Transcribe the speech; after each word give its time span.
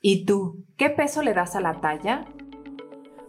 ¿Y 0.00 0.26
tú, 0.26 0.64
qué 0.76 0.90
peso 0.90 1.22
le 1.22 1.34
das 1.34 1.56
a 1.56 1.60
la 1.60 1.80
talla? 1.80 2.24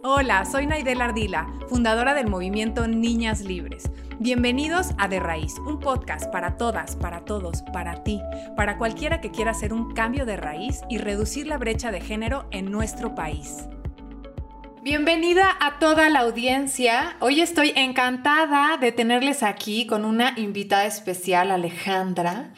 Hola, 0.04 0.44
soy 0.44 0.68
Naidel 0.68 1.00
Ardila, 1.00 1.52
fundadora 1.68 2.14
del 2.14 2.28
movimiento 2.28 2.86
Niñas 2.86 3.40
Libres. 3.40 3.90
Bienvenidos 4.20 4.90
a 4.96 5.08
De 5.08 5.18
Raíz, 5.18 5.58
un 5.66 5.80
podcast 5.80 6.30
para 6.30 6.56
todas, 6.56 6.94
para 6.94 7.24
todos, 7.24 7.62
para 7.72 8.04
ti, 8.04 8.20
para 8.56 8.78
cualquiera 8.78 9.20
que 9.20 9.32
quiera 9.32 9.50
hacer 9.50 9.72
un 9.72 9.94
cambio 9.94 10.24
de 10.26 10.36
raíz 10.36 10.82
y 10.88 10.98
reducir 10.98 11.48
la 11.48 11.58
brecha 11.58 11.90
de 11.90 12.00
género 12.00 12.46
en 12.52 12.70
nuestro 12.70 13.16
país. 13.16 13.66
Bienvenida 14.84 15.48
a 15.60 15.80
toda 15.80 16.08
la 16.08 16.20
audiencia. 16.20 17.16
Hoy 17.18 17.40
estoy 17.40 17.72
encantada 17.74 18.76
de 18.76 18.92
tenerles 18.92 19.42
aquí 19.42 19.88
con 19.88 20.04
una 20.04 20.34
invitada 20.38 20.86
especial, 20.86 21.50
Alejandra, 21.50 22.52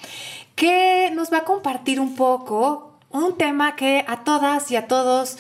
que 0.55 1.11
nos 1.15 1.33
va 1.33 1.39
a 1.39 1.45
compartir 1.45 1.99
un 1.99 2.15
poco 2.15 2.92
un 3.13 3.37
tema 3.37 3.77
que 3.77 4.05
a 4.09 4.25
todas 4.25 4.71
y 4.71 4.77
a 4.77 4.89
todos 4.89 5.39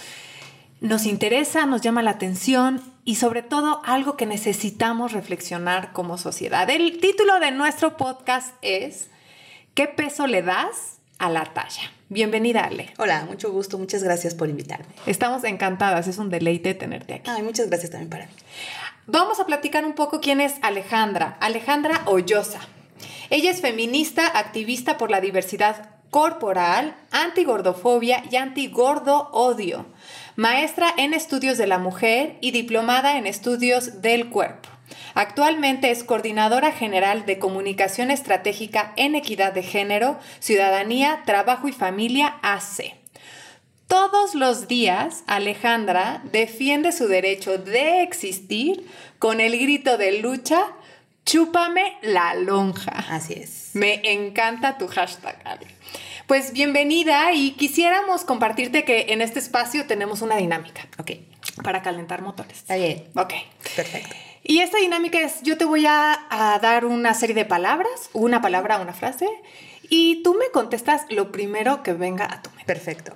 nos 0.80 1.06
interesa, 1.06 1.66
nos 1.66 1.80
llama 1.80 2.02
la 2.02 2.12
atención 2.12 2.83
y 3.05 3.16
sobre 3.16 3.42
todo 3.42 3.80
algo 3.84 4.16
que 4.16 4.27
necesitamos 4.27 5.12
reflexionar 5.12 5.92
como 5.92 6.19
sociedad. 6.19 6.69
El 6.70 7.00
título 7.00 7.41
de 7.41 7.50
nuestro 7.50 7.97
podcast 7.97 8.55
es 8.62 9.09
¿Qué 9.74 9.87
peso 9.87 10.27
le 10.27 10.42
das 10.42 10.98
a 11.19 11.30
la 11.30 11.45
talla? 11.47 11.91
Bienvenida, 12.09 12.64
Ale. 12.64 12.92
Hola, 12.98 13.24
mucho 13.24 13.50
gusto, 13.50 13.78
muchas 13.78 14.02
gracias 14.02 14.34
por 14.34 14.50
invitarme. 14.50 14.86
Estamos 15.06 15.45
encantadas, 15.45 16.09
es 16.09 16.19
un 16.19 16.28
deleite 16.28 16.75
tenerte 16.75 17.14
aquí. 17.14 17.30
Ay, 17.30 17.42
muchas 17.42 17.69
gracias 17.69 17.91
también 17.91 18.11
para 18.11 18.27
mí. 18.27 18.33
Vamos 19.06 19.41
a 19.41 19.47
platicar 19.47 19.84
un 19.84 19.95
poco 19.95 20.20
quién 20.20 20.41
es 20.41 20.55
Alejandra. 20.62 21.39
Alejandra 21.41 22.02
Hoyosa. 22.05 22.61
Ella 23.30 23.50
es 23.50 23.62
feminista, 23.62 24.27
activista 24.27 24.98
por 24.98 25.11
la 25.11 25.20
diversidad 25.20 25.91
corporal, 26.12 26.95
antigordofobia 27.11 28.23
y 28.30 28.37
antigordo 28.37 29.30
odio, 29.33 29.87
maestra 30.37 30.93
en 30.98 31.15
estudios 31.15 31.57
de 31.57 31.66
la 31.66 31.79
mujer 31.79 32.37
y 32.43 32.51
diplomada 32.51 33.17
en 33.17 33.27
estudios 33.27 34.03
del 34.03 34.28
cuerpo. 34.28 34.69
Actualmente 35.14 35.91
es 35.91 36.05
coordinadora 36.05 36.70
general 36.70 37.25
de 37.25 37.39
comunicación 37.39 38.11
estratégica 38.11 38.92
en 38.97 39.14
equidad 39.14 39.55
de 39.55 39.62
género, 39.62 40.19
ciudadanía, 40.39 41.23
trabajo 41.25 41.67
y 41.67 41.73
familia 41.73 42.34
AC. 42.42 42.95
Todos 43.86 44.34
los 44.34 44.69
días, 44.69 45.25
Alejandra 45.27 46.20
defiende 46.31 46.92
su 46.92 47.08
derecho 47.08 47.56
de 47.56 48.03
existir 48.03 48.86
con 49.19 49.41
el 49.41 49.58
grito 49.58 49.97
de 49.97 50.20
lucha, 50.20 50.61
chúpame 51.25 51.97
la 52.03 52.34
lonja. 52.34 52.92
Así 53.08 53.33
es. 53.33 53.70
Me 53.73 54.03
encanta 54.12 54.77
tu 54.77 54.89
hashtag, 54.89 55.41
Ale. 55.45 55.67
Pues 56.27 56.53
bienvenida 56.53 57.33
y 57.33 57.53
quisiéramos 57.53 58.25
compartirte 58.25 58.84
que 58.84 59.06
en 59.09 59.20
este 59.20 59.39
espacio 59.39 59.87
tenemos 59.87 60.23
una 60.23 60.37
dinámica. 60.37 60.89
Ok. 60.98 61.12
Para 61.62 61.83
calentar 61.83 62.23
motores. 62.23 62.59
Está 62.59 62.77
bien. 62.77 63.09
Ok. 63.17 63.33
Perfecto. 63.77 64.14
Y 64.45 64.61
esta 64.61 64.79
dinámica 64.79 65.20
es, 65.20 65.42
yo 65.42 65.56
te 65.59 65.64
voy 65.64 65.87
a, 65.87 66.27
a, 66.31 66.59
dar 66.59 66.84
una 66.84 67.14
serie 67.14 67.34
de 67.34 67.45
palabras, 67.45 68.11
una 68.12 68.41
palabra, 68.41 68.79
una 68.79 68.92
frase, 68.92 69.29
y 69.89 70.23
tú 70.23 70.34
me 70.34 70.51
contestas 70.53 71.03
lo 71.11 71.31
primero 71.31 71.83
que 71.83 71.92
venga 71.92 72.25
a 72.25 72.42
tu 72.42 72.51
mente. 72.51 72.64
Perfecto. 72.67 73.14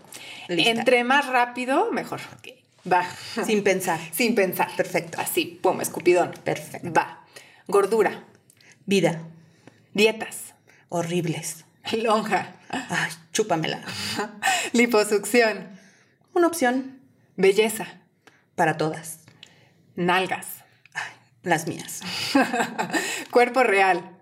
Lista. 0.48 0.70
Entre 0.70 1.04
más 1.04 1.26
rápido, 1.26 1.90
mejor. 1.92 2.20
Okay. 2.38 2.62
Va. 2.90 3.06
Sin 3.46 3.62
pensar. 3.62 4.00
Sin 4.12 4.34
pensar. 4.34 4.68
Perfecto. 4.76 5.20
Así, 5.20 5.58
pum, 5.62 5.80
escupidón. 5.80 6.32
Perfecto. 6.44 6.92
Va. 6.92 7.24
Gordura. 7.66 8.24
Vida. 8.84 9.22
Dietas. 9.94 10.54
Horribles. 10.88 11.64
Lonja. 11.92 12.55
Ay, 12.68 13.10
chúpamela. 13.32 13.80
Liposucción. 14.72 15.68
Una 16.34 16.46
opción. 16.46 17.00
Belleza. 17.36 17.86
Para 18.54 18.76
todas. 18.76 19.20
Nalgas. 19.94 20.46
Ay, 20.94 21.12
las 21.42 21.66
mías. 21.66 22.00
Cuerpo 23.30 23.62
real. 23.62 24.18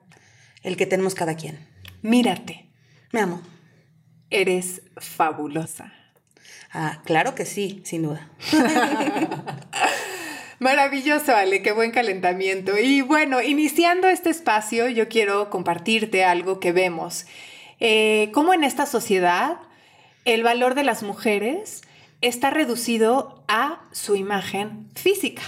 El 0.63 0.77
que 0.77 0.87
tenemos 0.87 1.15
cada 1.15 1.37
quien. 1.37 1.69
Mírate. 2.03 2.71
Me 3.13 3.21
amo. 3.21 3.43
Eres 4.31 4.83
fabulosa. 4.97 5.93
Ah, 6.73 7.03
claro 7.05 7.35
que 7.35 7.47
sí, 7.47 7.83
sin 7.85 8.03
duda. 8.03 8.29
Maravilloso, 10.59 11.37
Ale, 11.37 11.63
qué 11.63 11.73
buen 11.73 11.91
calentamiento. 11.91 12.79
Y 12.79 13.03
bueno, 13.03 13.43
iniciando 13.43 14.09
este 14.09 14.31
espacio, 14.31 14.89
yo 14.89 15.09
quiero 15.09 15.51
compartirte 15.51 16.25
algo 16.25 16.59
que 16.59 16.73
vemos. 16.73 17.27
Eh, 17.87 18.31
cómo 18.33 18.55
en 18.55 18.65
esta 18.65 18.87
sociedad 18.87 19.59
el 20.25 20.43
valor 20.43 20.75
de 20.75 20.85
las 20.85 21.03
mujeres 21.03 21.83
está 22.23 22.49
reducido 22.49 23.45
a 23.47 23.83
su 23.93 24.17
imagen 24.17 24.89
física. 24.95 25.43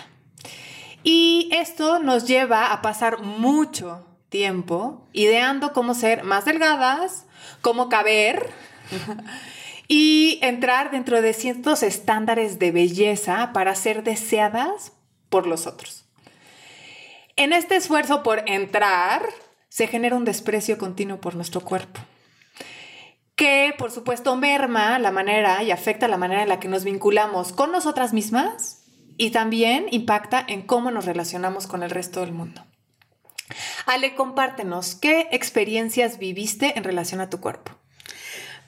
Y 1.02 1.48
esto 1.50 1.98
nos 1.98 2.26
lleva 2.26 2.74
a 2.74 2.82
pasar 2.82 3.22
mucho 3.22 4.04
tiempo 4.28 5.08
ideando 5.14 5.72
cómo 5.72 5.94
ser 5.94 6.24
más 6.24 6.44
delgadas, 6.44 7.24
cómo 7.62 7.88
caber 7.88 8.50
y 9.88 10.38
entrar 10.42 10.90
dentro 10.90 11.22
de 11.22 11.32
ciertos 11.32 11.82
estándares 11.82 12.58
de 12.58 12.70
belleza 12.70 13.50
para 13.54 13.74
ser 13.74 14.04
deseadas 14.04 14.92
por 15.30 15.46
los 15.46 15.66
otros. 15.66 16.04
En 17.36 17.54
este 17.54 17.76
esfuerzo 17.76 18.22
por 18.22 18.42
entrar, 18.46 19.22
se 19.70 19.86
genera 19.86 20.16
un 20.16 20.26
desprecio 20.26 20.76
continuo 20.76 21.18
por 21.18 21.34
nuestro 21.34 21.62
cuerpo, 21.62 22.02
que 23.36 23.74
por 23.78 23.92
supuesto 23.92 24.34
merma 24.36 24.98
la 24.98 25.12
manera 25.12 25.62
y 25.62 25.70
afecta 25.70 26.08
la 26.08 26.16
manera 26.16 26.42
en 26.42 26.48
la 26.48 26.58
que 26.58 26.68
nos 26.68 26.84
vinculamos 26.84 27.52
con 27.52 27.70
nosotras 27.70 28.12
mismas 28.12 28.82
y 29.18 29.30
también 29.30 29.86
impacta 29.90 30.44
en 30.46 30.62
cómo 30.62 30.90
nos 30.90 31.04
relacionamos 31.04 31.66
con 31.66 31.82
el 31.82 31.90
resto 31.90 32.20
del 32.20 32.32
mundo. 32.32 32.64
Ale, 33.84 34.14
compártenos, 34.14 34.96
¿qué 34.96 35.28
experiencias 35.30 36.18
viviste 36.18 36.76
en 36.76 36.84
relación 36.84 37.20
a 37.20 37.30
tu 37.30 37.40
cuerpo? 37.40 37.72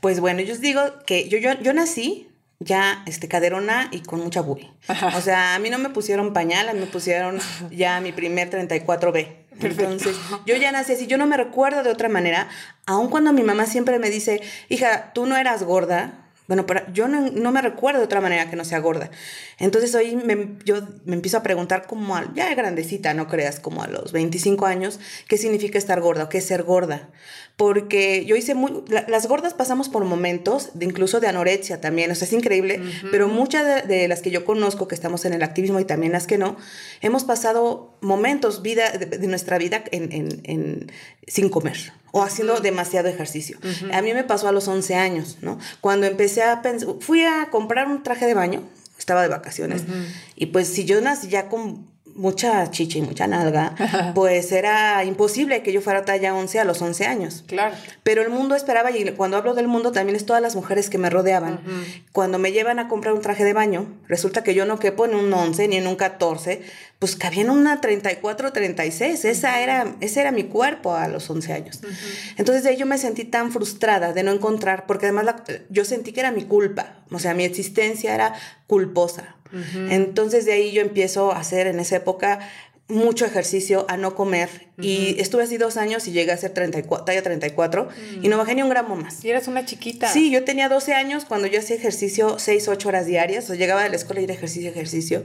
Pues 0.00 0.20
bueno, 0.20 0.42
yo 0.42 0.54
os 0.54 0.60
digo 0.60 0.80
que 1.04 1.28
yo, 1.28 1.38
yo, 1.38 1.54
yo 1.60 1.72
nací 1.72 2.28
ya 2.60 3.02
este, 3.06 3.28
caderona 3.28 3.88
y 3.90 4.00
con 4.00 4.20
mucha 4.20 4.40
bubi. 4.40 4.70
O 5.16 5.20
sea, 5.20 5.54
a 5.54 5.58
mí 5.58 5.70
no 5.70 5.78
me 5.78 5.90
pusieron 5.90 6.32
pañal, 6.32 6.68
a 6.68 6.74
mí 6.74 6.80
me 6.80 6.86
pusieron 6.86 7.38
ya 7.70 8.00
mi 8.00 8.12
primer 8.12 8.50
34B. 8.50 9.47
Entonces, 9.60 10.16
yo 10.46 10.56
ya 10.56 10.72
nací 10.72 10.92
así, 10.92 11.06
yo 11.06 11.18
no 11.18 11.26
me 11.26 11.36
recuerdo 11.36 11.82
de 11.82 11.90
otra 11.90 12.08
manera, 12.08 12.48
aun 12.86 13.08
cuando 13.08 13.32
mi 13.32 13.42
mamá 13.42 13.66
siempre 13.66 13.98
me 13.98 14.10
dice, 14.10 14.40
hija, 14.68 15.12
tú 15.12 15.26
no 15.26 15.36
eras 15.36 15.62
gorda, 15.62 16.27
bueno, 16.48 16.64
pero 16.64 16.80
yo 16.94 17.08
no, 17.08 17.30
no, 17.30 17.52
me 17.52 17.60
recuerdo 17.60 18.00
de 18.00 18.06
otra 18.06 18.22
manera 18.22 18.48
que 18.48 18.56
no 18.56 18.64
sea 18.64 18.78
gorda. 18.78 19.10
Entonces 19.58 19.94
hoy 19.94 20.16
me, 20.16 20.56
yo 20.64 20.80
me 21.04 21.14
empiezo 21.14 21.36
a 21.36 21.42
preguntar 21.42 21.86
como 21.86 22.16
a, 22.16 22.32
ya 22.34 22.52
grandecita, 22.54 23.12
no 23.12 23.28
creas, 23.28 23.60
como 23.60 23.82
a 23.82 23.86
los 23.86 24.12
25 24.12 24.64
años, 24.64 24.98
¿qué 25.28 25.36
significa 25.36 25.76
estar 25.76 26.00
gorda 26.00 26.24
o 26.24 26.28
qué 26.30 26.38
es 26.38 26.46
ser 26.46 26.62
gorda? 26.62 27.10
Porque 27.58 28.24
yo 28.24 28.34
hice 28.34 28.54
muy, 28.54 28.82
la, 28.88 29.04
las 29.08 29.26
gordas 29.26 29.52
pasamos 29.52 29.90
por 29.90 30.04
momentos, 30.04 30.70
de 30.72 30.86
incluso 30.86 31.20
de 31.20 31.26
anorexia 31.26 31.82
también, 31.82 32.10
o 32.10 32.14
sea, 32.14 32.26
es 32.26 32.32
increíble, 32.32 32.80
uh 32.80 32.82
-huh. 32.82 33.10
pero 33.10 33.28
muchas 33.28 33.86
de, 33.86 33.94
de, 33.94 34.08
las 34.08 34.22
que 34.22 34.30
yo 34.30 34.46
conozco 34.46 34.88
que 34.88 34.94
estamos 34.94 35.26
en 35.26 35.34
el 35.34 35.42
activismo 35.42 35.80
y 35.80 35.84
también 35.84 36.12
las 36.12 36.26
que 36.26 36.38
no, 36.38 36.56
hemos 37.02 37.24
pasado 37.24 37.98
momentos 38.00 38.62
vida, 38.62 38.90
de, 38.92 39.04
de 39.04 39.26
nuestra 39.26 39.58
vida 39.58 39.84
en, 39.90 40.12
en, 40.12 40.40
en, 40.44 40.92
sin 41.28 41.48
comer 41.48 41.92
o 42.10 42.22
haciendo 42.22 42.60
demasiado 42.60 43.08
ejercicio. 43.08 43.58
Uh 43.62 43.66
-huh. 43.66 43.94
A 43.94 44.02
mí 44.02 44.14
me 44.14 44.24
pasó 44.24 44.48
a 44.48 44.52
los 44.52 44.66
11 44.68 44.94
años, 44.94 45.38
¿no? 45.42 45.58
Cuando 45.80 46.06
empecé 46.06 46.42
a 46.42 46.62
pensar, 46.62 46.88
fui 47.00 47.22
a 47.22 47.48
comprar 47.50 47.88
un 47.88 48.02
traje 48.02 48.26
de 48.26 48.34
baño, 48.34 48.62
estaba 48.98 49.22
de 49.22 49.28
vacaciones, 49.28 49.82
uh 49.82 49.84
-huh. 49.84 50.06
y 50.36 50.46
pues 50.46 50.68
si 50.68 50.84
yo 50.84 51.00
nací 51.00 51.28
ya 51.28 51.48
con 51.48 51.86
mucha 52.18 52.68
chicha 52.72 52.98
y 52.98 53.02
mucha 53.02 53.26
nalga, 53.26 53.74
pues 54.14 54.50
era 54.52 55.04
imposible 55.04 55.62
que 55.62 55.72
yo 55.72 55.80
fuera 55.80 56.04
talla 56.04 56.34
11 56.34 56.58
a 56.58 56.64
los 56.64 56.82
11 56.82 57.06
años. 57.06 57.44
Claro. 57.46 57.74
Pero 58.02 58.22
el 58.22 58.28
mundo 58.28 58.56
esperaba, 58.56 58.90
y 58.90 59.04
cuando 59.12 59.36
hablo 59.36 59.54
del 59.54 59.68
mundo 59.68 59.92
también 59.92 60.16
es 60.16 60.26
todas 60.26 60.42
las 60.42 60.56
mujeres 60.56 60.90
que 60.90 60.98
me 60.98 61.10
rodeaban. 61.10 61.54
Uh 61.54 61.70
-huh. 61.70 62.02
Cuando 62.12 62.38
me 62.38 62.50
llevan 62.52 62.80
a 62.80 62.88
comprar 62.88 63.14
un 63.14 63.22
traje 63.22 63.44
de 63.44 63.52
baño, 63.52 63.86
resulta 64.08 64.42
que 64.42 64.52
yo 64.52 64.66
no 64.66 64.78
quepo 64.78 65.06
en 65.06 65.14
un 65.14 65.32
11 65.32 65.68
ni 65.68 65.76
en 65.76 65.86
un 65.86 65.94
14, 65.94 66.62
pues 66.98 67.14
cabía 67.14 67.42
en 67.42 67.50
una 67.50 67.80
34, 67.80 68.52
36. 68.52 69.24
Esa 69.24 69.60
era, 69.60 69.94
ese 70.00 70.20
era 70.20 70.32
mi 70.32 70.44
cuerpo 70.44 70.94
a 70.96 71.06
los 71.06 71.30
11 71.30 71.52
años. 71.52 71.80
Uh 71.82 71.86
-huh. 71.86 72.34
Entonces 72.36 72.64
de 72.64 72.70
ahí 72.70 72.76
yo 72.76 72.86
me 72.86 72.98
sentí 72.98 73.24
tan 73.24 73.52
frustrada 73.52 74.12
de 74.12 74.24
no 74.24 74.32
encontrar, 74.32 74.86
porque 74.86 75.06
además 75.06 75.24
la, 75.24 75.44
yo 75.70 75.84
sentí 75.84 76.12
que 76.12 76.20
era 76.20 76.32
mi 76.32 76.44
culpa, 76.44 76.96
o 77.12 77.20
sea, 77.20 77.32
mi 77.34 77.44
existencia 77.44 78.12
era 78.12 78.34
culposa. 78.66 79.36
Uh 79.52 79.56
-huh. 79.56 79.92
Entonces 79.92 80.44
de 80.44 80.52
ahí 80.52 80.72
yo 80.72 80.82
empiezo 80.82 81.32
a 81.32 81.38
hacer 81.38 81.66
en 81.66 81.80
esa 81.80 81.96
época 81.96 82.40
mucho 82.88 83.26
ejercicio, 83.26 83.84
a 83.88 83.96
no 83.98 84.14
comer. 84.14 84.48
Uh 84.78 84.80
-huh. 84.80 84.84
Y 84.84 85.20
estuve 85.20 85.42
así 85.42 85.58
dos 85.58 85.76
años 85.76 86.08
y 86.08 86.12
llegué 86.12 86.32
a 86.32 86.36
ser 86.36 86.52
34, 86.52 87.04
talla 87.04 87.22
34 87.22 87.82
uh 87.82 87.86
-huh. 87.86 88.24
y 88.24 88.28
no 88.28 88.38
bajé 88.38 88.54
ni 88.54 88.62
un 88.62 88.70
gramo 88.70 88.96
más. 88.96 89.22
Y 89.24 89.30
eras 89.30 89.46
una 89.46 89.64
chiquita. 89.64 90.10
Sí, 90.10 90.30
yo 90.30 90.44
tenía 90.44 90.68
12 90.68 90.94
años 90.94 91.24
cuando 91.26 91.46
yo 91.46 91.58
hacía 91.60 91.76
ejercicio 91.76 92.38
6, 92.38 92.68
8 92.68 92.88
horas 92.88 93.06
diarias. 93.06 93.44
O 93.44 93.46
sea, 93.48 93.56
llegaba 93.56 93.82
de 93.82 93.90
la 93.90 93.96
escuela 93.96 94.20
y 94.20 94.24
ir 94.24 94.30
ejercicio, 94.30 94.70
ejercicio. 94.70 95.24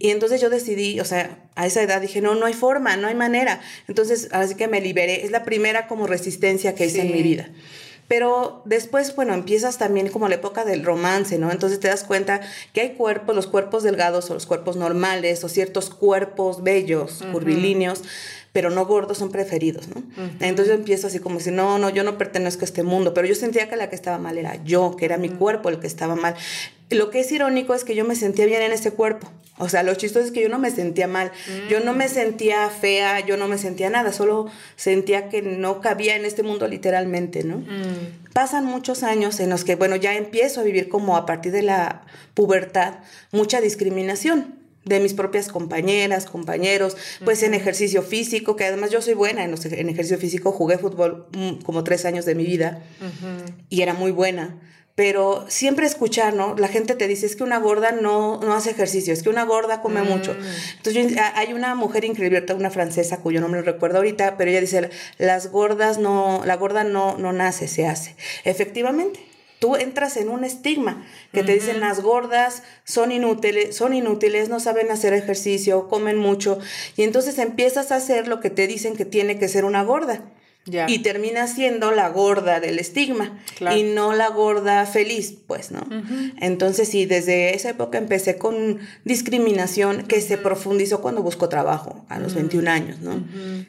Y 0.00 0.10
entonces 0.10 0.40
yo 0.40 0.48
decidí, 0.48 1.00
o 1.00 1.04
sea, 1.04 1.38
a 1.56 1.66
esa 1.66 1.82
edad 1.82 2.00
dije, 2.00 2.20
no, 2.20 2.34
no 2.34 2.46
hay 2.46 2.54
forma, 2.54 2.96
no 2.96 3.08
hay 3.08 3.14
manera. 3.14 3.60
Entonces, 3.88 4.28
así 4.32 4.54
que 4.54 4.68
me 4.68 4.80
liberé. 4.80 5.24
Es 5.24 5.30
la 5.30 5.44
primera 5.44 5.86
como 5.88 6.06
resistencia 6.06 6.74
que 6.74 6.86
hice 6.86 7.00
sí. 7.02 7.06
en 7.06 7.12
mi 7.12 7.22
vida. 7.22 7.50
Pero 8.08 8.62
después, 8.64 9.14
bueno, 9.14 9.34
empiezas 9.34 9.76
también 9.76 10.08
como 10.08 10.28
la 10.28 10.36
época 10.36 10.64
del 10.64 10.82
romance, 10.82 11.38
¿no? 11.38 11.50
Entonces 11.52 11.78
te 11.78 11.88
das 11.88 12.04
cuenta 12.04 12.40
que 12.72 12.80
hay 12.80 12.90
cuerpos, 12.94 13.36
los 13.36 13.46
cuerpos 13.46 13.82
delgados 13.82 14.30
o 14.30 14.34
los 14.34 14.46
cuerpos 14.46 14.76
normales 14.76 15.44
o 15.44 15.48
ciertos 15.48 15.90
cuerpos 15.90 16.62
bellos, 16.62 17.22
curvilíneos, 17.32 18.02
pero 18.52 18.70
no 18.70 18.86
gordos 18.86 19.18
son 19.18 19.30
preferidos, 19.30 19.88
¿no? 19.88 20.02
Entonces 20.40 20.68
yo 20.68 20.74
empiezo 20.74 21.06
así 21.06 21.18
como 21.18 21.38
si, 21.38 21.50
no, 21.50 21.78
no, 21.78 21.90
yo 21.90 22.02
no 22.02 22.16
pertenezco 22.16 22.62
a 22.62 22.64
este 22.64 22.82
mundo, 22.82 23.12
pero 23.12 23.26
yo 23.26 23.34
sentía 23.34 23.68
que 23.68 23.76
la 23.76 23.90
que 23.90 23.94
estaba 23.94 24.18
mal 24.18 24.38
era 24.38 24.62
yo, 24.64 24.96
que 24.96 25.04
era 25.04 25.18
mi 25.18 25.28
cuerpo 25.28 25.68
el 25.68 25.78
que 25.78 25.86
estaba 25.86 26.16
mal. 26.16 26.34
Lo 26.90 27.10
que 27.10 27.20
es 27.20 27.30
irónico 27.32 27.74
es 27.74 27.84
que 27.84 27.94
yo 27.94 28.04
me 28.04 28.16
sentía 28.16 28.46
bien 28.46 28.62
en 28.62 28.72
ese 28.72 28.92
cuerpo. 28.92 29.30
O 29.58 29.68
sea, 29.68 29.82
lo 29.82 29.94
chistoso 29.94 30.24
es 30.24 30.30
que 30.30 30.40
yo 30.40 30.48
no 30.48 30.58
me 30.58 30.70
sentía 30.70 31.08
mal, 31.08 31.32
yo 31.68 31.80
no 31.80 31.92
me 31.92 32.06
mm. 32.06 32.10
sentía 32.10 32.70
fea, 32.70 33.26
yo 33.26 33.36
no 33.36 33.48
me 33.48 33.58
sentía 33.58 33.90
nada, 33.90 34.12
solo 34.12 34.46
sentía 34.76 35.28
que 35.28 35.42
no 35.42 35.80
cabía 35.80 36.14
en 36.14 36.24
este 36.24 36.44
mundo 36.44 36.68
literalmente, 36.68 37.42
¿no? 37.42 37.58
Mm. 37.58 38.32
Pasan 38.32 38.64
muchos 38.64 39.02
años 39.02 39.40
en 39.40 39.50
los 39.50 39.64
que, 39.64 39.74
bueno, 39.74 39.96
ya 39.96 40.14
empiezo 40.14 40.60
a 40.60 40.64
vivir 40.64 40.88
como 40.88 41.16
a 41.16 41.26
partir 41.26 41.50
de 41.50 41.62
la 41.62 42.02
pubertad 42.34 43.00
mucha 43.32 43.60
discriminación 43.60 44.54
de 44.84 45.00
mis 45.00 45.12
propias 45.12 45.48
compañeras, 45.48 46.26
compañeros, 46.26 46.96
pues 47.24 47.42
en 47.42 47.52
ejercicio 47.52 48.02
físico, 48.02 48.54
que 48.54 48.64
además 48.64 48.90
yo 48.90 49.02
soy 49.02 49.14
buena 49.14 49.44
en, 49.44 49.54
en 49.54 49.88
ejercicio 49.88 50.18
físico, 50.18 50.52
jugué 50.52 50.78
fútbol 50.78 51.26
mm, 51.32 51.62
como 51.64 51.82
tres 51.82 52.04
años 52.04 52.24
de 52.24 52.36
mi 52.36 52.46
vida 52.46 52.80
y 53.68 53.82
era 53.82 53.92
muy 53.92 54.12
buena 54.12 54.56
pero 54.98 55.44
siempre 55.46 55.86
escuchar, 55.86 56.34
¿no? 56.34 56.56
La 56.56 56.66
gente 56.66 56.96
te 56.96 57.06
dice, 57.06 57.24
es 57.24 57.36
que 57.36 57.44
una 57.44 57.60
gorda 57.60 57.92
no, 57.92 58.40
no 58.40 58.52
hace 58.52 58.70
ejercicio, 58.70 59.12
es 59.12 59.22
que 59.22 59.28
una 59.28 59.44
gorda 59.44 59.80
come 59.80 60.02
mm. 60.02 60.08
mucho. 60.08 60.36
Entonces, 60.76 61.16
hay 61.36 61.52
una 61.52 61.76
mujer 61.76 62.04
increíble, 62.04 62.44
una 62.56 62.68
francesa, 62.68 63.18
cuyo 63.18 63.40
nombre 63.40 63.60
no 63.60 63.64
recuerdo 63.64 63.98
ahorita, 63.98 64.36
pero 64.36 64.50
ella 64.50 64.60
dice, 64.60 64.90
las 65.18 65.52
gordas 65.52 65.98
no, 65.98 66.42
la 66.44 66.56
gorda 66.56 66.82
no, 66.82 67.16
no 67.16 67.32
nace, 67.32 67.68
se 67.68 67.86
hace. 67.86 68.16
Efectivamente, 68.42 69.20
tú 69.60 69.76
entras 69.76 70.16
en 70.16 70.30
un 70.30 70.42
estigma 70.42 71.06
que 71.32 71.44
te 71.44 71.54
dicen 71.54 71.78
las 71.78 72.00
gordas 72.00 72.64
son 72.82 73.12
inútiles, 73.12 73.76
son 73.76 73.94
inútiles, 73.94 74.48
no 74.48 74.58
saben 74.58 74.90
hacer 74.90 75.12
ejercicio, 75.12 75.86
comen 75.86 76.16
mucho, 76.16 76.58
y 76.96 77.04
entonces 77.04 77.38
empiezas 77.38 77.92
a 77.92 77.96
hacer 77.96 78.26
lo 78.26 78.40
que 78.40 78.50
te 78.50 78.66
dicen 78.66 78.96
que 78.96 79.04
tiene 79.04 79.38
que 79.38 79.46
ser 79.46 79.64
una 79.64 79.84
gorda. 79.84 80.24
Y 80.88 80.98
termina 81.00 81.46
siendo 81.46 81.90
la 81.90 82.08
gorda 82.08 82.60
del 82.60 82.78
estigma 82.78 83.38
y 83.74 83.82
no 83.82 84.12
la 84.12 84.28
gorda 84.28 84.84
feliz, 84.86 85.34
pues, 85.46 85.70
¿no? 85.70 85.86
Entonces, 86.40 86.88
sí, 86.88 87.06
desde 87.06 87.54
esa 87.54 87.70
época 87.70 87.98
empecé 87.98 88.38
con 88.38 88.78
discriminación 89.04 90.06
que 90.06 90.20
se 90.20 90.38
profundizó 90.38 91.00
cuando 91.00 91.22
busco 91.22 91.48
trabajo, 91.48 92.04
a 92.08 92.18
los 92.18 92.34
21 92.34 92.70
años, 92.70 93.00
¿no? 93.00 93.22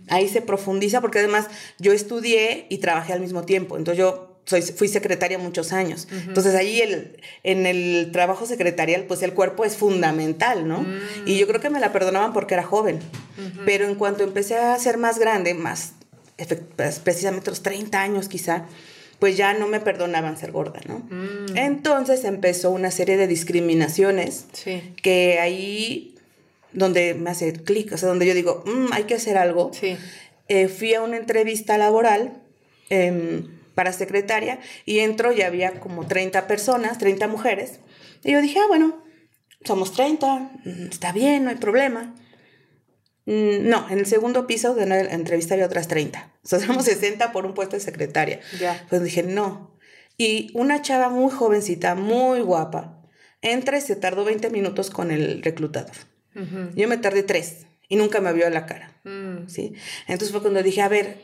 Ahí 0.07 0.28
se 0.28 0.42
profundiza 0.42 1.01
porque 1.01 1.19
además 1.19 1.48
yo 1.78 1.94
estudié 1.94 2.66
y 2.69 2.78
trabajé 2.80 3.13
al 3.13 3.22
mismo 3.22 3.44
tiempo. 3.44 3.78
Entonces, 3.78 4.00
yo 4.00 4.30
soy, 4.50 4.63
fui 4.63 4.88
secretaria 4.88 5.38
muchos 5.38 5.72
años. 5.74 6.07
Entonces 6.12 6.56
ahí 6.56 6.81
el, 6.81 7.18
en 7.44 7.68
el 7.68 8.10
trabajo 8.12 8.48
secretarial, 8.48 9.04
pues 9.04 9.22
el 9.22 9.34
cuerpo 9.34 9.63
es 9.63 9.78
fundamental, 9.78 10.68
¿no? 10.68 10.86
Y 11.25 11.38
yo 11.38 11.48
creo 11.48 11.62
que 11.62 11.69
me 11.69 11.80
la 11.80 11.94
perdonaban 11.94 12.34
porque 12.34 12.56
era 12.56 12.63
joven. 12.63 13.00
Pero 13.66 13.86
en 13.86 13.96
cuanto 13.96 14.24
empecé 14.24 14.57
a 14.57 14.78
ser 14.80 14.98
más 14.98 15.19
grande, 15.19 15.54
más 15.54 15.94
precisamente 17.03 17.50
los 17.50 17.62
30 17.63 18.01
años 18.01 18.30
quizá, 18.30 18.65
pues 19.19 19.36
ya 19.36 19.53
no 19.53 19.68
me 19.68 19.80
perdonaban 19.80 20.38
ser 20.38 20.51
gorda, 20.51 20.80
¿no? 20.88 21.00
Mm. 21.09 21.57
Entonces 21.57 22.24
empezó 22.24 22.71
una 22.71 22.91
serie 22.91 23.18
de 23.18 23.27
discriminaciones 23.27 24.45
que 25.01 25.39
ahí 25.39 26.15
donde 26.71 27.13
me 27.13 27.30
hace 27.30 27.53
clic, 27.53 27.94
o 27.94 27.97
sea, 27.97 28.09
donde 28.09 28.25
yo 28.25 28.33
digo, 28.33 28.63
mm, 28.65 28.94
hay 28.94 29.03
que 29.03 29.15
hacer 29.15 29.38
algo. 29.38 29.71
Eh, 30.47 30.68
fui 30.68 30.94
a 30.94 31.01
una 31.01 31.18
entrevista 31.18 31.77
laboral 31.77 32.41
em, 32.89 33.59
para 33.75 33.94
secretaria 33.94 34.59
y 34.86 35.00
entro 35.00 35.31
y 35.31 35.41
había 35.41 35.80
como 35.80 36.07
30 36.07 36.47
personas, 36.47 36.97
30 36.97 37.27
mujeres. 37.27 37.80
Y 38.24 38.31
yo 38.31 38.41
dije, 38.41 38.59
ah, 38.59 38.68
bueno, 38.68 39.03
somos 39.63 39.94
30, 39.94 40.51
mm, 40.65 40.88
está 40.91 41.12
bien, 41.12 41.44
no 41.44 41.50
hay 41.50 41.57
problema. 41.57 42.15
Mm, 43.29 43.69
no, 43.69 43.87
en 43.91 43.99
el 43.99 44.07
segundo 44.07 44.47
piso 44.47 44.73
de 44.73 44.87
la 44.87 45.01
entrevista 45.01 45.53
había 45.53 45.67
otras 45.67 45.87
30. 45.87 46.33
O 46.43 46.47
sea, 46.47 46.57
éramos 46.57 46.85
60 46.85 47.31
por 47.31 47.45
un 47.45 47.53
puesto 47.53 47.75
de 47.75 47.79
secretaria. 47.79 48.39
Ya. 48.59 48.83
Pues 48.89 49.03
dije, 49.03 49.21
no. 49.21 49.77
Y 50.17 50.49
una 50.55 50.81
chava 50.81 51.09
muy 51.09 51.31
jovencita, 51.31 51.93
muy 51.93 52.41
guapa, 52.41 53.03
entra 53.43 53.77
y 53.77 53.81
se 53.81 53.95
tardó 53.95 54.25
20 54.25 54.49
minutos 54.49 54.89
con 54.89 55.11
el 55.11 55.43
reclutador. 55.43 55.95
Yo 56.75 56.87
me 56.87 56.97
tardé 56.97 57.21
3 57.21 57.67
y 57.87 57.97
nunca 57.97 58.19
me 58.19 58.33
vio 58.33 58.49
la 58.49 58.65
cara. 58.65 58.99
Mm. 59.03 59.47
¿sí? 59.47 59.73
Entonces 60.07 60.31
fue 60.31 60.41
cuando 60.41 60.63
dije, 60.63 60.81
a 60.81 60.87
ver, 60.87 61.21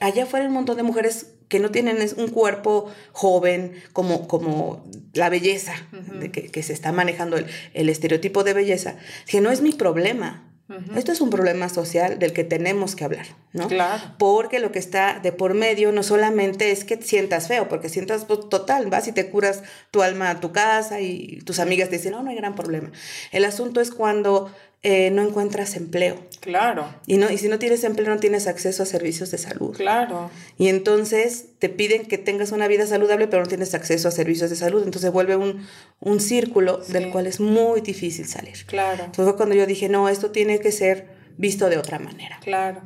allá 0.00 0.24
afuera 0.24 0.44
hay 0.44 0.48
un 0.48 0.54
montón 0.54 0.76
de 0.76 0.84
mujeres 0.84 1.34
que 1.48 1.58
no 1.58 1.70
tienen 1.70 1.98
un 2.18 2.28
cuerpo 2.28 2.88
joven 3.12 3.82
como, 3.92 4.28
como 4.28 4.88
la 5.12 5.28
belleza, 5.28 5.74
de 6.20 6.30
que, 6.30 6.62
se 6.62 6.72
está 6.72 6.92
manejando 6.92 7.36
el, 7.36 7.46
el 7.74 7.88
estereotipo 7.88 8.44
de 8.44 8.52
belleza. 8.52 8.96
Dije, 9.26 9.40
no 9.40 9.50
es 9.50 9.60
mi 9.60 9.72
problema. 9.72 10.47
Esto 10.94 11.12
es 11.12 11.22
un 11.22 11.30
problema 11.30 11.70
social 11.70 12.18
del 12.18 12.34
que 12.34 12.44
tenemos 12.44 12.94
que 12.94 13.04
hablar, 13.04 13.26
¿no? 13.54 13.68
Claro. 13.68 14.02
Porque 14.18 14.58
lo 14.58 14.70
que 14.70 14.78
está 14.78 15.18
de 15.18 15.32
por 15.32 15.54
medio 15.54 15.92
no 15.92 16.02
solamente 16.02 16.70
es 16.70 16.84
que 16.84 17.00
sientas 17.00 17.48
feo, 17.48 17.68
porque 17.68 17.88
sientas 17.88 18.26
pues, 18.26 18.50
total, 18.50 18.86
vas 18.88 19.08
y 19.08 19.12
te 19.12 19.30
curas 19.30 19.62
tu 19.90 20.02
alma 20.02 20.28
a 20.28 20.40
tu 20.40 20.52
casa 20.52 21.00
y 21.00 21.40
tus 21.46 21.58
amigas 21.58 21.88
te 21.88 21.96
dicen, 21.96 22.12
no, 22.12 22.22
no 22.22 22.28
hay 22.28 22.36
gran 22.36 22.54
problema. 22.54 22.92
El 23.32 23.46
asunto 23.46 23.80
es 23.80 23.90
cuando 23.90 24.52
eh, 24.82 25.10
no 25.10 25.22
encuentras 25.22 25.76
empleo. 25.76 26.16
Claro. 26.40 26.94
Y, 27.06 27.16
no, 27.16 27.30
y 27.30 27.38
si 27.38 27.48
no 27.48 27.58
tienes 27.58 27.82
empleo, 27.84 28.08
no 28.08 28.20
tienes 28.20 28.46
acceso 28.46 28.82
a 28.82 28.86
servicios 28.86 29.30
de 29.30 29.38
salud. 29.38 29.76
Claro. 29.76 30.30
Y 30.56 30.68
entonces 30.68 31.46
te 31.58 31.68
piden 31.68 32.06
que 32.06 32.16
tengas 32.16 32.52
una 32.52 32.68
vida 32.68 32.86
saludable, 32.86 33.26
pero 33.26 33.42
no 33.42 33.48
tienes 33.48 33.74
acceso 33.74 34.08
a 34.08 34.10
servicios 34.12 34.50
de 34.50 34.56
salud. 34.56 34.82
Entonces 34.84 35.10
vuelve 35.10 35.36
un, 35.36 35.66
un 36.00 36.20
círculo 36.20 36.78
del 36.78 37.10
cual 37.10 37.26
es 37.26 37.40
muy 37.40 37.80
difícil 37.80 38.26
salir. 38.26 38.64
Claro. 38.66 39.04
Entonces 39.04 39.24
fue 39.24 39.36
cuando 39.36 39.54
yo 39.54 39.66
dije, 39.66 39.88
no, 39.88 40.08
esto 40.08 40.30
tiene 40.30 40.60
que 40.60 40.70
ser 40.70 41.08
visto 41.36 41.68
de 41.68 41.78
otra 41.78 41.98
manera. 41.98 42.38
Claro 42.42 42.82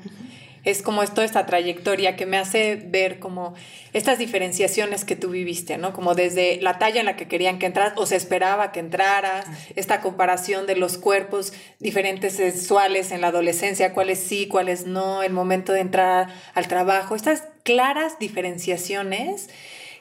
es 0.65 0.83
como 0.83 1.05
toda 1.05 1.25
esta 1.25 1.45
trayectoria 1.47 2.17
que 2.17 2.27
me 2.27 2.39
hace 2.39 2.77
ver 2.77 3.19
como 3.19 3.55
estas 3.93 4.19
diferenciaciones 4.19 5.05
que 5.05 5.17
tú 5.17 5.31
viviste, 5.31 5.77
¿no? 5.77 5.93
Como 5.93 6.15
desde 6.15 6.61
la 6.61 6.79
talla 6.79 7.01
en 7.01 7.07
la 7.07 7.17
que 7.17 7.27
querían 7.27 7.59
que 7.59 7.67
entras 7.67 7.93
o 7.97 8.07
se 8.07 8.17
esperaba 8.17 8.71
que 8.71 8.81
entraras, 8.81 9.47
esta 9.75 10.01
comparación 10.01 10.67
de 10.67 10.77
los 10.77 10.99
cuerpos 10.99 11.53
diferentes 11.81 12.35
sexuales 12.35 13.11
en 13.11 13.21
la 13.21 13.29
adolescencia, 13.29 13.93
cuáles 13.93 14.21
sí, 14.21 14.47
cuáles 14.47 14.87
no, 14.87 15.23
el 15.23 15.33
momento 15.33 15.73
de 15.73 15.81
entrar 15.81 16.29
al 16.55 16.69
trabajo, 16.69 17.17
estas 17.17 17.45
claras 17.65 18.19
diferenciaciones 18.19 19.51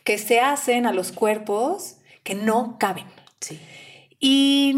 que 0.04 0.18
se 0.18 0.40
hacen 0.40 0.86
a 0.86 0.94
los 0.94 1.12
cuerpos 1.12 1.96
que 2.24 2.36
no 2.36 2.78
caben. 2.80 3.06
Sí. 3.40 3.60
Y 4.19 4.75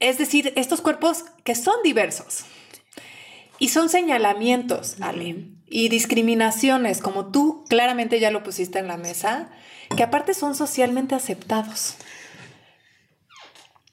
es 0.00 0.16
decir, 0.18 0.52
estos 0.56 0.80
cuerpos 0.80 1.24
que 1.44 1.54
son 1.54 1.76
diversos 1.84 2.46
y 3.58 3.68
son 3.68 3.88
señalamientos, 3.88 4.96
Ale, 5.00 5.48
y 5.68 5.88
discriminaciones, 5.88 7.00
como 7.00 7.26
tú 7.26 7.64
claramente 7.68 8.20
ya 8.20 8.30
lo 8.30 8.42
pusiste 8.42 8.78
en 8.78 8.88
la 8.88 8.96
mesa, 8.96 9.48
que 9.96 10.02
aparte 10.02 10.34
son 10.34 10.54
socialmente 10.54 11.14
aceptados. 11.14 11.96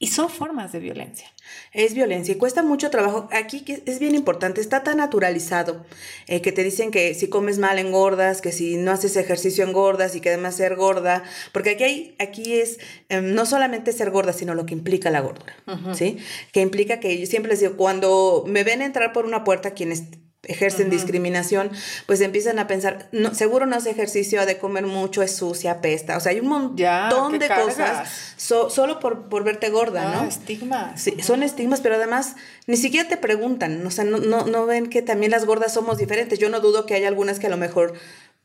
Y 0.03 0.07
son 0.07 0.29
formas 0.29 0.73
de 0.73 0.79
violencia 0.79 1.29
es 1.71 1.93
violencia 1.93 2.33
y 2.33 2.37
cuesta 2.37 2.63
mucho 2.63 2.89
trabajo. 2.89 3.27
Aquí 3.31 3.63
es 3.85 3.99
bien 3.99 4.15
importante, 4.15 4.61
está 4.61 4.83
tan 4.83 4.97
naturalizado 4.97 5.85
eh, 6.27 6.41
que 6.41 6.51
te 6.51 6.63
dicen 6.63 6.91
que 6.91 7.13
si 7.13 7.27
comes 7.27 7.57
mal 7.57 7.79
engordas, 7.79 8.41
que 8.41 8.51
si 8.51 8.77
no 8.77 8.91
haces 8.91 9.15
ejercicio 9.15 9.63
engordas 9.63 10.15
y 10.15 10.21
que 10.21 10.29
además 10.29 10.55
ser 10.55 10.75
gorda, 10.75 11.23
porque 11.51 11.71
aquí, 11.71 11.83
hay, 11.83 12.15
aquí 12.19 12.53
es 12.53 12.79
em, 13.09 13.33
no 13.33 13.45
solamente 13.45 13.91
ser 13.91 14.11
gorda, 14.11 14.33
sino 14.33 14.55
lo 14.55 14.65
que 14.65 14.73
implica 14.73 15.09
la 15.09 15.21
gordura, 15.21 15.55
¿sí? 15.93 16.17
Que 16.51 16.61
implica 16.61 16.99
que 16.99 17.17
yo 17.17 17.25
siempre 17.25 17.51
les 17.51 17.59
digo, 17.59 17.75
cuando 17.75 18.43
me 18.47 18.63
ven 18.63 18.81
entrar 18.81 19.13
por 19.13 19.25
una 19.25 19.43
puerta, 19.43 19.71
quienes 19.71 20.03
ejercen 20.45 20.89
discriminación, 20.89 21.71
pues 22.05 22.19
empiezan 22.19 22.59
a 22.59 22.67
pensar, 22.67 23.07
no, 23.13 23.33
seguro 23.33 23.65
no 23.65 23.77
hace 23.77 23.91
ejercicio, 23.91 24.41
ha 24.41 24.45
de 24.45 24.57
comer 24.57 24.85
mucho, 24.85 25.21
es 25.21 25.35
sucia, 25.35 25.79
pesta. 25.79 26.17
O 26.17 26.19
sea, 26.19 26.33
hay 26.33 26.41
un 26.41 26.47
montón 26.47 27.39
de 27.39 27.47
cosas 27.47 28.09
solo 28.35 28.99
por, 28.99 29.29
por, 29.29 29.43
verte 29.43 29.69
gorda, 29.69 30.11
ah, 30.11 30.21
¿no? 30.21 30.27
estigmas. 30.27 31.01
Sí, 31.01 31.15
son 31.21 31.43
estigmas, 31.43 31.79
pero 31.79 31.95
además 31.95 32.35
ni 32.67 32.75
siquiera 32.75 33.07
te 33.07 33.17
preguntan, 33.17 33.85
o 33.85 33.91
sea, 33.91 34.03
no, 34.03 34.17
no, 34.17 34.45
no 34.45 34.65
ven 34.65 34.87
que 34.87 35.01
también 35.01 35.31
las 35.31 35.45
gordas 35.45 35.73
somos 35.73 35.97
diferentes. 35.97 36.39
Yo 36.39 36.49
no 36.49 36.59
dudo 36.59 36.85
que 36.85 36.93
hay 36.93 37.05
algunas 37.05 37.39
que 37.39 37.47
a 37.47 37.49
lo 37.49 37.57
mejor, 37.57 37.93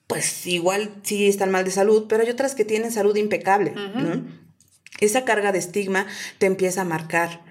pues 0.06 0.46
igual 0.46 0.94
sí 1.02 1.26
están 1.26 1.50
mal 1.50 1.64
de 1.64 1.72
salud, 1.72 2.06
pero 2.08 2.22
hay 2.22 2.30
otras 2.30 2.54
que 2.54 2.64
tienen 2.64 2.92
salud 2.92 3.16
impecable, 3.16 3.72
¿no? 3.72 4.22
Esa 5.00 5.24
carga 5.24 5.52
de 5.52 5.60
estigma 5.60 6.06
te 6.38 6.46
empieza 6.46 6.82
a 6.82 6.84
marcar. 6.84 7.42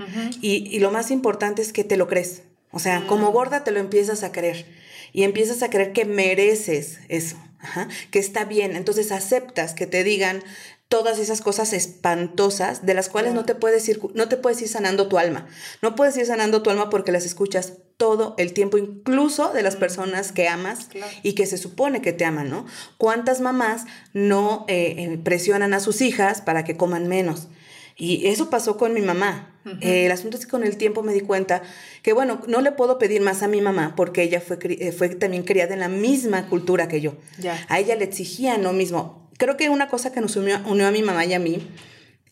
y, 0.41 0.67
y 0.73 0.79
lo 0.79 0.91
más 0.91 1.11
importante 1.11 1.61
es 1.61 1.73
que 1.73 1.83
te 1.83 1.97
lo 1.97 2.07
crees. 2.07 2.43
O 2.77 2.79
sea, 2.79 3.07
como 3.07 3.31
gorda 3.31 3.63
te 3.63 3.71
lo 3.71 3.79
empiezas 3.79 4.21
a 4.21 4.31
creer 4.31 4.67
y 5.11 5.23
empiezas 5.23 5.63
a 5.63 5.71
creer 5.71 5.93
que 5.93 6.05
mereces 6.05 6.99
eso, 7.09 7.35
que 8.11 8.19
está 8.19 8.45
bien. 8.45 8.75
Entonces 8.75 9.11
aceptas 9.11 9.73
que 9.73 9.87
te 9.87 10.03
digan 10.03 10.43
todas 10.87 11.17
esas 11.17 11.41
cosas 11.41 11.73
espantosas 11.73 12.85
de 12.85 12.93
las 12.93 13.09
cuales 13.09 13.33
no 13.33 13.45
te 13.45 13.55
puedes 13.55 13.89
ir 13.89 13.99
no 14.13 14.29
te 14.29 14.37
puedes 14.37 14.61
ir 14.61 14.67
sanando 14.67 15.07
tu 15.07 15.17
alma. 15.17 15.47
No 15.81 15.95
puedes 15.95 16.15
ir 16.17 16.27
sanando 16.27 16.61
tu 16.61 16.69
alma 16.69 16.91
porque 16.91 17.11
las 17.11 17.25
escuchas 17.25 17.73
todo 17.97 18.35
el 18.37 18.53
tiempo, 18.53 18.77
incluso 18.77 19.51
de 19.53 19.63
las 19.63 19.75
personas 19.75 20.31
que 20.31 20.47
amas 20.47 20.89
y 21.23 21.33
que 21.33 21.47
se 21.47 21.57
supone 21.57 22.03
que 22.03 22.13
te 22.13 22.25
aman, 22.25 22.47
¿no? 22.47 22.67
¿Cuántas 22.99 23.41
mamás 23.41 23.85
no 24.13 24.65
eh, 24.67 24.93
eh, 24.99 25.17
presionan 25.23 25.73
a 25.73 25.79
sus 25.79 26.01
hijas 26.01 26.41
para 26.41 26.63
que 26.63 26.77
coman 26.77 27.07
menos? 27.07 27.47
Y 27.97 28.27
eso 28.27 28.49
pasó 28.49 28.77
con 28.77 28.93
mi 28.93 29.01
mamá. 29.01 29.53
Eh, 29.81 30.05
el 30.05 30.11
asunto 30.11 30.37
es 30.37 30.45
que 30.45 30.51
con 30.51 30.63
el 30.63 30.77
tiempo 30.77 31.03
me 31.03 31.13
di 31.13 31.19
cuenta 31.21 31.61
que, 32.03 32.13
bueno, 32.13 32.41
no 32.47 32.61
le 32.61 32.71
puedo 32.71 32.97
pedir 32.99 33.21
más 33.21 33.43
a 33.43 33.47
mi 33.47 33.59
mamá 33.59 33.95
porque 33.97 34.23
ella 34.23 34.39
fue, 34.39 34.57
fue 34.97 35.09
también 35.09 35.43
criada 35.43 35.73
en 35.73 35.81
la 35.81 35.89
misma 35.89 36.47
cultura 36.47 36.87
que 36.87 37.01
yo. 37.01 37.15
A 37.67 37.79
ella 37.79 37.95
le 37.95 38.05
exigían 38.05 38.63
lo 38.63 38.71
mismo. 38.71 39.27
Creo 39.37 39.57
que 39.57 39.69
una 39.69 39.89
cosa 39.89 40.11
que 40.11 40.21
nos 40.21 40.35
unió, 40.35 40.59
unió 40.65 40.87
a 40.87 40.91
mi 40.91 41.03
mamá 41.03 41.25
y 41.25 41.33
a 41.33 41.39
mí 41.39 41.67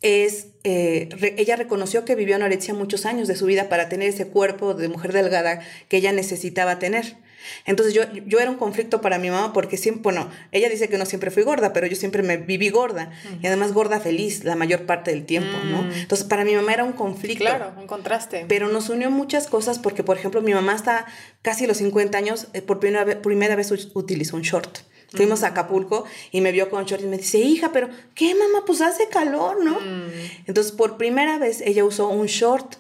es, 0.02 0.48
eh, 0.64 1.10
ella 1.38 1.56
reconoció 1.56 2.06
que 2.06 2.16
vivió 2.16 2.36
anorexia 2.36 2.74
muchos 2.74 3.06
años 3.06 3.28
de 3.28 3.36
su 3.36 3.46
vida 3.46 3.70
para 3.70 3.90
tener 3.90 4.10
ese 4.10 4.28
cuerpo 4.28 4.74
de 4.74 4.88
mujer 4.88 5.14
delgada 5.14 5.62
que 5.90 5.98
ella 5.98 6.12
necesitaba 6.12 6.80
tener. 6.80 7.18
Entonces 7.66 7.94
yo, 7.94 8.04
yo 8.26 8.40
era 8.40 8.50
un 8.50 8.58
conflicto 8.58 9.02
para 9.02 9.18
mi 9.18 9.30
mamá 9.30 9.54
porque 9.54 9.78
siempre, 9.78 10.04
bueno, 10.04 10.30
ella 10.52 10.70
dice 10.70 10.90
que 10.90 10.98
no 10.98 11.06
siempre 11.06 11.32
fui 11.32 11.44
gorda, 11.44 11.74
pero 11.74 11.88
yo 11.88 11.96
siempre 11.96 12.24
me 12.24 12.38
viví 12.38 12.70
gorda 12.70 13.12
y 13.42 13.48
además 13.48 13.74
gorda 13.74 14.00
feliz 14.00 14.44
la 14.44 14.56
mayor 14.56 14.86
parte 14.86 15.12
del 15.12 15.26
tiempo, 15.26 15.58
¿no? 15.70 15.84
Mm. 15.84 15.92
Entonces 15.94 16.28
para 16.28 16.44
mi 16.44 16.56
mamá 16.56 16.74
era 16.74 16.84
un 16.84 16.94
conflicto. 16.94 17.44
Claro, 17.44 17.74
un 17.78 17.88
contraste. 17.88 18.46
Pero 18.48 18.68
nos 18.68 18.90
unió 18.90 19.12
muchas 19.12 19.48
cosas 19.48 19.80
porque, 19.80 20.04
por 20.04 20.18
ejemplo, 20.18 20.42
mi 20.42 20.54
mamá 20.54 20.74
hasta 20.74 21.06
casi 21.42 21.68
los 21.68 21.78
50 21.78 22.18
años, 22.18 22.48
eh, 22.54 22.62
por 22.62 22.80
primera 22.80 23.04
vez, 23.04 23.18
primera 23.18 23.56
vez 23.56 23.72
utilizó 23.94 24.36
un 24.36 24.42
short. 24.42 24.80
Fuimos 25.16 25.44
a 25.44 25.48
Acapulco 25.48 26.06
y 26.32 26.42
me 26.42 26.52
vio 26.52 26.70
con 26.70 26.86
short 26.86 27.04
y 27.04 27.08
me 27.08 27.18
dice, 27.18 27.40
hija, 27.40 27.72
pero 27.72 27.90
¿qué 28.14 28.36
mamá? 28.36 28.64
Pues 28.66 28.82
hace 28.82 29.08
calor, 29.10 29.64
¿no? 29.64 29.80
Mm. 29.80 30.12
Entonces, 30.48 30.72
por 30.72 30.98
primera 30.98 31.38
vez 31.38 31.62
ella 31.62 31.84
usó 31.84 32.08
un 32.10 32.28
short 32.28 32.76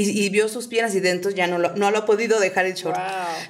y, 0.00 0.28
vio 0.28 0.48
sus 0.48 0.68
piernas 0.68 0.94
y 0.94 1.00
dentro 1.00 1.30
ya 1.32 1.48
no 1.48 1.58
lo, 1.58 1.74
no 1.74 1.90
lo 1.90 1.98
ha 1.98 2.06
podido 2.06 2.38
dejar 2.38 2.66
el 2.66 2.74
short. 2.74 2.96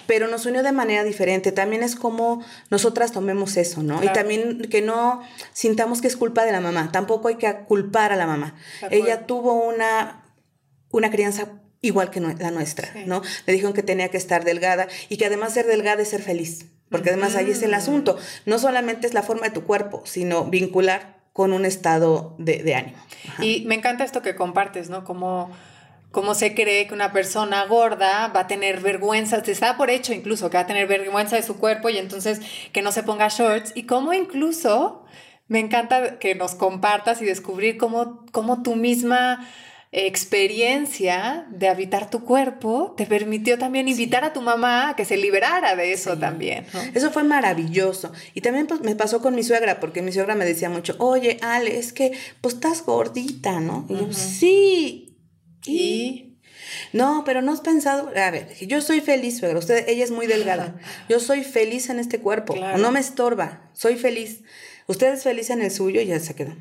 Pero 0.06 0.28
nos 0.28 0.46
unió 0.46 0.62
de 0.62 0.72
manera 0.72 1.04
diferente. 1.04 1.52
También 1.52 1.82
es 1.82 1.94
como 1.94 2.42
nosotras 2.70 3.12
tomemos 3.12 3.58
eso, 3.58 3.82
¿no? 3.82 4.02
Y 4.02 4.08
también 4.14 4.62
que 4.70 4.80
no 4.80 5.20
sintamos 5.52 6.00
que 6.00 6.08
es 6.08 6.16
culpa 6.16 6.46
de 6.46 6.52
la 6.52 6.60
mamá. 6.60 6.90
Tampoco 6.90 7.28
hay 7.28 7.34
que 7.34 7.54
culpar 7.66 8.12
a 8.12 8.16
la 8.16 8.26
mamá. 8.26 8.54
Ella 8.90 9.26
tuvo 9.26 9.62
una, 9.62 10.24
una 10.90 11.10
crianza 11.10 11.60
igual 11.82 12.10
que 12.10 12.20
la 12.20 12.50
nuestra, 12.50 12.92
¿no? 13.04 13.20
Le 13.46 13.52
dijeron 13.52 13.74
que 13.74 13.82
tenía 13.82 14.08
que 14.08 14.16
estar 14.16 14.44
delgada 14.44 14.88
y 15.10 15.18
que 15.18 15.26
además 15.26 15.52
ser 15.52 15.66
delgada 15.66 16.02
es 16.02 16.08
ser 16.08 16.22
feliz. 16.22 16.64
Porque 16.90 17.10
además 17.10 17.36
ahí 17.36 17.50
es 17.50 17.62
el 17.62 17.74
asunto. 17.74 18.16
No 18.46 18.58
solamente 18.58 19.06
es 19.06 19.14
la 19.14 19.22
forma 19.22 19.46
de 19.46 19.52
tu 19.52 19.64
cuerpo, 19.64 20.02
sino 20.04 20.44
vincular 20.44 21.18
con 21.32 21.52
un 21.52 21.64
estado 21.64 22.34
de, 22.38 22.74
ánimo. 22.74 22.98
Y 23.40 23.64
me 23.66 23.76
encanta 23.76 24.04
esto 24.04 24.22
que 24.22 24.34
compartes, 24.34 24.90
¿no? 24.90 25.04
Como 25.04 25.50
cómo 26.10 26.34
se 26.34 26.54
cree 26.54 26.86
que 26.86 26.94
una 26.94 27.12
persona 27.12 27.64
gorda 27.66 28.28
va 28.28 28.40
a 28.40 28.46
tener 28.46 28.80
vergüenza, 28.80 29.44
se 29.44 29.52
está 29.52 29.76
por 29.76 29.90
hecho 29.90 30.14
incluso 30.14 30.48
que 30.50 30.56
va 30.56 30.62
a 30.62 30.66
tener 30.66 30.86
vergüenza 30.86 31.36
de 31.36 31.42
su 31.42 31.58
cuerpo 31.58 31.90
y 31.90 31.98
entonces 31.98 32.40
que 32.72 32.82
no 32.82 32.92
se 32.92 33.02
ponga 33.02 33.28
shorts 33.28 33.72
y 33.74 33.82
cómo 33.84 34.14
incluso 34.14 35.04
me 35.48 35.60
encanta 35.60 36.18
que 36.18 36.34
nos 36.34 36.54
compartas 36.54 37.22
y 37.22 37.24
descubrir 37.24 37.78
cómo, 37.78 38.24
cómo 38.32 38.62
tu 38.62 38.74
misma 38.74 39.46
experiencia 39.90 41.46
de 41.50 41.68
habitar 41.68 42.10
tu 42.10 42.24
cuerpo 42.24 42.94
te 42.96 43.06
permitió 43.06 43.58
también 43.58 43.88
invitar 43.88 44.22
a 44.22 44.32
tu 44.32 44.42
mamá 44.42 44.90
a 44.90 44.96
que 44.96 45.04
se 45.04 45.16
liberara 45.16 45.76
de 45.76 45.92
eso 45.92 46.18
también. 46.18 46.66
Eso 46.94 47.10
fue 47.10 47.24
maravilloso. 47.24 48.12
Y 48.34 48.42
también 48.42 48.66
pues, 48.66 48.80
me 48.82 48.94
pasó 48.94 49.22
con 49.22 49.34
mi 49.34 49.42
suegra, 49.42 49.80
porque 49.80 50.02
mi 50.02 50.12
suegra 50.12 50.34
me 50.34 50.44
decía 50.44 50.68
mucho, 50.68 50.94
oye, 50.98 51.38
Ale, 51.40 51.78
es 51.78 51.92
que 51.92 52.12
pues 52.40 52.54
estás 52.54 52.84
gordita, 52.84 53.60
¿no? 53.60 53.86
Y 53.88 53.94
yo, 53.94 54.12
sí, 54.12 55.16
y 55.64 56.28
no, 56.92 57.22
pero 57.24 57.42
no 57.42 57.52
has 57.52 57.60
pensado, 57.60 58.10
a 58.14 58.30
ver, 58.30 58.54
yo 58.60 58.80
soy 58.80 59.00
feliz, 59.00 59.38
suegra, 59.38 59.58
usted, 59.58 59.88
ella 59.88 60.04
es 60.04 60.10
muy 60.10 60.26
delgada. 60.26 60.78
Yo 61.08 61.20
soy 61.20 61.44
feliz 61.44 61.88
en 61.88 61.98
este 61.98 62.20
cuerpo, 62.20 62.54
no 62.56 62.92
me 62.92 63.00
estorba, 63.00 63.70
soy 63.72 63.96
feliz. 63.96 64.42
Usted 64.86 65.12
es 65.12 65.22
feliz 65.22 65.50
en 65.50 65.60
el 65.60 65.70
suyo 65.70 66.00
y 66.00 66.06
ya 66.06 66.18
se 66.18 66.34
quedó. 66.34 66.56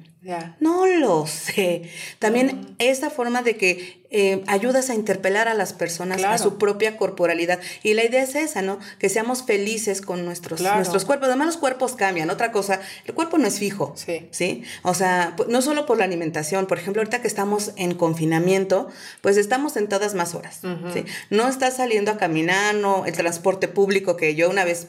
No 0.60 0.86
lo 0.86 1.28
sé. 1.28 1.90
También 2.20 2.76
esta 2.80 3.10
forma 3.10 3.42
de 3.42 3.58
que 3.58 4.06
eh, 4.10 4.44
ayudas 4.48 4.90
a 4.90 4.96
interpelar 4.96 5.50
a 5.50 5.54
las 5.54 5.74
personas 5.74 6.24
a 6.24 6.38
su 6.38 6.58
propia 6.58 6.96
corporalidad. 6.96 7.60
Y 7.84 7.94
la 7.94 8.06
idea 8.06 8.24
es 8.24 8.36
esa, 8.36 8.62
¿no? 8.62 8.80
Que 9.00 9.10
seamos 9.10 9.44
felices 9.44 10.02
con 10.02 10.24
nuestros, 10.24 10.62
nuestros 10.62 11.04
cuerpos. 11.06 11.28
Además, 11.28 11.48
los 11.48 11.58
cuerpos 11.58 11.96
cambian. 11.96 12.30
Otra 12.30 12.52
cosa, 12.52 12.80
el 13.06 13.14
cuerpo 13.14 13.38
no 13.38 13.48
es 13.48 13.60
fijo. 13.60 13.94
Sí. 13.96 14.28
¿Sí? 14.32 14.64
O 14.84 14.94
sea, 14.94 15.36
no 15.50 15.62
solo 15.62 15.86
por 15.86 15.98
la 15.98 16.06
alimentación. 16.06 16.68
Por 16.68 16.78
ejemplo, 16.78 17.02
ahorita 17.02 17.22
que 17.22 17.28
estamos 17.28 17.74
en 17.76 17.96
confinamiento, 17.96 18.88
pues 19.22 19.36
estamos 19.38 19.74
sentadas 19.74 20.14
más 20.14 20.36
horas. 20.36 20.62
¿sí? 20.94 21.04
No 21.30 21.48
estás 21.48 21.78
saliendo 21.78 22.12
a 22.12 22.18
caminar, 22.18 22.76
no, 22.76 23.06
el 23.06 23.14
transporte 23.14 23.68
público 23.68 24.16
que 24.16 24.36
yo 24.36 24.50
una 24.50 24.64
vez 24.64 24.88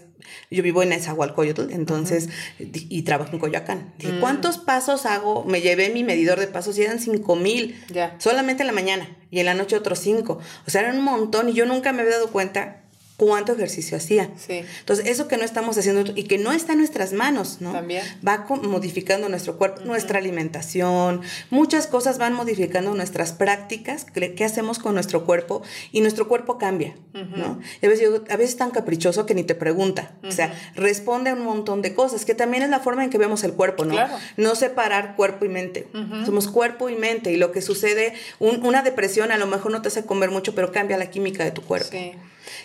yo 0.50 0.62
vivo 0.62 0.82
en 0.82 0.92
Esahualcoyotl, 0.92 1.70
entonces, 1.72 2.28
y 2.58 3.02
trabajo 3.02 3.32
en 3.32 3.38
Coyoacán. 3.38 3.92
Dije, 3.98 4.12
mm. 4.14 4.20
¿cuántos 4.20 4.58
pasos 4.58 5.06
hago? 5.06 5.27
Me 5.46 5.60
llevé 5.60 5.90
mi 5.90 6.04
medidor 6.04 6.38
de 6.40 6.46
pasos 6.46 6.78
y 6.78 6.82
eran 6.82 6.98
cinco 6.98 7.36
mil. 7.36 7.82
Solamente 8.18 8.62
en 8.62 8.66
la 8.66 8.72
mañana 8.72 9.16
y 9.30 9.40
en 9.40 9.46
la 9.46 9.54
noche 9.54 9.76
otros 9.76 9.98
cinco. 9.98 10.38
O 10.66 10.70
sea, 10.70 10.82
eran 10.82 10.98
un 10.98 11.04
montón 11.04 11.48
y 11.48 11.52
yo 11.52 11.66
nunca 11.66 11.92
me 11.92 12.02
había 12.02 12.14
dado 12.14 12.30
cuenta 12.30 12.82
cuánto 13.18 13.52
ejercicio 13.52 13.96
hacía. 13.96 14.30
Sí. 14.36 14.64
Entonces, 14.78 15.06
eso 15.08 15.26
que 15.26 15.36
no 15.36 15.44
estamos 15.44 15.76
haciendo 15.76 16.12
y 16.14 16.22
que 16.24 16.38
no 16.38 16.52
está 16.52 16.72
en 16.72 16.78
nuestras 16.78 17.12
manos, 17.12 17.60
¿no? 17.60 17.72
También. 17.72 18.04
Va 18.26 18.46
modificando 18.62 19.28
nuestro 19.28 19.58
cuerpo, 19.58 19.82
nuestra 19.84 20.20
alimentación, 20.20 21.22
muchas 21.50 21.88
cosas 21.88 22.18
van 22.18 22.32
modificando 22.32 22.94
nuestras 22.94 23.32
prácticas, 23.32 24.06
qué 24.14 24.44
hacemos 24.44 24.78
con 24.78 24.94
nuestro 24.94 25.26
cuerpo 25.26 25.62
y 25.90 26.00
nuestro 26.00 26.28
cuerpo 26.28 26.58
cambia, 26.58 26.94
¿no? 27.12 27.58
a 27.82 27.86
veces, 27.88 28.08
a 28.30 28.36
veces 28.36 28.50
es 28.50 28.56
tan 28.56 28.70
caprichoso 28.70 29.26
que 29.26 29.34
ni 29.34 29.42
te 29.42 29.56
pregunta, 29.56 30.12
o 30.22 30.30
sea, 30.30 30.54
responde 30.76 31.30
a 31.30 31.34
un 31.34 31.42
montón 31.42 31.82
de 31.82 31.94
cosas, 31.94 32.24
que 32.24 32.34
también 32.34 32.62
es 32.62 32.70
la 32.70 32.78
forma 32.78 33.02
en 33.02 33.10
que 33.10 33.18
vemos 33.18 33.42
el 33.42 33.52
cuerpo, 33.52 33.84
¿no? 33.84 33.94
Claro. 33.94 34.14
No 34.36 34.54
separar 34.54 35.16
cuerpo 35.16 35.44
y 35.44 35.48
mente. 35.48 35.88
Somos 36.24 36.46
cuerpo 36.46 36.88
y 36.88 36.94
mente 36.94 37.32
y 37.32 37.36
lo 37.36 37.50
que 37.50 37.62
sucede, 37.62 38.14
una 38.38 38.82
depresión 38.82 39.32
a 39.32 39.38
lo 39.38 39.48
mejor 39.48 39.72
no 39.72 39.82
te 39.82 39.88
hace 39.88 40.06
comer 40.06 40.30
mucho, 40.30 40.54
pero 40.54 40.70
cambia 40.70 40.96
la 40.96 41.10
química 41.10 41.42
de 41.42 41.50
tu 41.50 41.62
cuerpo. 41.62 41.90
Sí 41.90 42.12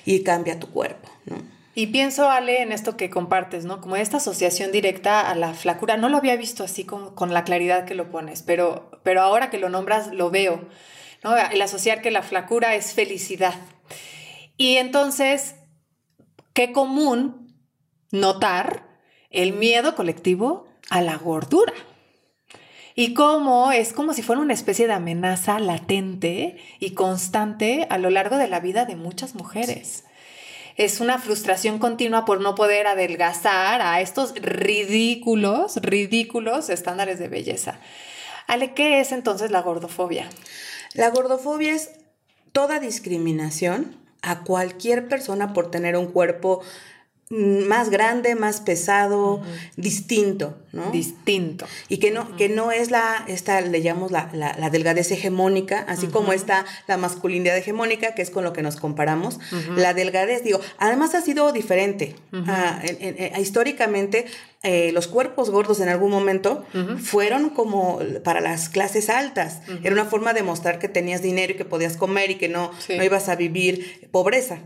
y 0.06 0.24
cambia 0.24 0.60
tu 0.60 0.70
cuerpo, 0.70 1.10
¿no? 1.26 1.38
Y 1.76 1.88
pienso, 1.88 2.30
Ale, 2.30 2.62
en 2.62 2.72
esto 2.72 2.98
que 2.98 3.10
compartes, 3.10 3.66
¿no? 3.66 3.82
Como 3.82 3.96
esta 3.96 4.18
asociación 4.18 4.72
directa 4.72 5.22
a 5.22 5.34
la 5.34 5.54
flacura. 5.54 5.98
No 5.98 6.08
lo 6.08 6.18
había 6.18 6.36
visto 6.36 6.64
así 6.64 6.84
con, 6.84 7.16
con 7.16 7.34
la 7.34 7.44
claridad 7.44 7.86
que 7.86 7.96
lo 7.96 8.12
pones, 8.12 8.44
pero, 8.44 8.92
pero 9.02 9.22
ahora 9.22 9.50
que 9.50 9.58
lo 9.58 9.70
nombras 9.70 10.14
lo 10.14 10.30
veo, 10.30 10.68
¿no? 11.24 11.36
El 11.36 11.62
asociar 11.62 12.02
que 12.02 12.12
la 12.12 12.22
flacura 12.22 12.76
es 12.76 12.94
felicidad. 12.94 13.56
Y 14.56 14.78
entonces, 14.78 15.56
qué 16.54 16.72
común 16.72 17.58
notar 18.12 18.88
el 19.32 19.54
miedo 19.54 19.96
colectivo 19.96 20.68
a 20.92 21.02
la 21.02 21.18
gordura 21.18 21.74
y 22.96 23.14
cómo 23.14 23.72
es 23.72 23.94
como 23.94 24.14
si 24.14 24.22
fuera 24.22 24.42
una 24.42 24.54
especie 24.54 24.88
de 24.88 24.94
amenaza 24.94 25.60
latente 25.60 26.58
y 26.80 26.92
constante 26.92 27.88
a 27.90 27.98
lo 27.98 28.10
largo 28.10 28.38
de 28.38 28.48
la 28.48 28.60
vida 28.60 28.86
de 28.86 28.96
muchas 28.96 29.36
mujeres. 29.36 30.04
Es 30.76 31.00
una 31.00 31.20
frustración 31.20 31.78
continua 31.78 32.26
por 32.26 32.42
no 32.42 32.56
poder 32.56 32.88
adelgazar 32.88 33.82
a 33.82 34.02
estos 34.02 34.34
ridículos, 34.36 35.78
ridículos 35.78 36.70
estándares 36.70 37.20
de 37.20 37.28
belleza. 37.28 37.80
Ale, 38.48 38.74
¿qué 38.74 39.00
es 39.00 39.12
entonces 39.12 39.52
la 39.52 39.62
gordofobia? 39.62 40.28
La 40.94 41.10
gordofobia 41.10 41.74
es 41.74 41.92
toda 42.52 42.80
discriminación 42.80 43.98
a 44.22 44.44
cualquier 44.44 45.08
persona 45.08 45.54
por 45.54 45.70
tener 45.70 45.96
un 45.96 46.08
cuerpo 46.08 46.62
más 47.30 47.90
grande, 47.90 48.36
más 48.36 48.62
pesado, 48.62 49.42
distinto, 49.76 50.56
¿no? 50.72 50.92
Distinto. 50.92 51.66
Y 51.90 51.98
que 51.98 52.12
no, 52.12 52.36
que 52.36 52.50
no 52.50 52.72
es 52.72 52.92
la, 52.92 53.24
esta, 53.28 53.62
le 53.62 53.82
llamamos 53.82 54.12
la, 54.12 54.30
la, 54.34 54.70
delgadez 54.70 55.12
hegemónica, 55.12 55.86
así 55.88 56.08
como 56.08 56.34
está 56.34 56.66
la 56.88 56.98
masculinidad 56.98 57.58
hegemónica, 57.58 58.14
que 58.14 58.22
es 58.22 58.30
con 58.30 58.44
lo 58.44 58.54
que 58.54 58.62
nos 58.62 58.76
comparamos. 58.76 59.40
La 59.76 59.94
delgadez, 59.94 60.44
digo, 60.44 60.60
además 60.78 61.16
ha 61.16 61.22
sido 61.22 61.52
diferente. 61.52 62.16
Ah, 62.34 62.82
históricamente 63.40 64.26
eh, 64.64 64.94
los 64.94 65.08
cuerpos 65.08 65.50
gordos 65.50 65.82
en 65.82 65.90
algún 65.90 66.10
momento 66.10 66.66
fueron 67.02 67.50
como 67.50 68.00
para 68.24 68.40
las 68.40 68.70
clases 68.70 69.10
altas. 69.10 69.62
Era 69.84 69.94
una 69.94 70.06
forma 70.06 70.34
de 70.34 70.42
mostrar 70.42 70.80
que 70.80 70.88
tenías 70.88 71.22
dinero 71.22 71.52
y 71.52 71.58
que 71.58 71.66
podías 71.66 71.98
comer 71.98 72.32
y 72.32 72.36
que 72.36 72.48
no, 72.48 72.72
no 72.90 73.04
ibas 73.04 73.28
a 73.28 73.36
vivir 73.36 74.08
pobreza. 74.12 74.60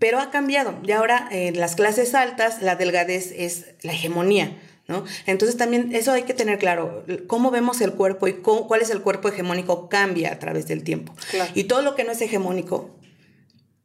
Pero 0.00 0.18
ha 0.18 0.30
cambiado. 0.32 0.74
Y 0.84 0.90
ahora 0.90 1.28
en 1.30 1.60
las 1.60 1.76
clases 1.76 2.16
altas 2.16 2.60
la 2.60 2.74
delgadez 2.74 3.32
es 3.36 3.66
la 3.82 3.92
hegemonía. 3.92 4.58
¿No? 4.88 5.04
Entonces 5.26 5.56
también 5.56 5.92
eso 5.96 6.12
hay 6.12 6.22
que 6.22 6.34
tener 6.34 6.60
claro, 6.60 7.04
cómo 7.26 7.50
vemos 7.50 7.80
el 7.80 7.92
cuerpo 7.92 8.28
y 8.28 8.34
cuál 8.34 8.82
es 8.82 8.90
el 8.90 9.00
cuerpo 9.00 9.28
hegemónico 9.28 9.88
cambia 9.88 10.32
a 10.32 10.38
través 10.38 10.68
del 10.68 10.84
tiempo. 10.84 11.12
Y 11.54 11.64
todo 11.64 11.82
lo 11.82 11.96
que 11.96 12.04
no 12.04 12.12
es 12.12 12.20
hegemónico 12.20 12.95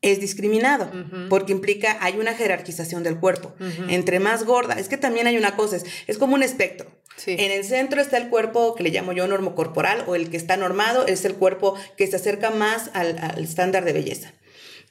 es 0.01 0.19
discriminado, 0.19 0.91
porque 1.29 1.51
implica, 1.51 1.97
hay 2.01 2.17
una 2.17 2.33
jerarquización 2.33 3.03
del 3.03 3.19
cuerpo. 3.19 3.53
Entre 3.87 4.19
más 4.19 4.45
gorda, 4.45 4.73
es 4.79 4.87
que 4.87 4.97
también 4.97 5.27
hay 5.27 5.37
una 5.37 5.55
cosa, 5.55 5.77
es, 6.07 6.17
como 6.17 6.35
un 6.35 6.43
espectro. 6.43 6.89
En 7.27 7.51
el 7.51 7.63
centro 7.63 8.01
está 8.01 8.17
el 8.17 8.29
cuerpo 8.29 8.73
que 8.73 8.83
le 8.83 8.89
llamo 8.89 9.13
yo 9.13 9.27
normocorporal 9.27 10.05
o 10.07 10.15
el 10.15 10.31
que 10.31 10.37
está 10.37 10.57
normado, 10.57 11.05
es 11.05 11.23
el 11.25 11.35
cuerpo 11.35 11.75
que 11.97 12.07
se 12.07 12.15
acerca 12.15 12.49
más 12.49 12.89
al, 12.93 13.37
estándar 13.43 13.85
de 13.85 13.93
belleza. 13.93 14.33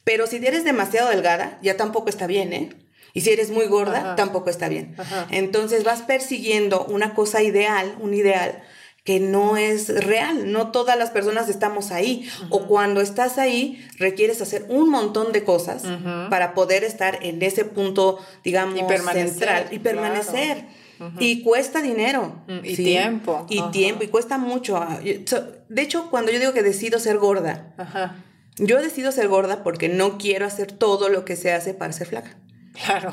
Pero 0.04 0.26
si 0.28 0.36
eres 0.36 0.64
demasiado 0.64 1.10
delgada, 1.10 1.58
ya 1.60 1.76
tampoco 1.76 2.08
está 2.08 2.26
bien, 2.26 2.52
¿eh? 2.52 2.70
Y 3.12 3.22
si 3.22 3.30
eres 3.30 3.50
muy 3.50 3.66
gorda, 3.66 4.14
tampoco 4.14 4.50
está 4.50 4.68
bien. 4.68 4.94
Entonces 5.30 5.82
vas 5.82 6.02
persiguiendo 6.02 6.84
una 6.84 7.14
cosa 7.14 7.42
ideal, 7.42 7.96
un 7.98 8.14
ideal 8.14 8.62
que 9.04 9.20
no 9.20 9.56
es 9.56 10.04
real. 10.04 10.52
No 10.52 10.70
todas 10.70 10.98
las 10.98 11.10
personas 11.10 11.48
estamos 11.48 11.90
ahí. 11.90 12.28
O 12.50 12.66
cuando 12.66 13.00
estás 13.00 13.38
ahí, 13.38 13.86
requieres 13.98 14.40
hacer 14.40 14.66
un 14.68 14.90
montón 14.90 15.32
de 15.32 15.44
cosas 15.44 15.84
para 16.28 16.54
poder 16.54 16.84
estar 16.84 17.18
en 17.22 17.42
ese 17.42 17.64
punto, 17.64 18.18
digamos, 18.44 18.78
central 19.12 19.68
y 19.70 19.78
permanecer. 19.78 20.66
Y 21.18 21.42
cuesta 21.42 21.80
dinero. 21.80 22.42
Mm, 22.46 22.58
y 22.64 22.76
tiempo. 22.76 23.46
Y 23.48 23.62
tiempo, 23.70 24.04
y 24.04 24.08
cuesta 24.08 24.36
mucho. 24.38 24.76
Ah, 24.76 25.00
de 25.00 25.82
hecho, 25.82 26.10
cuando 26.10 26.30
yo 26.30 26.38
digo 26.38 26.52
que 26.52 26.62
decido 26.62 26.98
ser 26.98 27.18
gorda, 27.18 27.74
yo 28.58 28.82
decido 28.82 29.10
ser 29.12 29.28
gorda 29.28 29.62
porque 29.62 29.88
no 29.88 30.18
quiero 30.18 30.44
hacer 30.46 30.72
todo 30.72 31.08
lo 31.08 31.24
que 31.24 31.36
se 31.36 31.52
hace 31.52 31.72
para 31.72 31.92
ser 31.92 32.06
flaca. 32.06 32.36
Claro. 32.84 33.10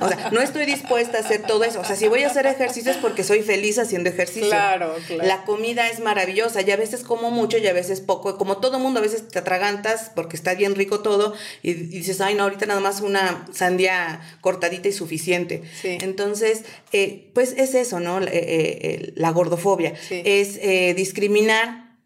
O 0.00 0.08
sea, 0.08 0.30
no 0.32 0.40
estoy 0.40 0.66
dispuesta 0.66 1.18
a 1.18 1.20
hacer 1.20 1.42
todo 1.42 1.64
eso. 1.64 1.80
O 1.80 1.84
sea, 1.84 1.96
si 1.96 2.08
voy 2.08 2.22
a 2.22 2.28
hacer 2.28 2.46
ejercicio 2.46 2.90
es 2.90 2.98
porque 2.98 3.24
soy 3.24 3.42
feliz 3.42 3.78
haciendo 3.78 4.10
ejercicio. 4.10 4.48
Claro, 4.48 4.94
claro. 5.06 5.24
La 5.24 5.44
comida 5.44 5.88
es 5.88 6.00
maravillosa. 6.00 6.62
Y 6.62 6.70
a 6.70 6.76
veces 6.76 7.02
como 7.02 7.30
mucho 7.30 7.58
y 7.58 7.66
a 7.66 7.72
veces 7.72 8.00
poco. 8.00 8.38
Como 8.38 8.58
todo 8.58 8.78
mundo, 8.78 9.00
a 9.00 9.02
veces 9.02 9.28
te 9.28 9.38
atragantas 9.38 10.10
porque 10.14 10.36
está 10.36 10.54
bien 10.54 10.74
rico 10.74 11.00
todo. 11.00 11.34
Y, 11.62 11.74
dices, 11.74 12.20
ay, 12.20 12.34
no, 12.34 12.44
ahorita 12.44 12.66
nada 12.66 12.80
más 12.80 13.00
una 13.00 13.46
sandía 13.52 14.20
cortadita 14.40 14.88
y 14.88 14.92
suficiente. 14.92 15.62
Sí. 15.80 15.98
Entonces, 16.00 16.64
eh, 16.92 17.30
pues 17.34 17.54
es 17.56 17.74
eso, 17.74 18.00
¿no? 18.00 18.20
Eh, 18.20 18.30
eh, 18.32 19.12
la 19.16 19.30
gordofobia. 19.30 19.94
Es 20.10 20.60
discriminar 20.96 21.96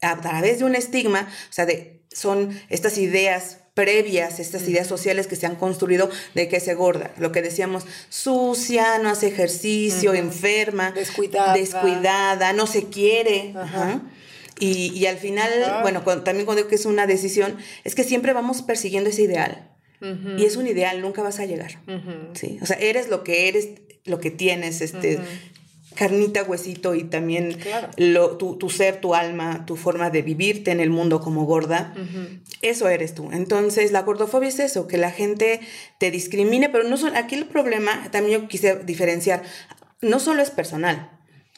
a 0.00 0.20
través 0.20 0.60
de 0.60 0.64
un 0.64 0.74
estigma. 0.74 1.28
O 1.48 1.52
sea, 1.52 1.66
de, 1.66 2.02
son 2.12 2.58
estas 2.68 2.98
ideas 2.98 3.58
previas, 3.74 4.40
estas 4.40 4.68
ideas 4.68 4.86
sociales 4.86 5.26
que 5.26 5.36
se 5.36 5.46
han 5.46 5.56
construido 5.56 6.10
de 6.34 6.48
que 6.48 6.60
se 6.60 6.74
gorda. 6.74 7.12
Lo 7.18 7.32
que 7.32 7.42
decíamos, 7.42 7.86
sucia, 8.08 8.98
no 8.98 9.10
hace 9.10 9.28
ejercicio, 9.28 10.14
enferma, 10.14 10.92
descuidada. 10.92 11.54
descuidada, 11.54 12.52
no 12.52 12.66
se 12.66 12.86
quiere. 12.86 13.54
Y, 14.58 15.06
al 15.06 15.16
final, 15.16 15.50
bueno, 15.82 16.02
también 16.02 16.44
cuando 16.44 16.56
digo 16.56 16.68
que 16.68 16.74
es 16.74 16.84
una 16.84 17.06
decisión, 17.06 17.56
es 17.84 17.94
que 17.94 18.04
siempre 18.04 18.34
vamos 18.34 18.62
persiguiendo 18.62 19.08
ese 19.10 19.22
ideal. 19.22 19.66
Y 20.36 20.44
es 20.44 20.56
un 20.56 20.66
ideal, 20.66 21.00
nunca 21.00 21.22
vas 21.22 21.40
a 21.40 21.46
llegar. 21.46 21.80
¿sí? 22.34 22.58
O 22.62 22.66
sea, 22.66 22.76
eres 22.76 23.08
lo 23.08 23.22
que 23.22 23.48
eres, 23.48 23.68
lo 24.04 24.18
que 24.18 24.30
tienes, 24.30 24.80
este, 24.80 25.18
carnita, 26.00 26.44
huesito 26.44 26.94
y 26.94 27.04
también 27.04 27.58
lo, 27.98 28.38
tu, 28.38 28.70
ser, 28.70 29.02
tu 29.02 29.14
alma, 29.14 29.66
tu 29.66 29.76
forma 29.76 30.08
de 30.08 30.22
vivirte 30.22 30.70
en 30.70 30.80
el 30.80 30.88
mundo 30.88 31.20
como 31.20 31.44
gorda, 31.44 31.92
eso 32.62 32.88
eres 32.88 33.14
tú. 33.14 33.28
Entonces, 33.32 33.92
la 33.92 34.00
gordofobia 34.00 34.48
es 34.48 34.60
eso, 34.60 34.86
que 34.86 34.96
la 34.96 35.10
gente 35.10 35.60
te 35.98 36.10
discrimine, 36.10 36.70
pero 36.70 36.84
no 36.84 36.96
solo, 36.96 37.18
aquí 37.18 37.34
el 37.34 37.44
problema, 37.44 38.08
también 38.10 38.40
yo 38.40 38.48
quise 38.48 38.76
diferenciar, 38.76 39.42
no 40.00 40.20
solo 40.20 40.40
es 40.40 40.48
personal, 40.48 41.10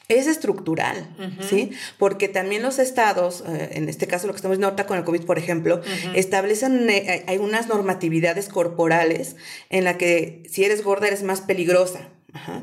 es 0.09 0.27
estructural, 0.27 1.07
¿sí? 1.49 1.71
Porque 1.97 2.27
también 2.27 2.63
los 2.63 2.79
estados, 2.79 3.45
eh, 3.47 3.69
en 3.75 3.87
este 3.87 4.07
caso 4.07 4.27
lo 4.27 4.33
que 4.33 4.37
estamos 4.39 4.57
viendo 4.57 4.67
ahorita 4.67 4.87
con 4.87 4.97
el 4.97 5.05
COVID, 5.05 5.21
por 5.21 5.37
ejemplo, 5.37 5.79
establecen, 6.15 6.89
eh, 6.89 7.23
hay 7.27 7.37
unas 7.37 7.69
normatividades 7.69 8.49
corporales 8.49 9.37
en 9.69 9.85
la 9.85 9.97
que 9.97 10.43
si 10.51 10.65
eres 10.65 10.83
gorda 10.83 11.07
eres 11.07 11.23
más 11.23 11.39
peligrosa. 11.39 12.09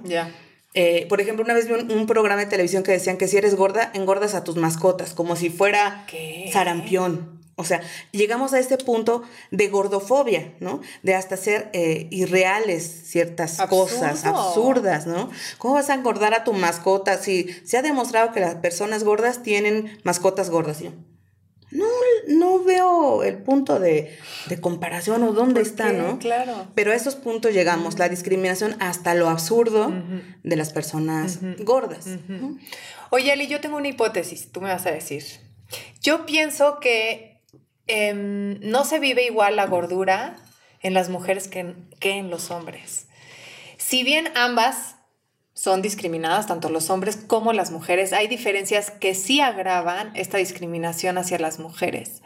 Ya. 0.05 0.31
Eh, 0.75 1.07
por 1.09 1.21
ejemplo, 1.21 1.45
una 1.45 1.55
vez 1.55 1.67
vi 1.67 1.75
un, 1.75 2.07
programa 2.07 2.41
de 2.41 2.47
televisión 2.47 2.83
que 2.83 2.93
decían 2.93 3.17
que 3.17 3.27
si 3.27 3.37
eres 3.37 3.57
gorda, 3.57 3.91
engordas 3.95 4.35
a 4.35 4.45
tus 4.45 4.57
mascotas, 4.57 5.15
como 5.15 5.35
si 5.37 5.51
fuera 5.51 6.07
sarampión. 6.53 7.41
O 7.57 7.65
sea, 7.65 7.83
llegamos 8.11 8.55
a 8.55 8.59
este 8.59 8.79
punto 8.79 9.23
de 9.51 9.69
gordofobia, 9.69 10.55
¿no? 10.61 10.81
De 11.03 11.15
hasta 11.15 11.37
ser 11.37 11.69
eh, 11.75 12.07
irreales 12.11 13.03
ciertas 13.05 13.59
cosas, 13.69 14.25
absurdas, 14.25 15.07
¿no? 15.07 15.29
¿Cómo 15.59 15.75
vas 15.75 15.91
a 15.91 15.95
engordar 15.95 16.33
a 16.33 16.43
tu 16.43 16.55
mascota 16.55 17.19
si 17.19 17.49
se 17.65 17.77
ha 17.77 17.83
demostrado 17.83 18.33
que 18.33 18.41
las 18.41 18.55
personas 18.55 19.05
gordas 19.05 19.43
tienen 19.43 19.99
mascotas 20.05 20.49
gordas? 20.49 20.81
no, 20.81 20.93
no 22.31 22.63
veo 22.63 23.25
el 23.25 23.39
punto 23.39 23.81
de, 23.81 24.17
comparación 24.61 25.23
o 25.25 25.33
dónde 25.33 25.61
está, 25.61 25.93
¿no? 25.93 26.19
Claro. 26.19 26.69
Pero 26.75 26.93
a 26.93 26.95
esos 26.95 27.17
puntos 27.17 27.53
llegamos, 27.53 27.99
la 27.99 28.09
discriminación 28.09 28.77
hasta 28.81 29.15
lo 29.15 29.29
absurdo 29.29 29.93
de 30.43 30.57
las 30.57 30.73
personas 30.73 31.41
gordas. 31.59 32.07
Oye, 33.11 33.33
Ali, 33.33 33.49
yo 33.49 33.61
tengo 33.61 33.77
una 33.77 33.89
hipótesis, 33.89 34.53
tú 34.53 34.61
me 34.61 34.69
vas 34.69 34.87
a 34.87 34.93
decir. 34.93 35.25
Yo 36.01 36.25
pienso 36.25 36.79
que 36.81 37.43
em, 37.89 38.61
no 38.61 38.85
se 38.85 39.01
vive 39.01 39.25
igual 39.25 39.57
la 39.57 39.67
gordura 39.67 40.37
en 40.81 40.95
las 40.95 41.09
mujeres 41.09 41.49
que 41.49 41.75
en 42.01 42.31
los 42.31 42.51
hombres. 42.51 43.09
Si 43.77 44.05
bien 44.05 44.29
ambas 44.37 44.95
son 45.55 45.83
discriminadas, 45.83 46.47
tanto 46.47 46.71
los 46.71 46.91
hombres 46.91 47.17
como 47.17 47.53
las 47.53 47.71
mujeres. 47.71 48.13
Hay 48.13 48.29
diferencias 48.29 48.91
que 48.91 49.15
sí 49.15 49.41
agravan 49.41 50.13
esta 50.15 50.39
discriminación 50.39 51.19
hacia 51.19 51.39
las 51.39 51.59
mujeres. 51.59 52.23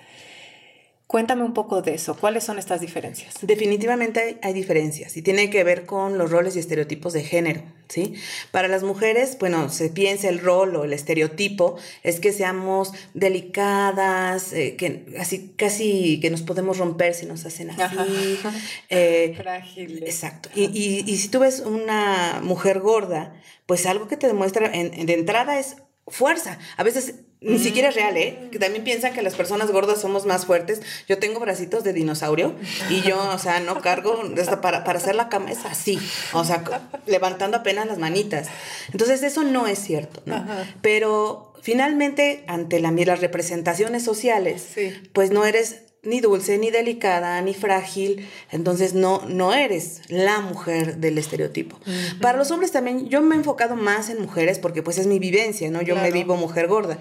Cuéntame 1.14 1.44
un 1.44 1.54
poco 1.54 1.80
de 1.80 1.94
eso. 1.94 2.16
¿Cuáles 2.16 2.42
son 2.42 2.58
estas 2.58 2.80
diferencias? 2.80 3.34
Definitivamente 3.40 4.40
hay, 4.42 4.52
diferencias 4.52 5.16
y 5.16 5.22
tiene 5.22 5.48
que 5.48 5.62
ver 5.62 5.86
con 5.86 6.18
los 6.18 6.32
roles 6.32 6.56
y 6.56 6.58
estereotipos 6.58 7.12
de 7.12 7.22
género, 7.22 7.62
¿sí? 7.88 8.14
Para 8.50 8.66
las 8.66 8.82
mujeres, 8.82 9.36
bueno, 9.38 9.70
se 9.70 9.90
piensa 9.90 10.28
el 10.28 10.40
rol 10.40 10.74
o 10.74 10.82
el 10.82 10.92
estereotipo 10.92 11.76
es 12.02 12.18
que 12.18 12.32
seamos 12.32 12.94
delicadas, 13.14 14.52
eh, 14.52 14.74
que 14.74 15.06
así 15.20 15.54
casi 15.56 16.18
que 16.18 16.30
nos 16.30 16.42
podemos 16.42 16.78
romper 16.78 17.14
si 17.14 17.26
nos 17.26 17.46
hacen 17.46 17.70
así. 17.70 18.40
Eh, 18.88 19.34
Frágiles. 19.40 20.02
Exacto. 20.02 20.48
Y, 20.56 20.64
y, 21.06 21.16
si 21.16 21.28
tú 21.28 21.38
ves 21.38 21.60
una 21.60 22.40
mujer 22.42 22.80
gorda, 22.80 23.40
pues 23.66 23.86
algo 23.86 24.08
que 24.08 24.16
te 24.16 24.26
demuestra 24.26 24.68
en, 24.74 25.06
de 25.06 25.14
entrada 25.14 25.60
es 25.60 25.76
fuerza. 26.08 26.58
A 26.76 26.82
veces 26.82 27.14
ni 27.44 27.58
siquiera 27.58 27.90
es 27.90 27.94
real, 27.94 28.16
¿eh? 28.16 28.48
Que 28.50 28.58
también 28.58 28.84
piensan 28.84 29.12
que 29.12 29.22
las 29.22 29.34
personas 29.34 29.70
gordas 29.70 30.00
somos 30.00 30.26
más 30.26 30.46
fuertes. 30.46 30.80
Yo 31.08 31.18
tengo 31.18 31.40
bracitos 31.40 31.84
de 31.84 31.92
dinosaurio 31.92 32.54
y 32.90 33.02
yo, 33.02 33.18
o 33.32 33.38
sea, 33.38 33.60
no 33.60 33.80
cargo, 33.80 34.22
hasta 34.40 34.60
para, 34.60 34.82
para 34.84 34.98
hacer 34.98 35.14
la 35.14 35.28
cama 35.28 35.52
es 35.52 35.64
así, 35.64 35.98
o 36.32 36.44
sea, 36.44 36.64
levantando 37.06 37.58
apenas 37.58 37.86
las 37.86 37.98
manitas. 37.98 38.48
Entonces, 38.92 39.22
eso 39.22 39.44
no 39.44 39.66
es 39.66 39.78
cierto, 39.78 40.22
¿no? 40.24 40.44
Pero 40.80 41.52
finalmente, 41.62 42.44
ante 42.46 42.80
la, 42.80 42.90
las 42.90 43.20
representaciones 43.20 44.02
sociales, 44.02 44.66
pues 45.12 45.30
no 45.30 45.44
eres 45.44 45.82
ni 46.04 46.20
dulce, 46.20 46.58
ni 46.58 46.70
delicada, 46.70 47.40
ni 47.42 47.54
frágil, 47.54 48.28
entonces 48.50 48.94
no, 48.94 49.22
no 49.26 49.52
eres 49.54 50.02
la 50.08 50.40
mujer 50.40 50.98
del 50.98 51.18
estereotipo. 51.18 51.78
Para 52.20 52.38
los 52.38 52.50
hombres 52.50 52.72
también, 52.72 53.08
yo 53.08 53.20
me 53.22 53.34
he 53.34 53.38
enfocado 53.38 53.76
más 53.76 54.08
en 54.08 54.20
mujeres 54.20 54.58
porque 54.58 54.82
pues 54.82 54.98
es 54.98 55.06
mi 55.06 55.18
vivencia, 55.18 55.70
¿no? 55.70 55.82
Yo 55.82 55.96
me 55.96 56.10
vivo 56.10 56.36
mujer 56.36 56.68
gorda. 56.68 56.98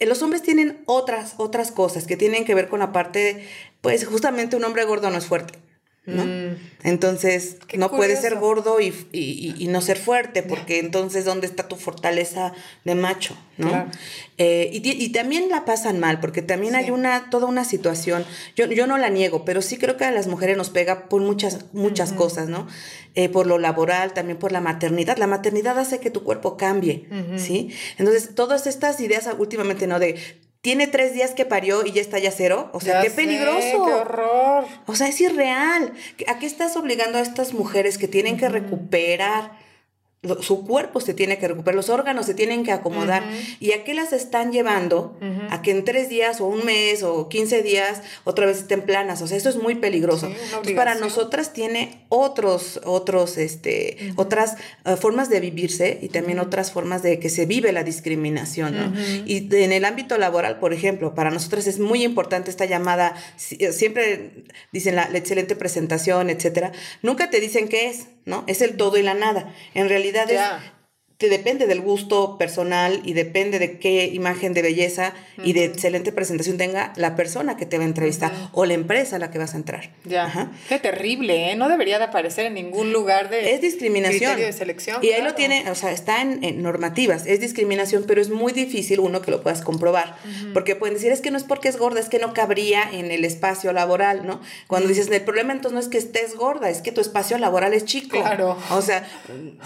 Los 0.00 0.22
hombres 0.22 0.42
tienen 0.42 0.82
otras, 0.86 1.34
otras 1.38 1.70
cosas 1.72 2.06
que 2.06 2.16
tienen 2.16 2.44
que 2.44 2.54
ver 2.54 2.68
con 2.68 2.80
la 2.80 2.92
parte, 2.92 3.44
pues 3.80 4.06
justamente 4.06 4.56
un 4.56 4.64
hombre 4.64 4.84
gordo 4.84 5.10
no 5.10 5.18
es 5.18 5.26
fuerte. 5.26 5.63
¿No? 6.06 6.24
Mm. 6.24 6.56
Entonces, 6.82 7.56
no 7.78 7.90
puedes 7.90 8.20
ser 8.20 8.36
gordo 8.36 8.78
y, 8.80 9.66
no 9.68 9.80
ser 9.80 9.98
fuerte, 9.98 10.42
porque 10.42 10.78
entonces, 10.78 11.24
¿dónde 11.24 11.46
está 11.46 11.66
tu 11.66 11.76
fortaleza 11.76 12.52
de 12.84 12.94
macho? 12.94 13.36
¿no? 13.56 13.86
Eh, 14.36 14.68
y, 14.72 15.08
también 15.10 15.48
la 15.48 15.64
pasan 15.64 15.98
mal, 16.00 16.20
porque 16.20 16.42
también 16.42 16.74
hay 16.74 16.90
una, 16.90 17.30
toda 17.30 17.46
una 17.46 17.64
situación, 17.64 18.24
yo, 18.54 18.66
yo 18.66 18.86
no 18.86 18.98
la 18.98 19.08
niego, 19.08 19.44
pero 19.44 19.62
sí 19.62 19.78
creo 19.78 19.96
que 19.96 20.04
a 20.04 20.10
las 20.10 20.26
mujeres 20.26 20.56
nos 20.56 20.70
pega 20.70 21.08
por 21.08 21.22
muchas, 21.22 21.66
muchas 21.72 22.12
cosas, 22.12 22.48
¿no? 22.48 22.66
Eh, 23.14 23.28
por 23.28 23.46
lo 23.46 23.58
laboral, 23.58 24.12
también 24.12 24.38
por 24.38 24.52
la 24.52 24.60
maternidad. 24.60 25.16
La 25.18 25.28
maternidad 25.28 25.78
hace 25.78 26.00
que 26.00 26.10
tu 26.10 26.24
cuerpo 26.24 26.56
cambie, 26.56 27.06
¿sí? 27.36 27.70
Entonces, 27.96 28.34
todas 28.34 28.66
estas 28.66 29.00
ideas 29.00 29.28
últimamente, 29.38 29.86
¿no? 29.86 29.98
De 29.98 30.16
tiene 30.64 30.86
tres 30.86 31.12
días 31.12 31.32
que 31.32 31.44
parió 31.44 31.84
y 31.84 31.92
ya 31.92 32.00
está 32.00 32.18
ya 32.18 32.30
cero. 32.30 32.70
O 32.72 32.80
sea, 32.80 33.02
qué 33.02 33.10
peligroso. 33.10 33.60
qué 33.60 33.92
horror. 33.92 34.64
O 34.86 34.94
sea, 34.94 35.08
es 35.08 35.20
irreal. 35.20 35.92
¿A 36.26 36.38
qué 36.38 36.46
estás 36.46 36.74
obligando 36.78 37.18
a 37.18 37.20
estas 37.20 37.52
mujeres 37.52 37.98
que 37.98 38.08
tienen 38.08 38.38
que 38.38 38.48
recuperar? 38.48 39.50
Su 40.40 40.64
cuerpo 40.64 41.00
se 41.00 41.14
tiene 41.14 41.38
que 41.38 41.48
recuperar, 41.48 41.74
los 41.74 41.88
órganos 41.88 42.26
se 42.26 42.34
tienen 42.34 42.64
que 42.64 42.72
acomodar. 42.72 43.22
¿Y 43.60 43.72
a 43.72 43.84
qué 43.84 43.94
las 43.94 44.12
están 44.12 44.52
llevando? 44.52 45.18
A 45.50 45.62
que 45.62 45.70
en 45.70 45.84
tres 45.84 46.08
días 46.08 46.40
o 46.40 46.46
un 46.46 46.64
mes 46.64 47.02
o 47.02 47.28
quince 47.28 47.62
días 47.62 48.02
otra 48.24 48.46
vez 48.46 48.58
estén 48.58 48.82
planas. 48.82 49.22
O 49.22 49.26
sea, 49.26 49.36
eso 49.36 49.48
es 49.48 49.56
muy 49.56 49.74
peligroso. 49.74 50.30
para 50.74 50.94
nosotras 50.94 51.52
tiene 51.52 52.04
otros, 52.08 52.80
otros, 52.84 53.38
este, 53.38 54.12
otras 54.16 54.56
eh, 54.84 54.96
formas 54.96 55.28
de 55.28 55.40
vivirse 55.40 55.98
y 56.00 56.08
también 56.08 56.38
otras 56.38 56.72
formas 56.72 57.02
de 57.02 57.18
que 57.18 57.28
se 57.28 57.46
vive 57.46 57.72
la 57.72 57.84
discriminación. 57.84 58.94
Y 59.26 59.54
en 59.54 59.72
el 59.72 59.84
ámbito 59.84 60.18
laboral, 60.18 60.58
por 60.58 60.72
ejemplo, 60.72 61.14
para 61.14 61.30
nosotras 61.30 61.66
es 61.66 61.78
muy 61.78 62.04
importante 62.04 62.50
esta 62.50 62.64
llamada, 62.64 63.14
eh, 63.58 63.72
siempre 63.72 64.44
dicen 64.72 64.96
la, 64.96 65.08
la 65.08 65.18
excelente 65.18 65.56
presentación, 65.56 66.30
etcétera. 66.30 66.72
Nunca 67.02 67.30
te 67.30 67.40
dicen 67.40 67.68
qué 67.68 67.88
es, 67.88 68.06
¿no? 68.24 68.44
Es 68.46 68.62
el 68.62 68.76
todo 68.76 68.96
y 68.96 69.02
la 69.02 69.14
nada. 69.14 69.52
En 69.74 69.88
realidad 69.88 70.30
es 70.30 70.40
depende 71.18 71.66
del 71.66 71.80
gusto 71.80 72.36
personal 72.38 73.00
y 73.04 73.12
depende 73.12 73.58
de 73.58 73.78
qué 73.78 74.06
imagen 74.06 74.52
de 74.52 74.62
belleza 74.62 75.14
y 75.42 75.52
de 75.52 75.64
excelente 75.64 76.12
presentación 76.12 76.58
tenga 76.58 76.92
la 76.96 77.16
persona 77.16 77.56
que 77.56 77.66
te 77.66 77.78
va 77.78 77.84
a 77.84 77.86
entrevistar 77.86 78.32
o 78.52 78.64
la 78.64 78.74
empresa 78.74 79.16
a 79.16 79.18
la 79.18 79.30
que 79.30 79.38
vas 79.38 79.54
a 79.54 79.56
entrar. 79.56 79.90
Ya. 80.04 80.52
Qué 80.68 80.78
terrible, 80.78 81.52
¿eh? 81.52 81.56
No 81.56 81.68
debería 81.68 81.98
de 81.98 82.04
aparecer 82.04 82.46
en 82.46 82.54
ningún 82.54 82.92
lugar 82.92 83.30
de 83.30 83.54
es 83.54 83.60
discriminación. 83.60 84.36
de 84.36 84.52
selección. 84.52 85.04
Y 85.04 85.10
ahí 85.10 85.22
lo 85.22 85.34
tiene, 85.34 85.70
o 85.70 85.74
sea, 85.74 85.92
está 85.92 86.20
en, 86.20 86.62
normativas, 86.62 87.26
es 87.26 87.40
discriminación, 87.40 88.04
pero 88.06 88.20
es 88.20 88.30
muy 88.30 88.52
difícil 88.52 89.00
uno 89.00 89.22
que 89.22 89.30
lo 89.30 89.42
puedas 89.42 89.62
comprobar, 89.62 90.16
porque 90.52 90.76
pueden 90.76 90.94
decir, 90.94 91.12
es 91.12 91.20
que 91.20 91.30
no 91.30 91.38
es 91.38 91.44
porque 91.44 91.68
es 91.68 91.76
gorda, 91.76 92.00
es 92.00 92.08
que 92.08 92.18
no 92.18 92.34
cabría 92.34 92.82
en 92.92 93.10
el 93.10 93.24
espacio 93.24 93.72
laboral, 93.72 94.26
¿no? 94.26 94.40
Cuando 94.66 94.88
dices, 94.88 95.08
el 95.10 95.22
problema 95.22 95.52
entonces 95.52 95.74
no 95.74 95.80
es 95.80 95.88
que 95.88 95.98
estés 95.98 96.34
gorda, 96.34 96.70
es 96.70 96.82
que 96.82 96.92
tu 96.92 97.00
espacio 97.00 97.38
laboral 97.38 97.72
es 97.74 97.84
chico. 97.84 98.20
Claro. 98.20 98.56
O 98.70 98.82
sea, 98.82 99.06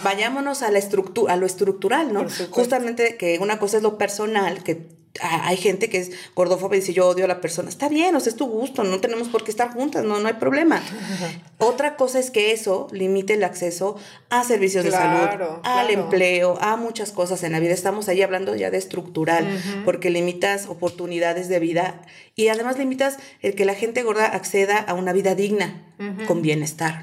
vayámonos 0.02 0.62
a 0.62 0.70
la 0.70 0.78
estructura, 0.78 1.38
lo 1.38 1.46
estructural, 1.46 2.12
¿no? 2.12 2.27
Justamente 2.51 3.16
que 3.16 3.38
una 3.38 3.59
cosa 3.59 3.79
es 3.79 3.83
lo 3.83 3.98
personal, 3.98 4.62
que 4.62 4.98
hay 5.20 5.57
gente 5.57 5.88
que 5.88 5.98
es 5.98 6.11
gordófoba 6.35 6.77
y 6.77 6.81
dice 6.81 6.92
yo 6.92 7.09
odio 7.09 7.24
a 7.24 7.29
la 7.29 7.40
persona. 7.40 7.68
Está 7.68 7.88
bien, 7.88 8.14
o 8.14 8.20
sea, 8.20 8.31
es 8.31 8.37
tu 8.37 8.46
gusto, 8.46 8.85
no 8.85 9.01
tenemos 9.01 9.29
por 9.29 9.44
qué 9.44 9.51
estar 9.51 9.72
juntas, 9.72 10.05
no, 10.05 10.20
no 10.20 10.29
hay 10.29 10.35
problema. 10.35 10.81
Otra 11.59 11.96
cosa 11.96 12.18
es 12.18 12.31
que 12.31 12.53
eso 12.53 12.88
limite 12.92 13.35
el 13.35 13.44
acceso 13.44 13.96
a 14.31 14.44
servicios 14.44 14.85
de 14.85 14.92
salud, 14.92 15.61
al 15.64 15.90
empleo, 15.90 16.59
a 16.61 16.77
muchas 16.77 17.11
cosas 17.11 17.42
en 17.42 17.53
la 17.53 17.61
vida. 17.61 17.72
Estamos 17.72 18.09
ahí 18.09 18.22
hablando 18.22 18.55
ya 18.55 18.70
de 18.70 18.79
estructural, 18.79 19.46
porque 19.85 20.11
limitas 20.11 20.66
oportunidades 20.66 21.48
de 21.48 21.59
vida 21.59 22.03
y 22.38 22.51
además 22.51 22.79
limitas 22.79 23.18
el 23.42 23.57
que 23.57 23.64
la 23.64 23.74
gente 23.74 24.05
gorda 24.05 24.27
acceda 24.27 24.79
a 24.79 24.94
una 24.94 25.12
vida 25.12 25.35
digna, 25.35 25.83
con 26.29 26.40
bienestar. 26.40 27.03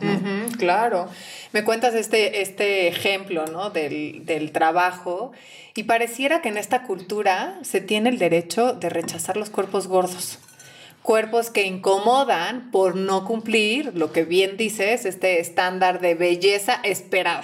claro. 0.58 1.10
Me 1.52 1.66
cuentas 1.66 1.94
este, 1.94 2.42
este 2.42 2.88
ejemplo 2.88 3.46
¿no? 3.46 3.70
del, 3.70 4.26
del 4.26 4.54
trabajo 4.54 5.34
y 5.76 5.84
pareciera 5.84 6.42
que 6.42 6.48
en 6.48 6.58
esta 6.58 6.84
cultura 6.84 7.60
se 7.64 7.82
tiene 7.82 8.12
el 8.12 8.18
derecho 8.18 8.72
de 8.72 8.88
rechazar 8.88 9.36
los 9.36 9.50
cuerpos 9.50 9.88
gordos. 9.88 10.40
Cuerpos 11.02 11.50
que 11.50 11.66
incomodan 11.66 12.72
por 12.72 12.96
no 12.96 13.26
cumplir 13.26 13.92
lo 13.94 14.14
que 14.14 14.24
bien 14.24 14.56
dices, 14.56 15.04
este 15.04 15.42
estándar 15.42 16.00
de 16.00 16.16
belleza 16.16 16.80
esperada. 16.84 17.44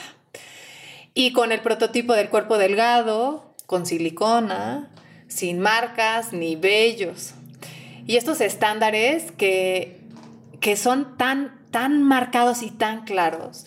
Y 1.13 1.33
con 1.33 1.51
el 1.51 1.59
prototipo 1.59 2.13
del 2.13 2.29
cuerpo 2.29 2.57
delgado, 2.57 3.53
con 3.65 3.85
silicona, 3.85 4.89
sin 5.27 5.59
marcas 5.59 6.31
ni 6.31 6.55
vellos. 6.55 7.33
Y 8.11 8.17
estos 8.17 8.41
estándares 8.41 9.31
que, 9.31 10.01
que 10.59 10.75
son 10.75 11.15
tan, 11.15 11.65
tan 11.71 12.03
marcados 12.03 12.61
y 12.61 12.69
tan 12.69 13.05
claros, 13.05 13.65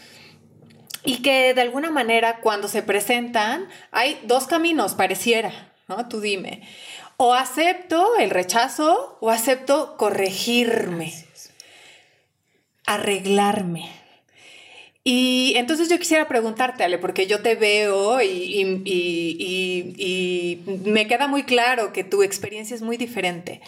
y 1.02 1.22
que 1.22 1.54
de 1.54 1.62
alguna 1.62 1.90
manera 1.90 2.40
cuando 2.42 2.68
se 2.68 2.82
presentan 2.82 3.70
hay 3.90 4.20
dos 4.24 4.46
caminos, 4.46 4.92
pareciera, 4.92 5.72
¿no? 5.88 6.10
Tú 6.10 6.20
dime. 6.20 6.60
O 7.16 7.32
acepto 7.32 8.16
el 8.18 8.28
rechazo 8.28 9.16
o 9.22 9.30
acepto 9.30 9.96
corregirme, 9.96 11.14
arreglarme. 12.84 13.90
Y 15.04 15.54
entonces 15.56 15.88
yo 15.88 15.98
quisiera 15.98 16.28
preguntarte, 16.28 16.84
Ale, 16.84 16.98
porque 16.98 17.26
yo 17.26 17.40
te 17.40 17.54
veo 17.54 18.20
y, 18.20 18.82
y, 18.84 20.62
me 20.84 21.06
queda 21.06 21.28
muy 21.28 21.44
claro 21.44 21.94
que 21.94 22.04
tu 22.04 22.22
experiencia 22.22 22.76
es 22.76 22.82
muy 22.82 22.98
diferente. 22.98 23.62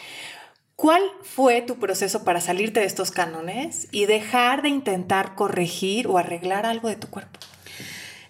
¿Cuál 0.77 1.03
fue 1.23 1.63
tu 1.63 1.79
proceso 1.79 2.23
para 2.23 2.43
salirte 2.43 2.81
de 2.81 2.87
estos 2.87 3.11
cánones 3.11 3.89
y 3.93 4.05
dejar 4.05 4.61
de 4.61 4.69
intentar 4.69 5.35
corregir 5.35 6.07
o 6.07 6.19
arreglar 6.19 6.67
algo 6.67 6.91
de 6.91 6.97
tu 6.97 7.09
cuerpo? 7.09 7.41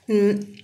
Mm, 0.07 0.55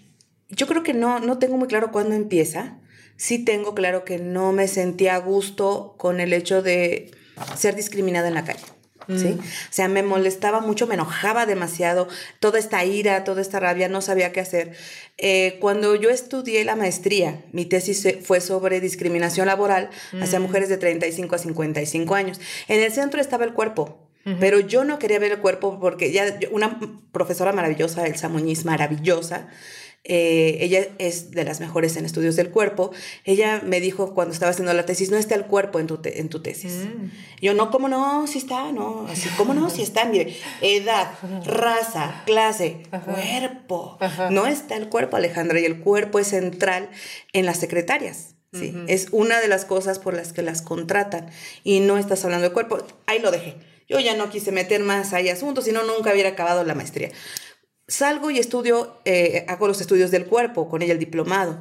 yo 0.48 0.68
creo 0.68 0.84
que 0.84 0.94
no, 0.94 1.18
no 1.18 1.38
tengo 1.38 1.56
muy 1.56 1.66
claro 1.66 1.90
cuándo 1.90 2.14
empieza. 2.14 2.78
Sí 3.16 3.44
tengo 3.44 3.74
claro 3.74 4.04
que 4.04 4.18
no 4.18 4.52
me 4.52 4.68
sentía 4.68 5.16
a 5.16 5.18
gusto 5.18 5.96
con 5.98 6.20
el 6.20 6.32
hecho 6.32 6.62
de 6.62 7.10
ser 7.56 7.74
discriminada 7.74 8.28
en 8.28 8.34
la 8.34 8.44
calle. 8.44 8.64
¿Sí? 9.08 9.28
Mm. 9.28 9.38
O 9.38 9.42
sea, 9.70 9.88
me 9.88 10.02
molestaba 10.02 10.60
mucho, 10.60 10.86
me 10.86 10.94
enojaba 10.94 11.46
demasiado, 11.46 12.08
toda 12.40 12.58
esta 12.58 12.84
ira, 12.84 13.24
toda 13.24 13.40
esta 13.40 13.60
rabia, 13.60 13.88
no 13.88 14.00
sabía 14.00 14.32
qué 14.32 14.40
hacer. 14.40 14.72
Eh, 15.18 15.58
cuando 15.60 15.94
yo 15.94 16.10
estudié 16.10 16.64
la 16.64 16.76
maestría, 16.76 17.40
mi 17.52 17.64
tesis 17.64 18.06
fue 18.24 18.40
sobre 18.40 18.80
discriminación 18.80 19.46
laboral 19.46 19.90
hacia 20.20 20.38
mm. 20.38 20.42
mujeres 20.42 20.68
de 20.68 20.78
35 20.78 21.34
a 21.34 21.38
55 21.38 22.14
años. 22.14 22.40
En 22.68 22.80
el 22.80 22.92
centro 22.92 23.20
estaba 23.20 23.44
el 23.44 23.52
cuerpo. 23.52 23.98
Pero 24.38 24.60
yo 24.60 24.84
no 24.84 25.00
quería 25.00 25.18
ver 25.18 25.32
el 25.32 25.38
cuerpo 25.38 25.80
porque 25.80 26.12
ya 26.12 26.38
una 26.52 26.78
profesora 27.10 27.52
maravillosa, 27.52 28.06
Elsa 28.06 28.28
Muñiz, 28.28 28.64
maravillosa, 28.64 29.48
eh, 30.04 30.58
ella 30.60 30.88
es 30.98 31.30
de 31.30 31.44
las 31.44 31.60
mejores 31.60 31.96
en 31.96 32.04
estudios 32.04 32.34
del 32.34 32.50
cuerpo. 32.50 32.90
Ella 33.24 33.62
me 33.64 33.80
dijo 33.80 34.14
cuando 34.14 34.34
estaba 34.34 34.50
haciendo 34.50 34.72
la 34.74 34.84
tesis, 34.84 35.10
no 35.10 35.16
está 35.16 35.36
el 35.36 35.46
cuerpo 35.46 35.78
en 35.78 35.86
tu, 35.86 36.00
en 36.04 36.28
tu 36.28 36.42
tesis. 36.42 36.72
Mm. 36.72 37.10
Yo, 37.40 37.54
no, 37.54 37.70
¿cómo 37.70 37.88
no? 37.88 38.26
Sí 38.26 38.38
está, 38.38 38.72
no. 38.72 39.06
Así, 39.08 39.28
¿cómo 39.36 39.54
no? 39.54 39.70
Sí 39.70 39.82
está. 39.82 40.04
Mire, 40.04 40.36
edad, 40.60 41.14
raza, 41.44 42.22
clase, 42.26 42.82
cuerpo. 42.90 43.98
No 44.30 44.46
está 44.46 44.76
el 44.76 44.88
cuerpo, 44.88 45.16
Alejandra, 45.16 45.60
y 45.60 45.64
el 45.64 45.80
cuerpo 45.80 46.18
es 46.18 46.28
central 46.28 46.90
en 47.32 47.46
las 47.46 47.58
secretarias. 47.58 48.34
Sí, 48.52 48.74
es 48.86 49.08
una 49.12 49.40
de 49.40 49.48
las 49.48 49.64
cosas 49.64 49.98
por 49.98 50.12
las 50.12 50.34
que 50.34 50.42
las 50.42 50.60
contratan 50.60 51.30
y 51.64 51.80
no 51.80 51.96
estás 51.96 52.22
hablando 52.24 52.46
de 52.48 52.52
cuerpo. 52.52 52.86
Ahí 53.06 53.18
lo 53.18 53.30
dejé. 53.30 53.56
Yo 53.88 53.98
ya 53.98 54.14
no 54.14 54.28
quise 54.28 54.52
meter 54.52 54.82
más 54.82 55.14
ahí 55.14 55.30
asuntos, 55.30 55.64
si 55.64 55.72
no, 55.72 55.82
nunca 55.84 56.12
hubiera 56.12 56.30
acabado 56.30 56.62
la 56.62 56.74
maestría 56.74 57.10
salgo 57.92 58.30
y 58.30 58.38
estudio, 58.38 58.96
eh, 59.04 59.44
hago 59.48 59.68
los 59.68 59.80
estudios 59.80 60.10
del 60.10 60.24
cuerpo, 60.24 60.68
con 60.68 60.80
ella 60.80 60.94
el 60.94 60.98
diplomado, 60.98 61.58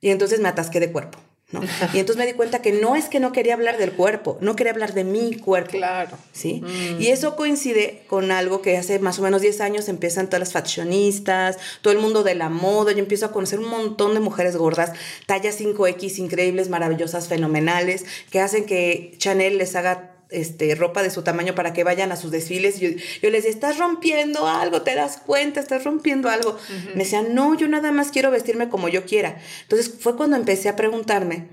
y 0.00 0.10
entonces 0.10 0.38
me 0.38 0.48
atasqué 0.48 0.78
de 0.78 0.92
cuerpo. 0.92 1.18
¿no? 1.52 1.62
Y 1.94 1.98
entonces 1.98 2.16
me 2.16 2.26
di 2.26 2.34
cuenta 2.34 2.62
que 2.62 2.72
no 2.72 2.96
es 2.96 3.06
que 3.06 3.18
no 3.18 3.32
quería 3.32 3.54
hablar 3.54 3.78
del 3.78 3.92
cuerpo, 3.92 4.36
no 4.40 4.54
quería 4.56 4.72
hablar 4.72 4.92
de 4.92 5.04
mi 5.04 5.34
cuerpo. 5.36 5.72
Claro. 5.72 6.16
¿Sí? 6.32 6.62
Mm. 6.62 7.00
Y 7.00 7.08
eso 7.08 7.34
coincide 7.34 8.02
con 8.06 8.30
algo 8.30 8.60
que 8.60 8.76
hace 8.76 8.98
más 8.98 9.18
o 9.18 9.22
menos 9.22 9.40
10 9.40 9.60
años 9.62 9.88
empiezan 9.88 10.26
todas 10.26 10.40
las 10.40 10.52
fashionistas, 10.52 11.56
todo 11.80 11.94
el 11.94 11.98
mundo 11.98 12.22
de 12.22 12.34
la 12.34 12.50
moda, 12.50 12.92
yo 12.92 12.98
empiezo 12.98 13.26
a 13.26 13.32
conocer 13.32 13.58
un 13.58 13.68
montón 13.68 14.12
de 14.12 14.20
mujeres 14.20 14.56
gordas, 14.56 14.92
tallas 15.26 15.58
5X 15.58 16.18
increíbles, 16.18 16.68
maravillosas, 16.68 17.26
fenomenales, 17.26 18.04
que 18.30 18.40
hacen 18.40 18.66
que 18.66 19.14
Chanel 19.16 19.58
les 19.58 19.74
haga 19.76 20.09
este, 20.30 20.74
ropa 20.74 21.02
de 21.02 21.10
su 21.10 21.22
tamaño 21.22 21.54
para 21.54 21.72
que 21.72 21.84
vayan 21.84 22.12
a 22.12 22.16
sus 22.16 22.30
desfiles. 22.30 22.80
Yo, 22.80 22.88
yo 22.88 23.30
les 23.30 23.44
decía, 23.44 23.50
estás 23.50 23.78
rompiendo 23.78 24.46
algo, 24.46 24.82
te 24.82 24.94
das 24.94 25.18
cuenta, 25.18 25.60
estás 25.60 25.84
rompiendo 25.84 26.28
algo. 26.28 26.56
Me 26.94 27.04
decían, 27.04 27.34
no, 27.34 27.56
yo 27.56 27.68
nada 27.68 27.92
más 27.92 28.10
quiero 28.10 28.30
vestirme 28.30 28.68
como 28.68 28.88
yo 28.88 29.04
quiera. 29.04 29.38
Entonces 29.62 29.92
fue 29.98 30.16
cuando 30.16 30.36
empecé 30.36 30.68
a 30.68 30.76
preguntarme, 30.76 31.48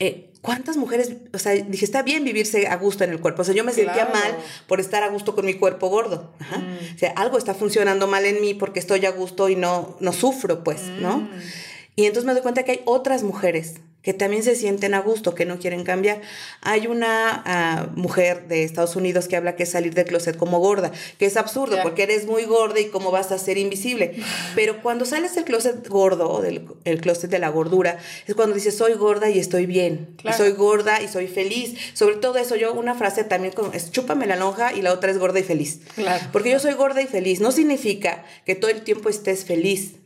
eh, 0.00 0.30
¿cuántas 0.42 0.76
mujeres, 0.76 1.12
o 1.32 1.38
sea, 1.38 1.52
dije, 1.52 1.84
está 1.84 2.02
bien 2.02 2.24
vivirse 2.24 2.68
a 2.68 2.76
gusto 2.76 3.04
en 3.04 3.10
el 3.10 3.20
cuerpo? 3.20 3.42
O 3.42 3.44
sea, 3.44 3.54
yo 3.54 3.64
me 3.64 3.72
sentía 3.72 4.06
mal 4.06 4.36
por 4.66 4.80
estar 4.80 5.02
a 5.02 5.08
gusto 5.08 5.34
con 5.34 5.44
mi 5.46 5.54
cuerpo 5.54 5.88
gordo. 5.88 6.34
Mm. 6.38 6.94
O 6.94 6.98
sea, 6.98 7.12
algo 7.16 7.38
está 7.38 7.54
funcionando 7.54 8.06
mal 8.06 8.24
en 8.24 8.40
mí 8.40 8.54
porque 8.54 8.78
estoy 8.78 9.04
a 9.06 9.10
gusto 9.10 9.48
y 9.48 9.56
no, 9.56 9.96
no 10.00 10.12
sufro, 10.12 10.62
pues, 10.62 10.82
¿no? 10.82 11.18
Mm. 11.18 11.30
Y 11.96 12.06
entonces 12.06 12.26
me 12.26 12.32
doy 12.32 12.42
cuenta 12.42 12.62
que 12.62 12.72
hay 12.72 12.82
otras 12.84 13.24
mujeres 13.24 13.74
que 14.08 14.14
también 14.14 14.42
se 14.42 14.54
sienten 14.54 14.94
a 14.94 15.00
gusto, 15.00 15.34
que 15.34 15.44
no 15.44 15.58
quieren 15.58 15.84
cambiar. 15.84 16.22
Hay 16.62 16.86
una 16.86 17.42
ah, 17.44 17.88
mujer 17.94 18.48
de 18.48 18.64
Estados 18.64 18.96
Unidos 18.96 19.28
que 19.28 19.36
habla 19.36 19.54
que 19.54 19.64
es 19.64 19.70
salir 19.72 19.92
del 19.92 20.06
closet 20.06 20.34
como 20.34 20.60
gorda, 20.60 20.92
que 21.18 21.26
es 21.26 21.36
absurdo 21.36 21.76
porque 21.82 22.04
eres 22.04 22.24
muy 22.24 22.44
gorda 22.44 22.80
y 22.80 22.86
cómo 22.86 23.10
vas 23.10 23.32
a 23.32 23.38
ser 23.38 23.58
invisible. 23.58 24.14
Pero 24.54 24.80
cuando 24.80 25.04
sales 25.04 25.34
del 25.34 25.44
closet 25.44 25.86
gordo, 25.86 26.40
del 26.40 26.64
el 26.86 27.02
closet 27.02 27.30
de 27.30 27.38
la 27.38 27.50
gordura, 27.50 27.98
es 28.26 28.34
cuando 28.34 28.54
dices 28.54 28.78
soy 28.78 28.94
gorda 28.94 29.28
y 29.28 29.38
estoy 29.38 29.66
bien, 29.66 30.16
soy 30.34 30.52
gorda 30.52 31.02
y 31.02 31.08
soy 31.08 31.26
feliz. 31.26 31.74
Sobre 31.92 32.16
todo 32.16 32.38
eso, 32.38 32.56
yo 32.56 32.72
una 32.72 32.94
frase 32.94 33.24
también 33.24 33.52
como 33.52 33.74
es 33.74 33.90
chúpame 33.90 34.26
la 34.26 34.36
lonja 34.36 34.72
y 34.72 34.80
la 34.80 34.94
otra 34.94 35.10
es 35.10 35.18
gorda 35.18 35.38
y 35.38 35.42
feliz. 35.42 35.80
Porque 36.32 36.50
yo 36.50 36.60
soy 36.60 36.72
gorda 36.72 37.02
y 37.02 37.06
feliz. 37.06 37.40
No 37.40 37.52
significa 37.52 38.24
que 38.46 38.54
todo 38.54 38.70
el 38.70 38.80
tiempo 38.80 39.10
estés 39.10 39.44
feliz. 39.44 39.96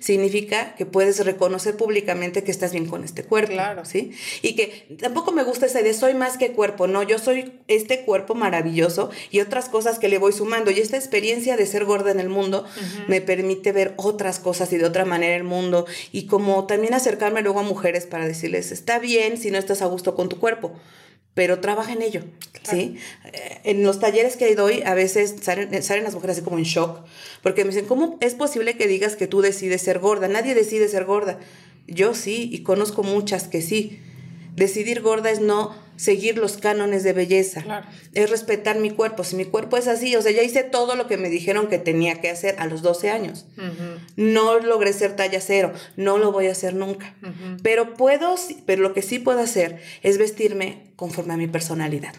Significa 0.00 0.74
que 0.74 0.86
puedes 0.86 1.24
reconocer 1.24 1.76
públicamente 1.76 2.42
que 2.42 2.50
estás 2.50 2.72
bien 2.72 2.86
con 2.86 3.04
este 3.04 3.22
cuerpo 3.22 3.43
cuerpo, 3.46 3.54
claro. 3.54 3.84
¿sí? 3.84 4.12
Y 4.42 4.54
que 4.54 4.96
tampoco 5.00 5.32
me 5.32 5.42
gusta 5.42 5.66
esa 5.66 5.80
idea, 5.80 5.94
soy 5.94 6.14
más 6.14 6.36
que 6.36 6.52
cuerpo, 6.52 6.86
no, 6.86 7.02
yo 7.02 7.18
soy 7.18 7.52
este 7.68 8.04
cuerpo 8.04 8.34
maravilloso 8.34 9.10
y 9.30 9.40
otras 9.40 9.68
cosas 9.68 9.98
que 9.98 10.08
le 10.08 10.18
voy 10.18 10.32
sumando. 10.32 10.70
Y 10.70 10.80
esta 10.80 10.96
experiencia 10.96 11.56
de 11.56 11.66
ser 11.66 11.84
gorda 11.84 12.10
en 12.10 12.20
el 12.20 12.28
mundo 12.28 12.64
me 13.08 13.20
permite 13.20 13.72
ver 13.72 13.94
otras 13.96 14.38
cosas 14.40 14.72
y 14.72 14.78
de 14.78 14.84
otra 14.84 15.04
manera 15.04 15.36
el 15.36 15.44
mundo 15.44 15.86
y 16.12 16.26
como 16.26 16.66
también 16.66 16.94
acercarme 16.94 17.42
luego 17.42 17.60
a 17.60 17.62
mujeres 17.62 18.06
para 18.06 18.26
decirles, 18.26 18.72
está 18.72 18.98
bien 18.98 19.38
si 19.38 19.50
no 19.50 19.58
estás 19.58 19.82
a 19.82 19.86
gusto 19.86 20.14
con 20.14 20.28
tu 20.28 20.38
cuerpo 20.38 20.72
pero 21.34 21.58
trabaja 21.58 21.92
en 21.92 22.02
ello, 22.02 22.22
¿sí? 22.62 22.96
Eh, 23.24 23.60
en 23.64 23.82
los 23.82 23.98
talleres 23.98 24.36
que 24.36 24.54
doy, 24.54 24.82
a 24.82 24.94
veces 24.94 25.34
salen, 25.42 25.82
salen, 25.82 26.04
las 26.04 26.14
mujeres 26.14 26.36
así 26.36 26.44
como 26.44 26.58
en 26.58 26.64
shock, 26.64 27.00
porque 27.42 27.64
me 27.64 27.70
dicen, 27.70 27.86
¿cómo 27.86 28.16
es 28.20 28.34
posible 28.34 28.76
que 28.76 28.86
digas 28.86 29.16
que 29.16 29.26
tú 29.26 29.40
decides 29.40 29.82
ser 29.82 29.98
gorda? 29.98 30.28
Nadie 30.28 30.54
decide 30.54 30.88
ser 30.88 31.04
gorda. 31.04 31.40
Yo 31.86 32.14
sí, 32.14 32.48
y 32.52 32.62
conozco 32.62 33.02
muchas 33.02 33.48
que 33.48 33.62
sí. 33.62 34.00
Decidir 34.56 35.02
gorda 35.02 35.30
es 35.30 35.40
no 35.40 35.74
seguir 35.96 36.38
los 36.38 36.56
cánones 36.56 37.04
de 37.04 37.12
belleza. 37.12 37.64
Es 38.12 38.30
respetar 38.30 38.78
mi 38.78 38.90
cuerpo. 38.90 39.24
Si 39.24 39.36
mi 39.36 39.44
cuerpo 39.44 39.76
es 39.76 39.88
así, 39.88 40.14
o 40.16 40.22
sea, 40.22 40.32
ya 40.32 40.42
hice 40.42 40.62
todo 40.62 40.96
lo 40.96 41.06
que 41.06 41.16
me 41.16 41.28
dijeron 41.28 41.68
que 41.68 41.78
tenía 41.78 42.20
que 42.20 42.30
hacer 42.30 42.56
a 42.58 42.66
los 42.66 42.82
12 42.82 43.10
años. 43.10 43.46
No 44.16 44.58
logré 44.58 44.92
ser 44.92 45.16
talla 45.16 45.40
cero, 45.40 45.72
no 45.96 46.18
lo 46.18 46.32
voy 46.32 46.46
a 46.46 46.52
hacer 46.52 46.74
nunca. 46.74 47.14
Pero 47.62 47.94
puedo, 47.94 48.34
pero 48.66 48.82
lo 48.82 48.94
que 48.94 49.02
sí 49.02 49.18
puedo 49.18 49.40
hacer 49.40 49.80
es 50.02 50.18
vestirme 50.18 50.92
conforme 50.96 51.34
a 51.34 51.36
mi 51.36 51.48
personalidad. 51.48 52.14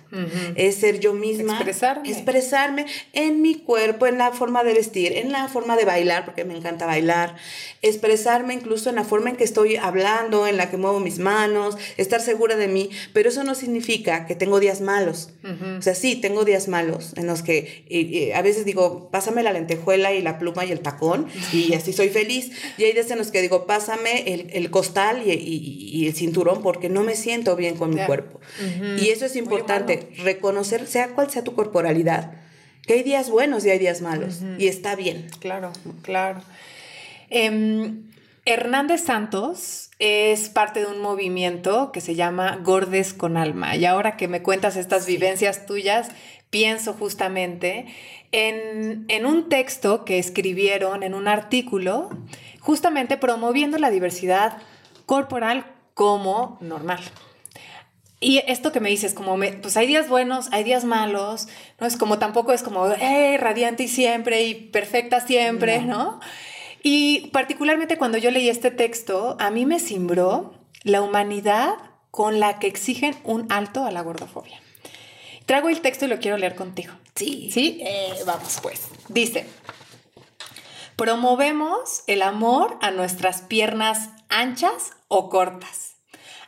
Es 0.56 0.76
ser 0.76 1.00
yo 1.00 1.14
misma. 1.14 1.54
Expresarme. 1.54 2.10
Expresarme 2.10 2.86
en 3.14 3.42
mi 3.42 3.56
cuerpo, 3.56 4.06
en 4.08 4.18
la 4.18 4.32
forma 4.32 4.64
de 4.64 4.74
vestir, 4.74 5.14
en 5.14 5.32
la 5.32 5.48
forma 5.48 5.78
de 5.78 5.86
bailar, 5.86 6.26
porque 6.26 6.44
me 6.44 6.56
encanta 6.56 6.86
bailar. 6.86 7.36
Expresarme 7.82 8.54
incluso 8.54 8.90
en 8.90 8.96
la 8.96 9.04
forma 9.04 9.30
en 9.30 9.38
que 9.38 9.44
estoy 9.44 9.78
hablando, 9.78 10.48
en 10.48 10.58
la 10.58 10.70
que 10.70 10.78
muevo 10.78 11.00
mis 11.00 11.20
manos, 11.20 11.78
estar 11.98 12.22
segura 12.22 12.56
de 12.58 12.68
mí. 12.68 12.90
Pero 13.14 13.30
eso 13.30 13.44
no 13.44 13.56
significa 13.56 13.65
que 14.28 14.36
tengo 14.36 14.60
días 14.60 14.82
malos. 14.82 15.30
O 15.78 15.82
sea, 15.82 15.96
sí, 15.96 16.16
tengo 16.16 16.46
días 16.46 16.68
malos 16.68 17.14
en 17.16 17.28
los 17.28 17.42
que 17.42 18.32
a 18.36 18.42
veces 18.42 18.66
digo, 18.66 19.10
pásame 19.12 19.44
la 19.44 19.54
lentejuela 19.54 20.14
y 20.14 20.22
la 20.22 20.40
pluma 20.40 20.66
y 20.66 20.72
el 20.72 20.80
tacón 20.80 21.28
y 21.52 21.74
así 21.76 21.94
soy 21.94 22.10
feliz. 22.10 22.52
Y 22.78 22.84
hay 22.84 22.94
días 22.94 23.10
en 23.12 23.18
los 23.18 23.32
que 23.32 23.42
digo, 23.42 23.66
pásame 23.66 24.50
el, 24.54 24.70
costal 24.70 25.24
y, 25.26 26.08
el 26.08 26.14
cinturón 26.14 26.62
porque 26.62 26.90
no 26.90 27.04
me 27.04 27.16
siento 27.16 27.56
bien 27.56 27.76
con 27.76 27.94
mi 27.94 28.02
cuerpo. 28.06 28.40
Y 29.00 29.10
eso 29.10 29.26
es 29.26 29.36
importante, 29.36 30.10
reconocer, 30.24 30.88
sea 30.88 31.10
cual 31.10 31.30
sea 31.30 31.44
tu 31.44 31.54
corporalidad, 31.56 32.34
que 32.86 32.94
hay 32.94 33.04
días 33.04 33.30
buenos 33.30 33.66
y 33.66 33.70
hay 33.70 33.80
días 33.80 34.02
malos, 34.02 34.42
y 34.58 34.68
está 34.68 34.96
bien. 34.96 35.28
Claro, 35.40 35.72
claro. 36.02 36.42
Em, 37.30 38.04
Hernández 38.46 39.04
Santos 39.04 39.90
es 39.98 40.50
parte 40.50 40.82
de 40.82 40.86
un 40.86 41.02
movimiento 41.02 41.92
que 41.92 42.00
se 42.00 42.14
llama 42.14 42.60
Gordes 42.64 43.16
con 43.16 43.38
Alma. 43.38 43.76
Y 43.76 43.86
ahora 43.86 44.18
que 44.18 44.28
me 44.28 44.44
cuentas 44.44 44.76
estas 44.76 45.08
vivencias 45.08 45.66
tuyas, 45.66 46.10
pienso 46.52 46.94
justamente 46.94 47.88
en, 48.32 49.06
en, 49.08 49.26
un 49.26 49.50
texto 49.50 50.06
que 50.06 50.20
escribieron 50.20 51.02
en 51.02 51.16
un 51.16 51.28
artículo, 51.28 52.10
justamente 52.60 53.18
promoviendo 53.18 53.80
la 53.80 53.90
diversidad 53.90 54.58
corporal 55.08 55.66
como 55.96 56.60
normal. 56.62 57.00
Y 58.20 58.44
esto 58.48 58.72
que 58.72 58.80
me 58.80 58.90
dices, 58.90 59.16
como, 59.16 59.38
me, 59.38 59.54
pues 59.54 59.76
hay 59.76 59.88
días 59.88 60.08
buenos, 60.08 60.50
hay 60.52 60.64
días 60.64 60.86
malos, 60.86 61.48
¿no? 61.80 61.88
Es 61.88 61.98
como 61.98 62.20
tampoco 62.20 62.54
es 62.54 62.62
como, 62.62 62.88
eh, 62.92 63.38
radiante 63.40 63.84
y 63.84 63.88
siempre 63.88 64.44
y 64.44 64.54
perfecta 64.54 65.20
siempre, 65.20 65.82
¿no? 65.82 66.20
Y 66.88 67.30
particularmente 67.32 67.98
cuando 67.98 68.20
yo 68.20 68.30
leí 68.30 68.48
este 68.48 68.70
texto, 68.70 69.38
a 69.40 69.50
mí 69.50 69.66
me 69.66 69.80
cimbró 69.80 70.54
la 70.84 71.02
humanidad 71.02 71.74
con 72.12 72.40
la 72.40 72.60
que 72.60 72.68
exigen 72.68 73.18
un 73.24 73.52
alto 73.52 73.86
a 73.86 73.92
la 73.92 74.04
gordofobia. 74.04 74.62
Trago 75.48 75.70
el 75.70 75.82
texto 75.82 76.06
y 76.06 76.10
lo 76.10 76.20
quiero 76.20 76.38
leer 76.38 76.54
contigo. 76.54 76.94
Sí. 77.16 77.50
¿Sí? 77.52 77.80
Eh, 77.82 78.14
vamos 78.28 78.60
pues. 78.62 78.88
Dice, 79.10 79.48
promovemos 80.96 82.04
el 82.06 82.22
amor 82.22 82.78
a 82.84 82.92
nuestras 82.92 83.42
piernas 83.42 84.12
anchas 84.30 84.92
o 85.08 85.32
cortas 85.32 85.96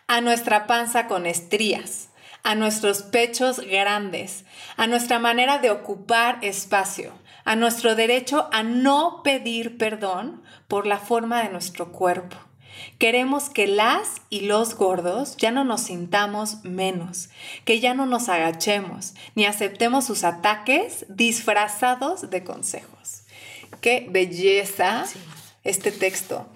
a 0.07 0.21
nuestra 0.21 0.67
panza 0.67 1.07
con 1.07 1.25
estrías, 1.25 2.09
a 2.43 2.55
nuestros 2.55 3.01
pechos 3.03 3.59
grandes, 3.59 4.45
a 4.77 4.87
nuestra 4.87 5.19
manera 5.19 5.57
de 5.57 5.69
ocupar 5.69 6.39
espacio, 6.43 7.11
a 7.47 7.55
nuestro 7.55 7.95
derecho 7.95 8.49
a 8.51 8.61
no 8.61 9.21
pedir 9.23 9.77
perdón 9.77 10.43
por 10.67 10.85
la 10.85 10.97
forma 10.97 11.41
de 11.41 11.49
nuestro 11.49 11.93
cuerpo. 11.93 12.35
Queremos 12.99 13.49
que 13.49 13.67
las 13.67 14.15
y 14.29 14.41
los 14.41 14.75
gordos 14.75 15.37
ya 15.37 15.49
no 15.51 15.63
nos 15.63 15.83
sintamos 15.83 16.65
menos, 16.65 17.29
que 17.63 17.79
ya 17.79 17.93
no 17.93 18.05
nos 18.05 18.27
agachemos, 18.27 19.13
ni 19.35 19.45
aceptemos 19.45 20.05
sus 20.05 20.25
ataques 20.25 21.05
disfrazados 21.07 22.29
de 22.29 22.43
consejos. 22.43 23.23
Qué 23.79 24.07
belleza 24.09 25.05
este 25.63 25.93
texto. 25.93 26.49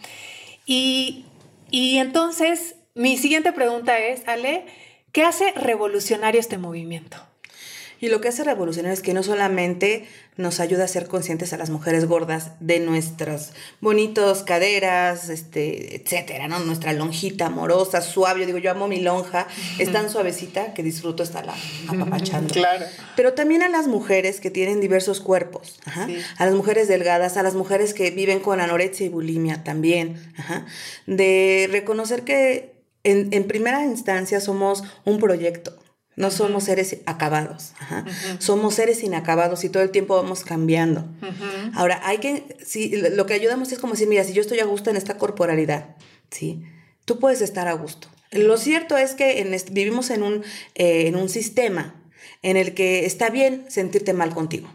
Y, 0.65 1.23
y 1.69 1.99
entonces 1.99 2.75
mi 2.95 3.15
siguiente 3.15 3.54
pregunta 3.54 3.97
es, 3.97 4.27
Ale, 4.27 4.65
¿qué 5.13 5.23
hace 5.23 5.54
revolucionario 5.54 6.41
este 6.41 6.58
movimiento? 6.58 7.31
Y 8.02 8.10
lo 8.10 8.20
que 8.20 8.28
hace 8.28 8.44
revolucionario 8.44 8.94
es 8.94 9.02
que 9.02 9.14
no 9.14 9.24
solamente 9.24 10.08
nos 10.36 10.60
ayuda 10.60 10.86
a 10.86 10.88
ser 10.88 11.08
conscientes 11.08 11.54
a 11.54 11.58
las 11.58 11.70
mujeres 11.70 12.06
gordas 12.06 12.52
de 12.60 12.80
nuestras 12.80 13.54
bonitos 13.80 14.42
caderas, 14.42 15.30
este, 15.30 15.96
etcétera, 15.96 16.48
¿no? 16.48 16.60
Nuestra 16.60 16.94
lonjita 16.94 17.46
amorosa, 17.46 18.02
suave. 18.02 18.42
Yo 18.42 18.48
digo, 18.48 18.58
yo 18.58 18.72
amo 18.72 18.88
mi 18.88 19.02
lonja, 19.02 19.48
es 19.78 19.92
tan 19.92 20.10
suavecita 20.10 20.74
que 20.74 20.82
disfruto 20.82 21.22
estarla 21.22 21.54
apapachando. 21.88 22.54
Claro. 22.54 22.86
Pero 23.16 23.34
también 23.34 23.62
a 23.62 23.70
las 23.70 23.88
mujeres 23.88 24.40
que 24.40 24.50
tienen 24.50 24.82
diversos 24.82 25.22
cuerpos, 25.22 25.80
a 25.86 26.46
las 26.46 26.56
mujeres 26.56 26.88
delgadas, 26.88 27.38
a 27.38 27.44
las 27.44 27.54
mujeres 27.54 27.94
que 27.94 28.10
viven 28.10 28.40
con 28.40 28.60
anorexia 28.60 29.06
y 29.06 29.10
bulimia 29.10 29.64
también, 29.64 30.16
de 31.06 31.70
reconocer 31.72 32.24
que 32.24 32.74
en, 33.04 33.44
primera 33.48 33.84
instancia 33.84 34.40
somos 34.40 34.84
un 35.06 35.20
proyecto. 35.20 35.78
No 36.21 36.31
somos 36.31 36.65
seres 36.65 36.97
acabados, 37.05 37.73
somos 38.39 38.75
seres 38.75 39.03
inacabados 39.03 39.63
y 39.63 39.69
todo 39.69 39.84
el 39.84 39.91
tiempo 39.91 40.15
vamos 40.15 40.43
cambiando. 40.43 41.05
Ahora, 41.73 41.99
hay 42.03 42.19
que, 42.19 42.57
si, 42.65 42.95
lo 42.95 43.25
que 43.25 43.34
ayudamos 43.34 43.71
es 43.71 43.79
como 43.79 43.93
decir, 43.93 44.07
mira, 44.07 44.23
si 44.23 44.34
yo 44.34 44.41
estoy 44.41 44.60
a 44.60 44.65
gusto 44.65 44.89
en 44.89 44.97
esta 44.97 45.17
corporalidad, 45.17 45.95
¿sí? 46.29 46.63
tú 47.05 47.19
puedes 47.19 47.41
estar 47.41 47.67
a 47.67 47.73
gusto. 47.73 48.07
Lo 48.31 48.57
cierto 48.57 48.97
es 48.97 49.15
que 49.15 49.62
vivimos 49.71 50.10
en 50.10 50.23
un, 50.23 50.43
eh, 50.75 51.07
en 51.07 51.15
un 51.15 51.27
sistema 51.27 51.95
en 52.41 52.57
el 52.57 52.73
que 52.73 53.05
está 53.05 53.29
bien 53.29 53.65
sentirte 53.67 54.13
mal 54.13 54.34
contigo. 54.34 54.69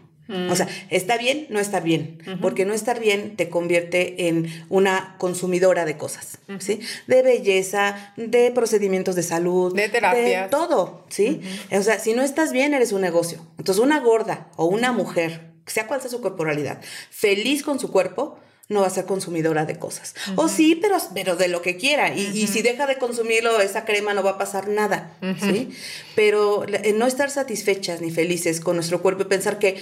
O 0.49 0.55
sea, 0.55 0.67
está 0.89 1.17
bien, 1.17 1.47
no 1.49 1.59
está 1.59 1.79
bien, 1.79 2.19
porque 2.41 2.65
no 2.65 2.73
estar 2.73 2.99
bien 2.99 3.35
te 3.35 3.49
convierte 3.49 4.27
en 4.27 4.47
una 4.69 5.15
consumidora 5.17 5.85
de 5.85 5.97
cosas, 5.97 6.39
¿sí? 6.59 6.81
De 7.07 7.21
belleza, 7.21 8.13
de 8.17 8.51
procedimientos 8.51 9.15
de 9.15 9.23
salud, 9.23 9.75
de 9.75 9.89
terapia, 9.89 10.43
de 10.43 10.49
todo, 10.49 11.05
¿sí? 11.09 11.41
O 11.71 11.81
sea, 11.81 11.99
si 11.99 12.13
no 12.13 12.23
estás 12.23 12.51
bien, 12.51 12.73
eres 12.73 12.91
un 12.91 13.01
negocio. 13.01 13.45
Entonces, 13.57 13.83
una 13.83 13.99
gorda 13.99 14.49
o 14.55 14.65
una 14.65 14.91
mujer, 14.91 15.53
sea 15.65 15.87
cual 15.87 16.01
sea 16.01 16.11
su 16.11 16.21
corporalidad, 16.21 16.81
feliz 17.09 17.63
con 17.63 17.79
su 17.79 17.91
cuerpo, 17.91 18.39
no 18.69 18.81
va 18.81 18.87
a 18.87 18.89
ser 18.89 19.05
consumidora 19.05 19.65
de 19.65 19.79
cosas. 19.79 20.13
O 20.35 20.49
sí, 20.49 20.75
pero, 20.75 20.97
pero 21.13 21.35
de 21.35 21.47
lo 21.47 21.61
que 21.61 21.77
quiera. 21.77 22.13
Y, 22.13 22.47
si 22.47 22.61
deja 22.61 22.85
de 22.85 22.97
consumirlo, 22.97 23.61
esa 23.61 23.85
crema 23.85 24.13
no 24.13 24.23
va 24.23 24.31
a 24.31 24.37
pasar 24.37 24.67
nada. 24.67 25.17
¿sí? 25.39 25.69
Pero 26.15 26.65
no 26.95 27.07
estar 27.07 27.29
satisfechas 27.29 28.01
ni 28.01 28.11
felices 28.11 28.59
con 28.59 28.75
nuestro 28.75 29.01
cuerpo 29.01 29.21
y 29.23 29.25
pensar 29.25 29.57
que 29.57 29.77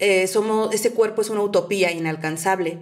eh, 0.00 0.26
somos, 0.26 0.74
ese 0.74 0.92
cuerpo 0.92 1.22
es 1.22 1.30
una 1.30 1.42
utopía 1.42 1.92
inalcanzable. 1.92 2.78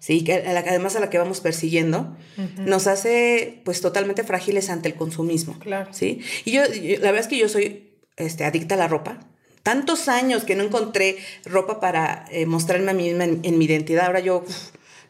Sí, 0.00 0.22
que 0.22 0.34
además 0.34 0.94
a 0.94 1.00
la 1.00 1.10
que 1.10 1.18
vamos 1.18 1.40
persiguiendo, 1.40 2.16
nos 2.58 2.86
hace 2.86 3.62
pues 3.64 3.80
totalmente 3.80 4.22
frágiles 4.22 4.70
ante 4.70 4.88
el 4.88 4.94
consumismo. 4.94 5.58
Claro. 5.58 5.92
¿sí? 5.92 6.20
Y 6.44 6.52
yo, 6.52 6.62
la 6.62 7.10
verdad 7.10 7.18
es 7.18 7.26
que 7.26 7.36
yo 7.36 7.48
soy 7.48 7.90
este, 8.16 8.44
adicta 8.44 8.76
a 8.76 8.78
la 8.78 8.86
ropa, 8.86 9.18
tantos 9.64 10.06
años 10.06 10.44
que 10.44 10.54
no 10.54 10.62
encontré 10.62 11.16
ropa 11.44 11.80
para 11.80 12.26
eh, 12.30 12.46
mostrarme 12.46 12.92
a 12.92 12.94
mí 12.94 13.12
misma 13.12 13.24
en, 13.24 13.58
mi 13.58 13.64
identidad. 13.64 14.06
Ahora 14.06 14.20
yo 14.20 14.44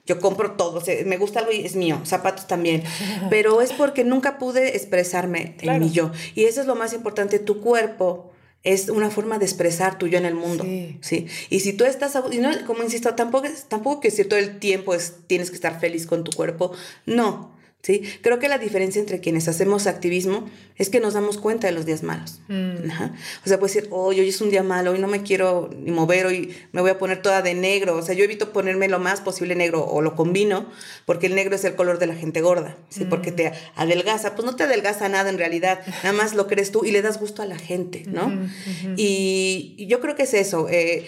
yo 0.07 0.21
compro 0.21 0.53
todo, 0.53 0.83
me 1.05 1.18
gusta 1.18 1.40
algo 1.40 1.53
y 1.53 1.66
es 1.66 1.77
mío, 1.77 2.01
zapatos 2.05 2.47
también, 2.47 2.83
pero 3.29 3.61
es 3.61 3.75
porque 3.75 4.05
nunca 4.05 4.38
pude 4.38 4.75
expresarme 4.75 5.55
en 5.61 5.81
mi 5.81 5.90
yo. 5.90 6.12
Y 6.35 6.44
eso 6.44 6.62
es 6.62 6.66
lo 6.66 6.77
más 6.77 6.94
importante, 6.94 7.38
tu 7.38 7.61
cuerpo 7.61 8.27
es 8.64 8.88
una 8.88 9.11
forma 9.11 9.38
de 9.38 9.44
expresar 9.44 9.99
tu 9.99 10.07
yo 10.09 10.18
en 10.18 10.27
el 10.27 10.35
mundo, 10.35 10.64
sí. 11.01 11.27
Y 11.49 11.61
si 11.61 11.73
tú 11.73 11.85
estás, 11.85 12.18
y 12.33 12.38
no, 12.38 12.51
como 12.66 12.83
insisto, 12.83 13.14
tampoco, 13.14 13.49
tampoco 13.68 14.01
que 14.01 14.11
si 14.11 14.25
todo 14.25 14.38
el 14.38 14.59
tiempo 14.59 14.94
es, 14.94 15.14
tienes 15.27 15.51
que 15.51 15.57
estar 15.57 15.79
feliz 15.79 16.07
con 16.07 16.25
tu 16.25 16.33
cuerpo, 16.33 16.73
no, 17.07 17.58
¿sí? 17.82 18.02
Creo 18.22 18.38
que 18.38 18.48
la 18.48 18.58
diferencia 18.58 19.00
entre 19.00 19.20
quienes 19.20 19.48
hacemos 19.48 19.86
activismo 19.86 20.48
es 20.76 20.90
que 20.90 21.00
nos 21.00 21.14
damos 21.14 21.38
cuenta 21.38 21.66
de 21.66 21.72
los 21.72 21.86
días 21.86 22.02
malos. 22.02 22.40
Mm. 22.48 22.90
O 23.44 23.48
sea, 23.48 23.58
puede 23.58 23.72
decir, 23.72 23.88
oh, 23.90 24.06
hoy 24.06 24.28
es 24.28 24.40
un 24.40 24.50
día 24.50 24.62
malo, 24.62 24.92
hoy 24.92 24.98
no 24.98 25.08
me 25.08 25.22
quiero 25.22 25.70
ni 25.76 25.90
mover, 25.90 26.26
hoy 26.26 26.54
me 26.72 26.80
voy 26.80 26.90
a 26.90 26.98
poner 26.98 27.20
toda 27.22 27.42
de 27.42 27.54
negro. 27.54 27.96
O 27.96 28.02
sea, 28.02 28.14
yo 28.14 28.24
evito 28.24 28.52
ponerme 28.52 28.88
lo 28.88 28.98
más 28.98 29.20
posible 29.20 29.54
negro 29.54 29.84
o 29.84 30.02
lo 30.02 30.14
combino 30.14 30.66
porque 31.04 31.26
el 31.26 31.34
negro 31.34 31.56
es 31.56 31.64
el 31.64 31.74
color 31.74 31.98
de 31.98 32.06
la 32.06 32.14
gente 32.14 32.40
gorda, 32.40 32.76
¿sí? 32.88 33.04
Porque 33.04 33.32
te 33.32 33.52
adelgaza. 33.74 34.34
Pues 34.34 34.46
no 34.46 34.54
te 34.54 34.64
adelgaza 34.64 35.08
nada 35.08 35.30
en 35.30 35.38
realidad, 35.38 35.80
nada 36.02 36.12
más 36.12 36.34
lo 36.34 36.46
crees 36.46 36.70
tú 36.70 36.84
y 36.84 36.92
le 36.92 37.02
das 37.02 37.18
gusto 37.18 37.42
a 37.42 37.46
la 37.46 37.58
gente, 37.58 38.04
¿no? 38.06 38.32
y, 38.96 39.86
yo 39.88 40.00
creo 40.00 40.14
que 40.14 40.24
es 40.24 40.34
eso. 40.34 40.68
Eh, 40.68 41.06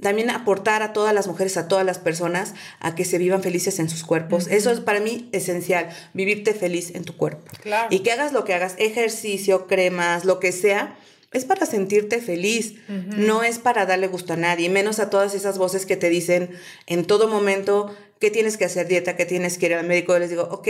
también 0.00 0.30
aportar 0.30 0.82
a 0.82 0.92
todas 0.92 1.14
las 1.14 1.26
mujeres, 1.26 1.56
a 1.56 1.68
todas 1.68 1.84
las 1.84 1.98
personas, 1.98 2.54
a 2.80 2.94
que 2.94 3.04
se 3.04 3.18
vivan 3.18 3.42
felices 3.42 3.78
en 3.78 3.88
sus 3.88 4.04
cuerpos. 4.04 4.46
Eso 4.48 4.70
es 4.70 4.80
para 4.80 5.00
mí 5.00 5.28
esencial, 5.32 5.88
vivirte 6.12 6.54
feliz 6.54 6.94
en 6.94 7.04
tu 7.04 7.16
cuerpo. 7.16 7.50
Y 7.90 8.00
que 8.00 8.12
hagas 8.12 8.32
lo 8.32 8.44
que 8.44 8.54
hagas, 8.54 8.74
ejercicio, 8.78 9.66
cremas, 9.66 10.24
lo 10.24 10.38
que 10.38 10.52
sea, 10.52 10.96
es 11.32 11.44
para 11.44 11.66
sentirte 11.66 12.20
feliz, 12.20 12.76
no 12.88 13.42
es 13.42 13.58
para 13.58 13.84
darle 13.84 14.06
gusto 14.06 14.34
a 14.34 14.36
nadie, 14.36 14.70
menos 14.70 15.00
a 15.00 15.10
todas 15.10 15.34
esas 15.34 15.58
voces 15.58 15.84
que 15.84 15.96
te 15.96 16.08
dicen 16.08 16.50
en 16.86 17.04
todo 17.04 17.28
momento 17.28 17.94
que 18.20 18.30
tienes 18.30 18.56
que 18.56 18.64
hacer 18.64 18.88
dieta, 18.88 19.16
que 19.16 19.26
tienes 19.26 19.58
que 19.58 19.66
ir 19.66 19.74
al 19.74 19.86
médico. 19.86 20.12
Yo 20.14 20.20
les 20.20 20.30
digo, 20.30 20.44
ok, 20.50 20.68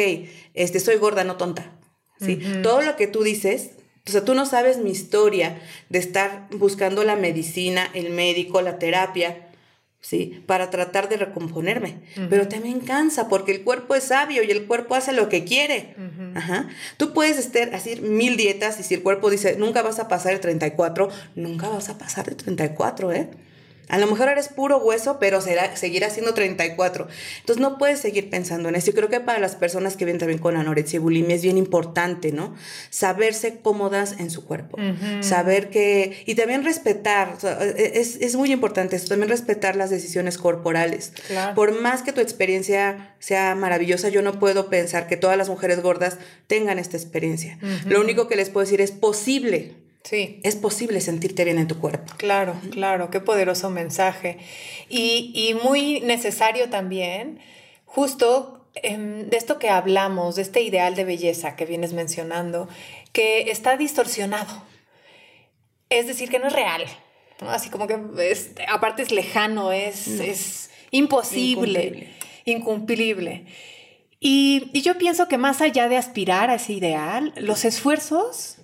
este, 0.54 0.80
soy 0.80 0.96
gorda, 0.96 1.24
no 1.24 1.36
tonta. 1.36 1.72
¿sí? 2.20 2.40
Todo 2.62 2.80
lo 2.80 2.96
que 2.96 3.06
tú 3.06 3.22
dices 3.22 3.70
Entonces 4.06 4.24
tú 4.24 4.34
no 4.34 4.46
sabes 4.46 4.78
mi 4.78 4.92
historia 4.92 5.58
de 5.88 5.98
estar 5.98 6.46
buscando 6.52 7.02
la 7.02 7.16
medicina, 7.16 7.90
el 7.92 8.10
médico, 8.10 8.62
la 8.62 8.78
terapia, 8.78 9.48
¿sí? 10.00 10.44
Para 10.46 10.70
tratar 10.70 11.08
de 11.08 11.16
recomponerme. 11.16 11.96
Pero 12.30 12.46
también 12.46 12.78
cansa 12.78 13.28
porque 13.28 13.50
el 13.50 13.64
cuerpo 13.64 13.96
es 13.96 14.04
sabio 14.04 14.44
y 14.44 14.50
el 14.52 14.66
cuerpo 14.66 14.94
hace 14.94 15.12
lo 15.12 15.28
que 15.28 15.42
quiere. 15.42 15.96
Ajá. 16.36 16.68
Tú 16.98 17.12
puedes 17.12 17.36
estar, 17.36 17.74
hacer 17.74 18.00
mil 18.00 18.36
dietas 18.36 18.78
y 18.78 18.84
si 18.84 18.94
el 18.94 19.02
cuerpo 19.02 19.28
dice, 19.28 19.56
nunca 19.56 19.82
vas 19.82 19.98
a 19.98 20.06
pasar 20.06 20.34
el 20.34 20.40
34, 20.40 21.08
nunca 21.34 21.68
vas 21.68 21.88
a 21.88 21.98
pasar 21.98 22.28
el 22.28 22.36
34, 22.36 23.10
¿eh? 23.10 23.28
A 23.88 23.98
lo 23.98 24.06
mejor 24.06 24.28
eres 24.28 24.48
puro 24.48 24.78
hueso, 24.78 25.18
pero 25.20 25.40
será, 25.40 25.76
seguirá 25.76 26.10
siendo 26.10 26.34
34. 26.34 27.06
Entonces 27.40 27.60
no 27.60 27.78
puedes 27.78 28.00
seguir 28.00 28.30
pensando 28.30 28.68
en 28.68 28.74
eso. 28.74 28.90
Y 28.90 28.94
creo 28.94 29.08
que 29.08 29.20
para 29.20 29.38
las 29.38 29.54
personas 29.54 29.96
que 29.96 30.04
vienen 30.04 30.18
también 30.18 30.38
con 30.38 30.56
anorexia 30.56 30.96
y 30.96 31.00
bulimia 31.00 31.36
es 31.36 31.42
bien 31.42 31.58
importante, 31.58 32.32
¿no? 32.32 32.54
Saberse 32.90 33.60
cómodas 33.60 34.16
en 34.18 34.30
su 34.30 34.44
cuerpo. 34.44 34.78
Saber 35.20 35.70
que... 35.70 36.24
Y 36.26 36.34
también 36.34 36.64
respetar. 36.64 37.38
es, 37.76 38.16
es, 38.16 38.36
muy 38.36 38.50
importante 38.52 38.96
eso. 38.96 39.08
También 39.08 39.28
respetar 39.28 39.76
las 39.76 39.90
decisiones 39.90 40.38
corporales. 40.38 41.12
Por 41.54 41.80
más 41.80 42.02
que 42.02 42.12
tu 42.12 42.20
experiencia 42.20 43.14
sea 43.18 43.54
maravillosa, 43.54 44.08
yo 44.08 44.22
no 44.22 44.38
puedo 44.38 44.68
pensar 44.68 45.06
que 45.06 45.16
todas 45.16 45.36
las 45.36 45.48
mujeres 45.48 45.80
gordas 45.80 46.18
tengan 46.46 46.78
esta 46.78 46.96
experiencia. 46.96 47.58
Lo 47.86 48.00
único 48.00 48.26
que 48.26 48.36
les 48.36 48.50
puedo 48.50 48.64
decir 48.64 48.80
es 48.80 48.90
posible 48.90 49.85
Sí. 50.08 50.38
Es 50.44 50.54
posible 50.54 51.00
sentirte 51.00 51.44
bien 51.44 51.58
en 51.58 51.66
tu 51.66 51.80
cuerpo. 51.80 52.14
Claro, 52.16 52.54
claro, 52.70 53.10
qué 53.10 53.18
poderoso 53.18 53.70
mensaje. 53.70 54.38
Y, 54.88 55.56
muy 55.64 56.00
necesario 56.00 56.70
también, 56.70 57.40
justo 57.86 58.68
em, 58.76 59.28
de 59.28 59.36
esto 59.36 59.58
que 59.58 59.68
hablamos, 59.68 60.36
de 60.36 60.42
este 60.42 60.60
ideal 60.60 60.94
de 60.94 61.04
belleza 61.04 61.56
que 61.56 61.66
vienes 61.66 61.92
mencionando, 61.92 62.68
que 63.12 63.50
está 63.50 63.76
distorsionado. 63.76 64.62
Es 65.90 66.06
decir, 66.06 66.30
que 66.30 66.38
no 66.38 66.46
es 66.46 66.52
real. 66.52 66.84
Así 67.40 67.68
como 67.68 67.88
que 67.88 67.98
aparte 68.68 69.02
es 69.02 69.10
lejano, 69.10 69.72
es, 69.72 70.06
es 70.06 70.70
imposible, 70.92 72.10
incumplible. 72.44 73.46
Y, 74.20 74.70
y 74.72 74.82
yo 74.82 74.98
pienso 74.98 75.26
que 75.26 75.36
más 75.36 75.60
allá 75.60 75.88
de 75.88 75.96
aspirar 75.96 76.48
a 76.48 76.54
ese 76.54 76.74
ideal, 76.74 77.32
los 77.36 77.64
esfuerzos 77.64 78.55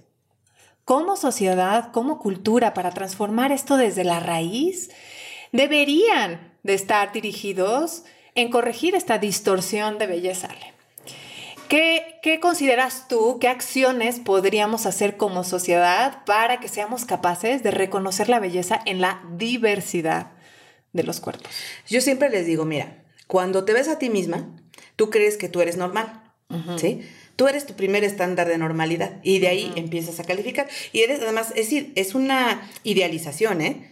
como 0.85 1.17
sociedad, 1.17 1.93
como 1.93 2.19
cultura, 2.19 2.75
para 2.75 2.91
transformar 2.91 3.53
esto 3.53 3.77
desde 3.77 4.05
la 4.05 4.21
raíz, 4.21 4.91
deberían 5.53 6.53
de 6.63 6.75
estar 6.75 7.13
dirigidos 7.13 8.05
en 8.35 8.51
corregir 8.51 8.95
esta 8.95 9.19
distorsión 9.19 9.99
de 9.99 10.07
belleza. 10.07 10.49
¿Qué, 11.69 12.19
¿Qué, 12.23 12.41
consideras 12.41 13.09
tú? 13.09 13.39
¿Qué 13.41 13.49
acciones 13.49 14.21
podríamos 14.21 14.85
hacer 14.85 15.17
como 15.17 15.45
sociedad 15.45 16.25
para 16.27 16.61
que 16.61 16.69
seamos 16.69 17.05
capaces 17.05 17.63
de 17.63 17.71
reconocer 17.71 18.29
la 18.29 18.41
belleza 18.41 18.81
en 18.85 19.01
la 19.01 19.23
diversidad 19.37 20.33
de 20.93 21.03
los 21.03 21.21
cuerpos? 21.21 21.51
Yo 21.89 22.01
siempre 22.01 22.29
les 22.29 22.47
digo, 22.47 22.65
mira, 22.65 23.03
cuando 23.27 23.65
te 23.65 23.73
ves 23.73 23.89
a 23.89 23.99
ti 23.99 24.11
misma, 24.11 24.51
tú 24.97 25.09
crees 25.09 25.39
que 25.39 25.49
tú 25.49 25.63
eres 25.63 25.79
normal, 25.79 26.23
¿sí? 26.77 27.09
Tú 27.37 27.49
eres 27.49 27.67
tu 27.67 27.75
primer 27.75 28.05
estándar 28.05 28.49
de 28.49 28.59
normalidad 28.59 29.21
y 29.23 29.39
de 29.39 29.49
ahí 29.49 29.73
empiezas 29.77 30.21
a 30.21 30.25
calificar. 30.25 30.69
Y 30.93 31.01
eres, 31.01 31.21
además, 31.21 31.49
es 31.51 31.67
decir, 31.67 31.93
es 31.95 32.15
una 32.15 32.71
idealización, 32.85 33.61
¿eh? 33.61 33.89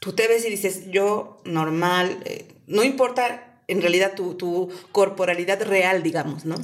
Tú 0.00 0.12
te 0.12 0.26
ves 0.28 0.44
y 0.44 0.50
dices, 0.50 0.90
yo 0.90 1.40
normal, 1.44 2.18
eh, 2.24 2.46
no 2.66 2.82
importa 2.82 3.62
en 3.68 3.80
realidad 3.80 4.14
tu, 4.14 4.72
corporalidad 4.90 5.62
real, 5.62 6.02
digamos, 6.02 6.44
¿no? 6.44 6.56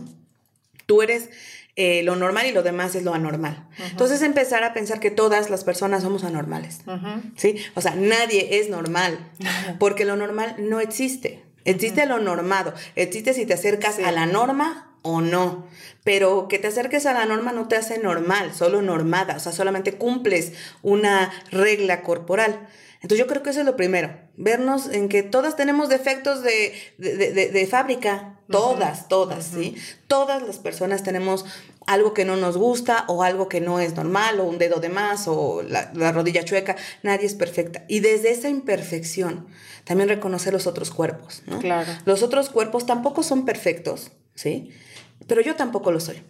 Tú 0.86 1.02
eres 1.02 1.30
eh, 1.76 2.02
lo 2.02 2.16
normal 2.16 2.46
y 2.46 2.52
lo 2.52 2.62
demás 2.62 2.94
es 2.94 3.04
lo 3.04 3.14
anormal. 3.14 3.68
Entonces 3.90 4.22
empezar 4.22 4.64
a 4.64 4.72
pensar 4.72 4.98
que 4.98 5.10
todas 5.10 5.50
las 5.50 5.64
personas 5.64 6.02
somos 6.02 6.24
anormales, 6.24 6.80
¿sí? 7.36 7.56
O 7.74 7.80
sea, 7.80 7.94
nadie 7.94 8.58
es 8.58 8.70
normal, 8.70 9.18
porque 9.78 10.04
lo 10.04 10.16
normal 10.16 10.56
no 10.58 10.80
existe. 10.80 11.44
Existe 11.64 12.06
lo 12.06 12.20
normado, 12.20 12.74
existe 12.94 13.34
si 13.34 13.44
te 13.44 13.54
acercas 13.54 13.98
a 13.98 14.12
la 14.12 14.26
norma 14.26 14.85
o 15.06 15.20
no. 15.20 15.66
Pero 16.04 16.48
que 16.48 16.58
te 16.58 16.68
acerques 16.68 17.06
a 17.06 17.12
la 17.12 17.26
norma 17.26 17.52
no 17.52 17.68
te 17.68 17.76
hace 17.76 17.98
normal, 17.98 18.54
solo 18.54 18.82
normada, 18.82 19.36
o 19.36 19.40
sea, 19.40 19.52
solamente 19.52 19.94
cumples 19.94 20.52
una 20.82 21.32
regla 21.50 22.02
corporal. 22.02 22.68
Entonces 23.02 23.18
yo 23.18 23.26
creo 23.28 23.42
que 23.42 23.50
eso 23.50 23.60
es 23.60 23.66
lo 23.66 23.76
primero, 23.76 24.16
vernos 24.36 24.88
en 24.88 25.08
que 25.08 25.22
todas 25.22 25.54
tenemos 25.54 25.88
defectos 25.88 26.42
de, 26.42 26.74
de, 26.98 27.66
fábrica, 27.70 28.40
todas, 28.50 29.08
todas, 29.08 29.44
¿sí? 29.54 29.76
Todas 30.08 30.42
las 30.42 30.58
personas 30.58 31.02
tenemos 31.02 31.44
algo 31.86 32.14
que 32.14 32.24
no 32.24 32.36
nos 32.36 32.56
gusta 32.56 33.04
o 33.08 33.22
algo 33.22 33.48
que 33.48 33.60
no 33.60 33.80
es 33.80 33.94
normal 33.94 34.40
o 34.40 34.44
un 34.44 34.58
dedo 34.58 34.80
de 34.80 34.88
más 34.88 35.28
o 35.28 35.62
la, 35.62 35.92
la 35.94 36.10
rodilla 36.10 36.44
chueca, 36.44 36.74
nadie 37.02 37.26
es 37.26 37.34
perfecta. 37.34 37.84
Y 37.86 38.00
desde 38.00 38.30
esa 38.30 38.48
imperfección, 38.48 39.46
también 39.84 40.08
reconocer 40.08 40.52
los 40.52 40.66
otros 40.66 40.90
cuerpos, 40.90 41.42
¿no? 41.46 41.60
Claro. 41.60 41.92
Los 42.06 42.24
otros 42.24 42.50
cuerpos 42.50 42.86
tampoco 42.86 43.22
son 43.22 43.44
perfectos, 43.44 44.10
¿sí? 44.36 44.70
Pero 45.26 45.40
yo 45.40 45.56
tampoco 45.56 45.90
lo 45.90 45.98
soy, 45.98 46.22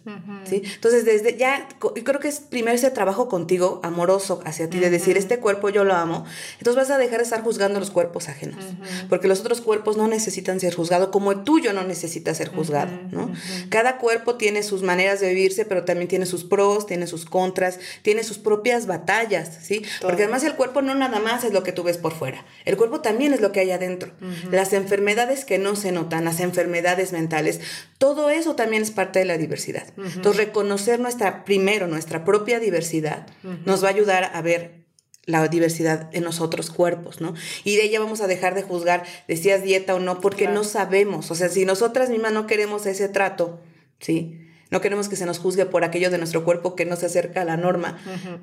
¿sí? 0.45 0.63
Entonces, 0.73 1.05
desde 1.05 1.37
ya, 1.37 1.67
creo 2.03 2.19
que 2.19 2.29
es 2.29 2.39
primero 2.39 2.75
ese 2.75 2.89
trabajo 2.89 3.29
contigo, 3.29 3.79
amoroso 3.83 4.41
hacia 4.43 4.69
ti, 4.69 4.79
de 4.79 4.89
decir, 4.89 5.17
este 5.17 5.37
cuerpo 5.39 5.69
yo 5.69 5.83
lo 5.83 5.93
amo, 5.93 6.25
entonces 6.57 6.75
vas 6.75 6.89
a 6.89 6.97
dejar 6.97 7.19
de 7.19 7.25
estar 7.25 7.43
juzgando 7.43 7.79
los 7.79 7.91
cuerpos 7.91 8.27
ajenos, 8.27 8.63
porque 9.07 9.27
los 9.27 9.41
otros 9.41 9.61
cuerpos 9.61 9.97
no 9.97 10.07
necesitan 10.07 10.59
ser 10.59 10.73
juzgados, 10.73 11.09
como 11.09 11.31
el 11.31 11.43
tuyo 11.43 11.73
no 11.73 11.83
necesita 11.83 12.33
ser 12.33 12.49
juzgado, 12.49 12.91
¿no? 13.11 13.31
Cada 13.69 13.97
cuerpo 13.97 14.35
tiene 14.35 14.63
sus 14.63 14.81
maneras 14.81 15.19
de 15.19 15.29
vivirse, 15.29 15.65
pero 15.65 15.83
también 15.85 16.07
tiene 16.07 16.25
sus 16.25 16.43
pros, 16.43 16.87
tiene 16.87 17.05
sus 17.05 17.25
contras, 17.25 17.79
tiene 18.01 18.23
sus 18.23 18.39
propias 18.39 18.87
batallas, 18.87 19.59
¿sí? 19.61 19.83
Porque 20.01 20.23
además 20.23 20.43
el 20.43 20.55
cuerpo 20.55 20.81
no 20.81 20.95
nada 20.95 21.19
más 21.19 21.43
es 21.43 21.53
lo 21.53 21.61
que 21.61 21.71
tú 21.71 21.83
ves 21.83 21.97
por 21.97 22.13
fuera, 22.13 22.45
el 22.65 22.77
cuerpo 22.77 23.01
también 23.01 23.33
es 23.33 23.41
lo 23.41 23.51
que 23.51 23.59
hay 23.59 23.69
adentro. 23.69 24.11
Las 24.49 24.73
enfermedades 24.73 25.45
que 25.45 25.59
no 25.59 25.75
se 25.75 25.91
notan, 25.91 26.25
las 26.25 26.39
enfermedades 26.39 27.11
mentales, 27.11 27.59
todo 27.99 28.31
eso 28.31 28.55
también 28.55 28.76
es 28.81 28.91
parte 28.91 29.19
de 29.19 29.25
la 29.25 29.37
diversidad. 29.37 29.87
Entonces, 29.97 30.37
reconocer 30.37 30.99
nuestra, 30.99 31.45
primero, 31.45 31.87
nuestra 31.87 32.23
propia 32.23 32.59
diversidad 32.59 33.27
nos 33.65 33.83
va 33.83 33.87
a 33.87 33.91
ayudar 33.91 34.31
a 34.33 34.41
ver 34.41 34.85
la 35.25 35.47
diversidad 35.49 36.09
en 36.13 36.23
los 36.23 36.39
otros 36.39 36.71
cuerpos, 36.71 37.19
¿no? 37.19 37.33
Y 37.65 37.75
de 37.75 37.83
ella 37.83 37.99
vamos 37.99 38.21
a 38.21 38.27
dejar 38.27 38.55
de 38.55 38.63
juzgar, 38.63 39.03
decías 39.27 39.61
dieta 39.61 39.93
o 39.93 39.99
no, 39.99 40.21
porque 40.21 40.47
no 40.47 40.63
sabemos. 40.63 41.29
O 41.31 41.35
sea, 41.35 41.49
si 41.49 41.65
nosotras 41.65 42.09
mismas 42.09 42.31
no 42.31 42.47
queremos 42.47 42.85
ese 42.85 43.09
trato, 43.09 43.59
¿sí? 43.99 44.39
No 44.69 44.81
queremos 44.81 45.07
que 45.09 45.15
se 45.15 45.25
nos 45.25 45.39
juzgue 45.39 45.65
por 45.65 45.83
aquello 45.83 46.09
de 46.09 46.17
nuestro 46.17 46.43
cuerpo 46.43 46.75
que 46.75 46.85
no 46.85 46.95
se 46.95 47.05
acerca 47.05 47.41
a 47.41 47.45
la 47.45 47.57
norma. 47.57 47.97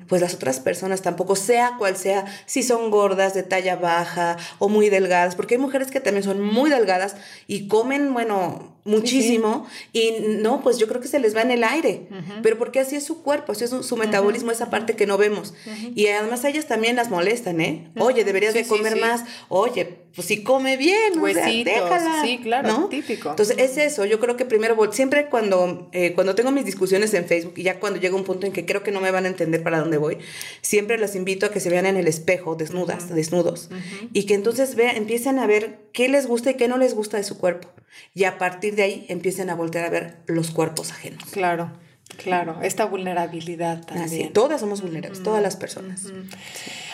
Pues 0.07 0.21
las 0.21 0.33
otras 0.33 0.59
personas 0.59 1.01
tampoco, 1.01 1.35
sea 1.35 1.73
cual 1.77 1.97
sea, 1.97 2.25
si 2.45 2.63
son 2.63 2.89
gordas, 2.89 3.33
de 3.33 3.43
talla 3.43 3.75
baja 3.75 4.37
o 4.59 4.69
muy 4.69 4.89
delgadas, 4.89 5.35
porque 5.35 5.55
hay 5.55 5.61
mujeres 5.61 5.91
que 5.91 5.99
también 5.99 6.23
son 6.23 6.41
muy 6.41 6.69
delgadas 6.69 7.15
y 7.47 7.67
comen, 7.67 8.13
bueno, 8.13 8.74
muchísimo 8.85 9.65
y 9.91 10.11
no, 10.39 10.61
pues 10.61 10.77
yo 10.77 10.87
creo 10.87 11.01
que 11.01 11.07
se 11.07 11.19
les 11.19 11.35
va 11.35 11.41
en 11.41 11.51
el 11.51 11.63
aire, 11.63 12.07
pero 12.41 12.57
porque 12.57 12.79
así 12.79 12.95
es 12.95 13.03
su 13.03 13.23
cuerpo, 13.23 13.51
así 13.51 13.63
es 13.63 13.71
su, 13.71 13.97
metabolismo, 13.97 14.51
esa 14.51 14.69
parte 14.69 14.95
que 14.95 15.05
no 15.05 15.17
vemos. 15.17 15.53
Y 15.95 16.07
además 16.07 16.45
a 16.45 16.49
ellas 16.49 16.67
también 16.67 16.95
las 16.95 17.09
molestan, 17.09 17.59
¿eh? 17.59 17.91
Oye, 17.97 18.23
deberías 18.23 18.53
de 18.53 18.65
comer 18.65 18.95
más, 18.97 19.23
oye, 19.49 20.05
pues 20.15 20.27
si 20.27 20.43
come 20.43 20.77
bien, 20.77 21.19
Huesitos, 21.19 21.65
déjala. 21.65 22.21
Sí, 22.23 22.39
claro, 22.41 22.87
típico. 22.89 23.31
Entonces 23.31 23.57
es 23.57 23.77
eso, 23.77 24.05
yo 24.05 24.19
creo 24.19 24.37
que 24.37 24.45
primero, 24.45 24.91
siempre 24.93 25.25
cuando... 25.25 25.89
Eh, 25.91 26.13
cuando 26.13 26.35
tengo 26.35 26.51
mis 26.51 26.65
discusiones 26.65 27.13
en 27.13 27.25
Facebook 27.25 27.53
y 27.57 27.63
ya 27.63 27.79
cuando 27.79 27.99
llega 27.99 28.15
un 28.15 28.23
punto 28.23 28.45
en 28.45 28.53
que 28.53 28.65
creo 28.65 28.83
que 28.83 28.91
no 28.91 29.01
me 29.01 29.11
van 29.11 29.25
a 29.25 29.27
entender 29.27 29.63
para 29.63 29.79
dónde 29.79 29.97
voy, 29.97 30.19
siempre 30.61 30.97
las 30.97 31.15
invito 31.15 31.45
a 31.45 31.49
que 31.49 31.59
se 31.59 31.69
vean 31.69 31.85
en 31.85 31.97
el 31.97 32.07
espejo, 32.07 32.55
desnudas, 32.55 33.13
desnudos, 33.13 33.69
y 34.13 34.25
que 34.25 34.35
entonces 34.35 34.75
vean, 34.75 34.95
empiecen 34.95 35.39
a 35.39 35.47
ver 35.47 35.79
qué 35.91 36.07
les 36.07 36.27
gusta 36.27 36.51
y 36.51 36.53
qué 36.53 36.67
no 36.67 36.77
les 36.77 36.93
gusta 36.93 37.17
de 37.17 37.23
su 37.23 37.37
cuerpo. 37.37 37.69
Y 38.13 38.25
a 38.25 38.37
partir 38.37 38.74
de 38.75 38.83
ahí 38.83 39.05
empiecen 39.09 39.49
a 39.49 39.55
voltear 39.55 39.85
a 39.85 39.89
ver 39.89 40.17
los 40.27 40.51
cuerpos 40.51 40.91
ajenos. 40.91 41.23
Claro. 41.31 41.71
Claro, 42.17 42.59
esta 42.61 42.85
vulnerabilidad 42.85 43.83
también. 43.85 44.31
todas 44.31 44.61
somos 44.61 44.81
vulnerables, 44.81 45.23
todas 45.23 45.41
las 45.41 45.55
personas. 45.55 46.03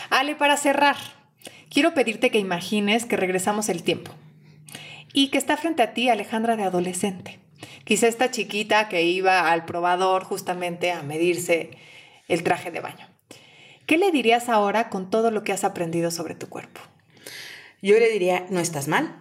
Ale, 0.09 0.35
para 0.35 0.57
cerrar, 0.57 0.95
quiero 1.69 1.93
pedirte 1.93 2.31
que 2.31 2.39
imagines 2.39 3.05
que 3.05 3.17
regresamos 3.17 3.69
el 3.69 3.83
tiempo 3.83 4.11
y 5.13 5.27
que 5.27 5.37
está 5.37 5.57
frente 5.57 5.83
a 5.83 5.93
ti 5.93 6.09
Alejandra 6.09 6.55
de 6.55 6.63
adolescente. 6.63 7.39
Quizá 7.83 8.07
esta 8.07 8.31
chiquita 8.31 8.89
que 8.89 9.03
iba 9.03 9.51
al 9.51 9.65
probador 9.65 10.23
justamente 10.23 10.91
a 10.91 11.03
medirse 11.03 11.71
el 12.27 12.43
traje 12.43 12.71
de 12.71 12.79
baño. 12.79 13.07
¿Qué 13.85 13.97
le 13.97 14.11
dirías 14.11 14.49
ahora 14.49 14.89
con 14.89 15.09
todo 15.09 15.31
lo 15.31 15.43
que 15.43 15.51
has 15.51 15.63
aprendido 15.63 16.11
sobre 16.11 16.35
tu 16.35 16.47
cuerpo? 16.47 16.81
Yo 17.81 17.99
le 17.99 18.09
diría, 18.09 18.45
no 18.49 18.59
estás 18.59 18.87
mal. 18.87 19.17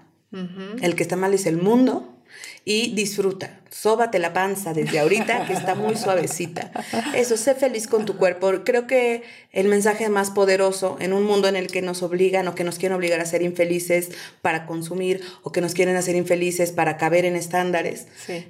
El 0.81 0.95
que 0.95 1.03
está 1.03 1.17
mal 1.17 1.35
es 1.35 1.47
el 1.47 1.57
mundo 1.57 2.20
y 2.65 2.95
disfruta. 2.95 3.61
Sóbate 3.71 4.19
la 4.19 4.33
panza 4.33 4.75
desde 4.75 4.99
ahorita, 4.99 5.47
que 5.47 5.53
está 5.53 5.75
muy 5.75 5.97
suavecita. 5.97 6.73
Eso, 7.15 7.37
sé 7.37 7.55
feliz 7.55 7.87
con 7.87 8.05
tu 8.05 8.17
cuerpo. 8.17 8.51
Creo 8.65 8.87
que 8.87 9.23
el 9.53 9.69
mensaje 9.69 10.09
más 10.09 10.31
poderoso 10.31 10.97
en 11.01 11.13
un 11.13 11.25
mundo 11.25 11.47
en 11.47 11.57
el 11.57 11.69
que 11.69 11.81
nos 11.81 12.03
obligan 12.03 12.49
o 12.49 12.55
que 12.55 12.65
nos 12.65 12.79
quieren 12.79 12.97
obligar 12.97 13.21
a 13.21 13.25
ser 13.27 13.43
infelices 13.43 14.11
para 14.43 14.67
consumir 14.67 15.23
o 15.43 15.53
que 15.53 15.61
nos 15.61 15.75
quieren 15.75 15.97
hacer 15.97 16.17
infelices 16.17 16.73
para 16.73 16.97
caber 16.97 17.25
en 17.25 17.37
estándares, 17.37 18.09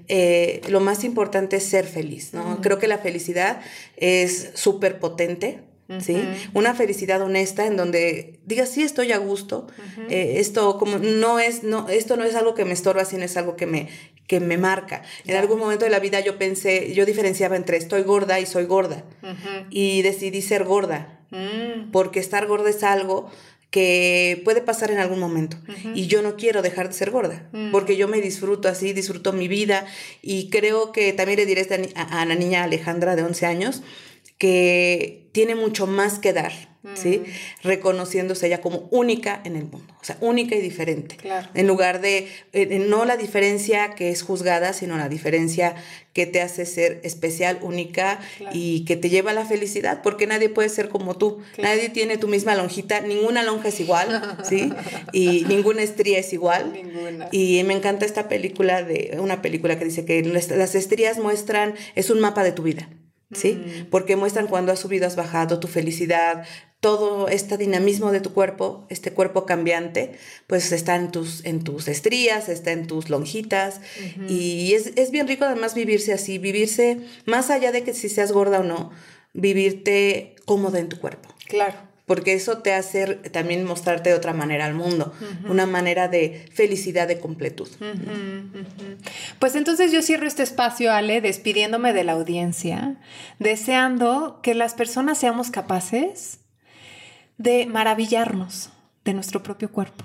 eh, 0.08 0.62
lo 0.68 0.80
más 0.80 1.04
importante 1.04 1.56
es 1.56 1.64
ser 1.64 1.86
feliz. 1.86 2.32
¿no? 2.32 2.60
Creo 2.62 2.78
que 2.78 2.88
la 2.88 2.98
felicidad 2.98 3.60
es 3.96 4.50
súper 4.54 4.98
potente 4.98 5.60
¿sí? 5.98 6.22
Una 6.54 6.74
felicidad 6.74 7.20
honesta 7.22 7.66
en 7.66 7.76
donde 7.76 8.38
digas, 8.46 8.68
sí, 8.68 8.82
estoy 8.82 9.12
a 9.12 9.18
gusto, 9.18 9.66
eh, 10.08 10.34
esto 10.36 10.78
como 10.78 10.98
no 10.98 11.40
es, 11.40 11.64
no, 11.64 11.88
esto 11.88 12.16
no 12.16 12.24
es 12.24 12.34
algo 12.34 12.54
que 12.54 12.64
me 12.64 12.72
estorba, 12.72 13.04
sino 13.04 13.24
es 13.24 13.36
algo 13.36 13.56
que 13.56 13.66
me, 13.66 13.88
que 14.26 14.40
me 14.40 14.58
marca. 14.58 15.02
En 15.26 15.36
algún 15.36 15.58
momento 15.58 15.84
de 15.84 15.90
la 15.90 15.98
vida 15.98 16.20
yo 16.20 16.38
pensé, 16.38 16.92
yo 16.94 17.04
diferenciaba 17.06 17.56
entre 17.56 17.76
estoy 17.76 18.02
gorda 18.02 18.38
y 18.38 18.46
soy 18.46 18.64
gorda, 18.64 19.04
y 19.70 20.02
decidí 20.02 20.42
ser 20.42 20.64
gorda, 20.64 21.20
mm. 21.30 21.90
porque 21.90 22.20
estar 22.20 22.46
gorda 22.46 22.70
es 22.70 22.84
algo 22.84 23.30
que 23.70 24.42
puede 24.44 24.60
pasar 24.60 24.90
en 24.90 24.98
algún 24.98 25.20
momento. 25.20 25.56
Y 25.94 26.08
yo 26.08 26.22
no 26.22 26.36
quiero 26.36 26.60
dejar 26.60 26.88
de 26.88 26.94
ser 26.94 27.10
gorda, 27.10 27.48
mm. 27.52 27.70
porque 27.70 27.96
yo 27.96 28.08
me 28.08 28.20
disfruto 28.20 28.68
así, 28.68 28.92
disfruto 28.92 29.32
mi 29.32 29.48
vida 29.48 29.86
y 30.22 30.50
creo 30.50 30.92
que 30.92 31.12
también 31.12 31.38
le 31.38 31.46
diré 31.46 31.66
a, 31.94 32.20
a 32.20 32.24
la 32.24 32.34
niña 32.34 32.64
Alejandra 32.64 33.16
de 33.16 33.22
11 33.22 33.46
años 33.46 33.82
que 34.40 35.28
tiene 35.32 35.54
mucho 35.54 35.86
más 35.86 36.18
que 36.18 36.32
dar, 36.32 36.50
¿sí? 36.94 37.18
Mm. 37.18 37.62
Reconociéndose 37.62 38.46
ella 38.46 38.62
como 38.62 38.88
única 38.90 39.38
en 39.44 39.54
el 39.54 39.64
mundo, 39.64 39.94
o 40.00 40.04
sea, 40.04 40.16
única 40.22 40.56
y 40.56 40.62
diferente. 40.62 41.18
En 41.52 41.66
lugar 41.66 42.00
de, 42.00 42.26
eh, 42.54 42.78
no 42.78 43.04
la 43.04 43.18
diferencia 43.18 43.94
que 43.94 44.08
es 44.08 44.22
juzgada, 44.22 44.72
sino 44.72 44.96
la 44.96 45.10
diferencia 45.10 45.74
que 46.14 46.24
te 46.24 46.40
hace 46.40 46.64
ser 46.64 47.02
especial, 47.04 47.58
única 47.60 48.18
y 48.50 48.86
que 48.86 48.96
te 48.96 49.10
lleva 49.10 49.32
a 49.32 49.34
la 49.34 49.44
felicidad, 49.44 50.00
porque 50.02 50.26
nadie 50.26 50.48
puede 50.48 50.70
ser 50.70 50.88
como 50.88 51.18
tú. 51.18 51.42
Nadie 51.58 51.90
tiene 51.90 52.16
tu 52.16 52.26
misma 52.26 52.54
lonjita, 52.54 53.02
ninguna 53.02 53.42
lonja 53.42 53.68
es 53.68 53.78
igual, 53.78 54.38
¿sí? 54.42 54.72
Y 55.12 55.44
ninguna 55.48 55.82
estría 55.82 56.18
es 56.18 56.32
igual. 56.32 56.72
Ninguna. 56.72 57.28
Y 57.30 57.62
me 57.64 57.74
encanta 57.74 58.06
esta 58.06 58.26
película 58.26 58.82
de 58.82 59.18
una 59.20 59.42
película 59.42 59.78
que 59.78 59.84
dice 59.84 60.06
que 60.06 60.22
las 60.22 60.74
estrías 60.74 61.18
muestran 61.18 61.74
es 61.94 62.08
un 62.08 62.20
mapa 62.20 62.42
de 62.42 62.52
tu 62.52 62.62
vida. 62.62 62.88
¿Sí? 63.32 63.54
Mm. 63.54 63.86
Porque 63.90 64.16
muestran 64.16 64.46
cuando 64.46 64.72
has 64.72 64.80
subido, 64.80 65.06
has 65.06 65.16
bajado, 65.16 65.60
tu 65.60 65.68
felicidad, 65.68 66.44
todo 66.80 67.28
este 67.28 67.58
dinamismo 67.58 68.10
de 68.10 68.20
tu 68.20 68.32
cuerpo, 68.32 68.86
este 68.88 69.12
cuerpo 69.12 69.44
cambiante, 69.44 70.12
pues 70.46 70.72
está 70.72 70.96
en 70.96 71.10
tus, 71.10 71.44
en 71.44 71.62
tus 71.62 71.88
estrías, 71.88 72.48
está 72.48 72.72
en 72.72 72.86
tus 72.86 73.10
lonjitas. 73.10 73.80
Y 74.28 74.72
es, 74.74 74.92
es, 74.96 75.10
bien 75.10 75.28
rico 75.28 75.44
además 75.44 75.74
vivirse 75.74 76.12
así, 76.12 76.38
vivirse 76.38 76.98
más 77.26 77.50
allá 77.50 77.70
de 77.72 77.84
que 77.84 77.92
si 77.92 78.08
seas 78.08 78.32
gorda 78.32 78.60
o 78.60 78.62
no, 78.62 78.90
vivirte 79.34 80.36
cómoda 80.46 80.78
en 80.78 80.88
tu 80.88 80.98
cuerpo. 80.98 81.28
Claro 81.46 81.89
porque 82.10 82.34
eso 82.34 82.58
te 82.58 82.72
hace 82.72 83.06
también 83.30 83.64
mostrarte 83.64 84.10
de 84.10 84.16
otra 84.16 84.32
manera 84.32 84.64
al 84.64 84.74
mundo, 84.74 85.14
una 85.48 85.64
manera 85.64 86.08
de 86.08 86.44
felicidad, 86.52 87.06
de 87.06 87.20
completud. 87.20 87.68
Pues 89.38 89.54
entonces 89.54 89.92
yo 89.92 90.02
cierro 90.02 90.26
este 90.26 90.42
espacio, 90.42 90.92
Ale, 90.92 91.20
despidiéndome 91.20 91.92
de 91.92 92.02
la 92.02 92.14
audiencia, 92.14 92.96
deseando 93.38 94.40
que 94.42 94.56
las 94.56 94.74
personas 94.74 95.18
seamos 95.18 95.52
capaces 95.52 96.40
de 97.38 97.66
maravillarnos 97.66 98.70
de 99.04 99.14
nuestro 99.14 99.44
propio 99.44 99.70
cuerpo 99.70 100.04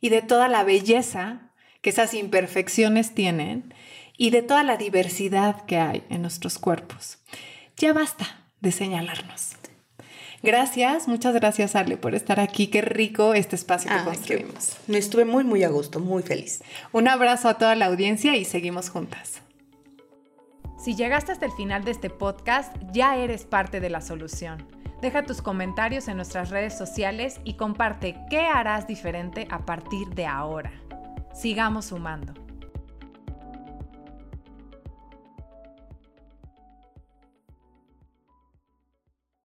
y 0.00 0.10
de 0.10 0.22
toda 0.22 0.46
la 0.46 0.62
belleza 0.62 1.50
que 1.82 1.90
esas 1.90 2.14
imperfecciones 2.14 3.12
tienen 3.12 3.74
y 4.16 4.30
de 4.30 4.42
toda 4.42 4.62
la 4.62 4.76
diversidad 4.76 5.64
que 5.64 5.78
hay 5.78 6.04
en 6.10 6.22
nuestros 6.22 6.60
cuerpos. 6.60 7.18
Ya 7.76 7.92
basta 7.92 8.44
de 8.60 8.70
señalarnos. 8.70 9.56
Gracias, 10.42 11.08
muchas 11.08 11.34
gracias 11.34 11.74
Ale 11.74 11.96
por 11.96 12.14
estar 12.14 12.38
aquí. 12.38 12.68
Qué 12.68 12.80
rico 12.80 13.34
este 13.34 13.56
espacio 13.56 13.90
que 13.90 14.04
construimos. 14.04 14.76
me 14.86 14.98
estuve 14.98 15.24
muy, 15.24 15.44
muy 15.44 15.64
a 15.64 15.68
gusto, 15.68 15.98
muy 15.98 16.22
feliz. 16.22 16.62
Un 16.92 17.08
abrazo 17.08 17.48
a 17.48 17.54
toda 17.54 17.74
la 17.74 17.86
audiencia 17.86 18.36
y 18.36 18.44
seguimos 18.44 18.90
juntas. 18.90 19.42
Si 20.78 20.94
llegaste 20.94 21.32
hasta 21.32 21.46
el 21.46 21.52
final 21.52 21.84
de 21.84 21.90
este 21.90 22.08
podcast, 22.08 22.74
ya 22.92 23.16
eres 23.16 23.44
parte 23.44 23.80
de 23.80 23.90
la 23.90 24.00
solución. 24.00 24.64
Deja 25.02 25.24
tus 25.24 25.42
comentarios 25.42 26.08
en 26.08 26.16
nuestras 26.16 26.50
redes 26.50 26.76
sociales 26.76 27.40
y 27.44 27.54
comparte 27.54 28.16
qué 28.30 28.40
harás 28.40 28.86
diferente 28.86 29.48
a 29.50 29.64
partir 29.64 30.08
de 30.08 30.26
ahora. 30.26 30.72
Sigamos 31.34 31.86
sumando. 31.86 32.47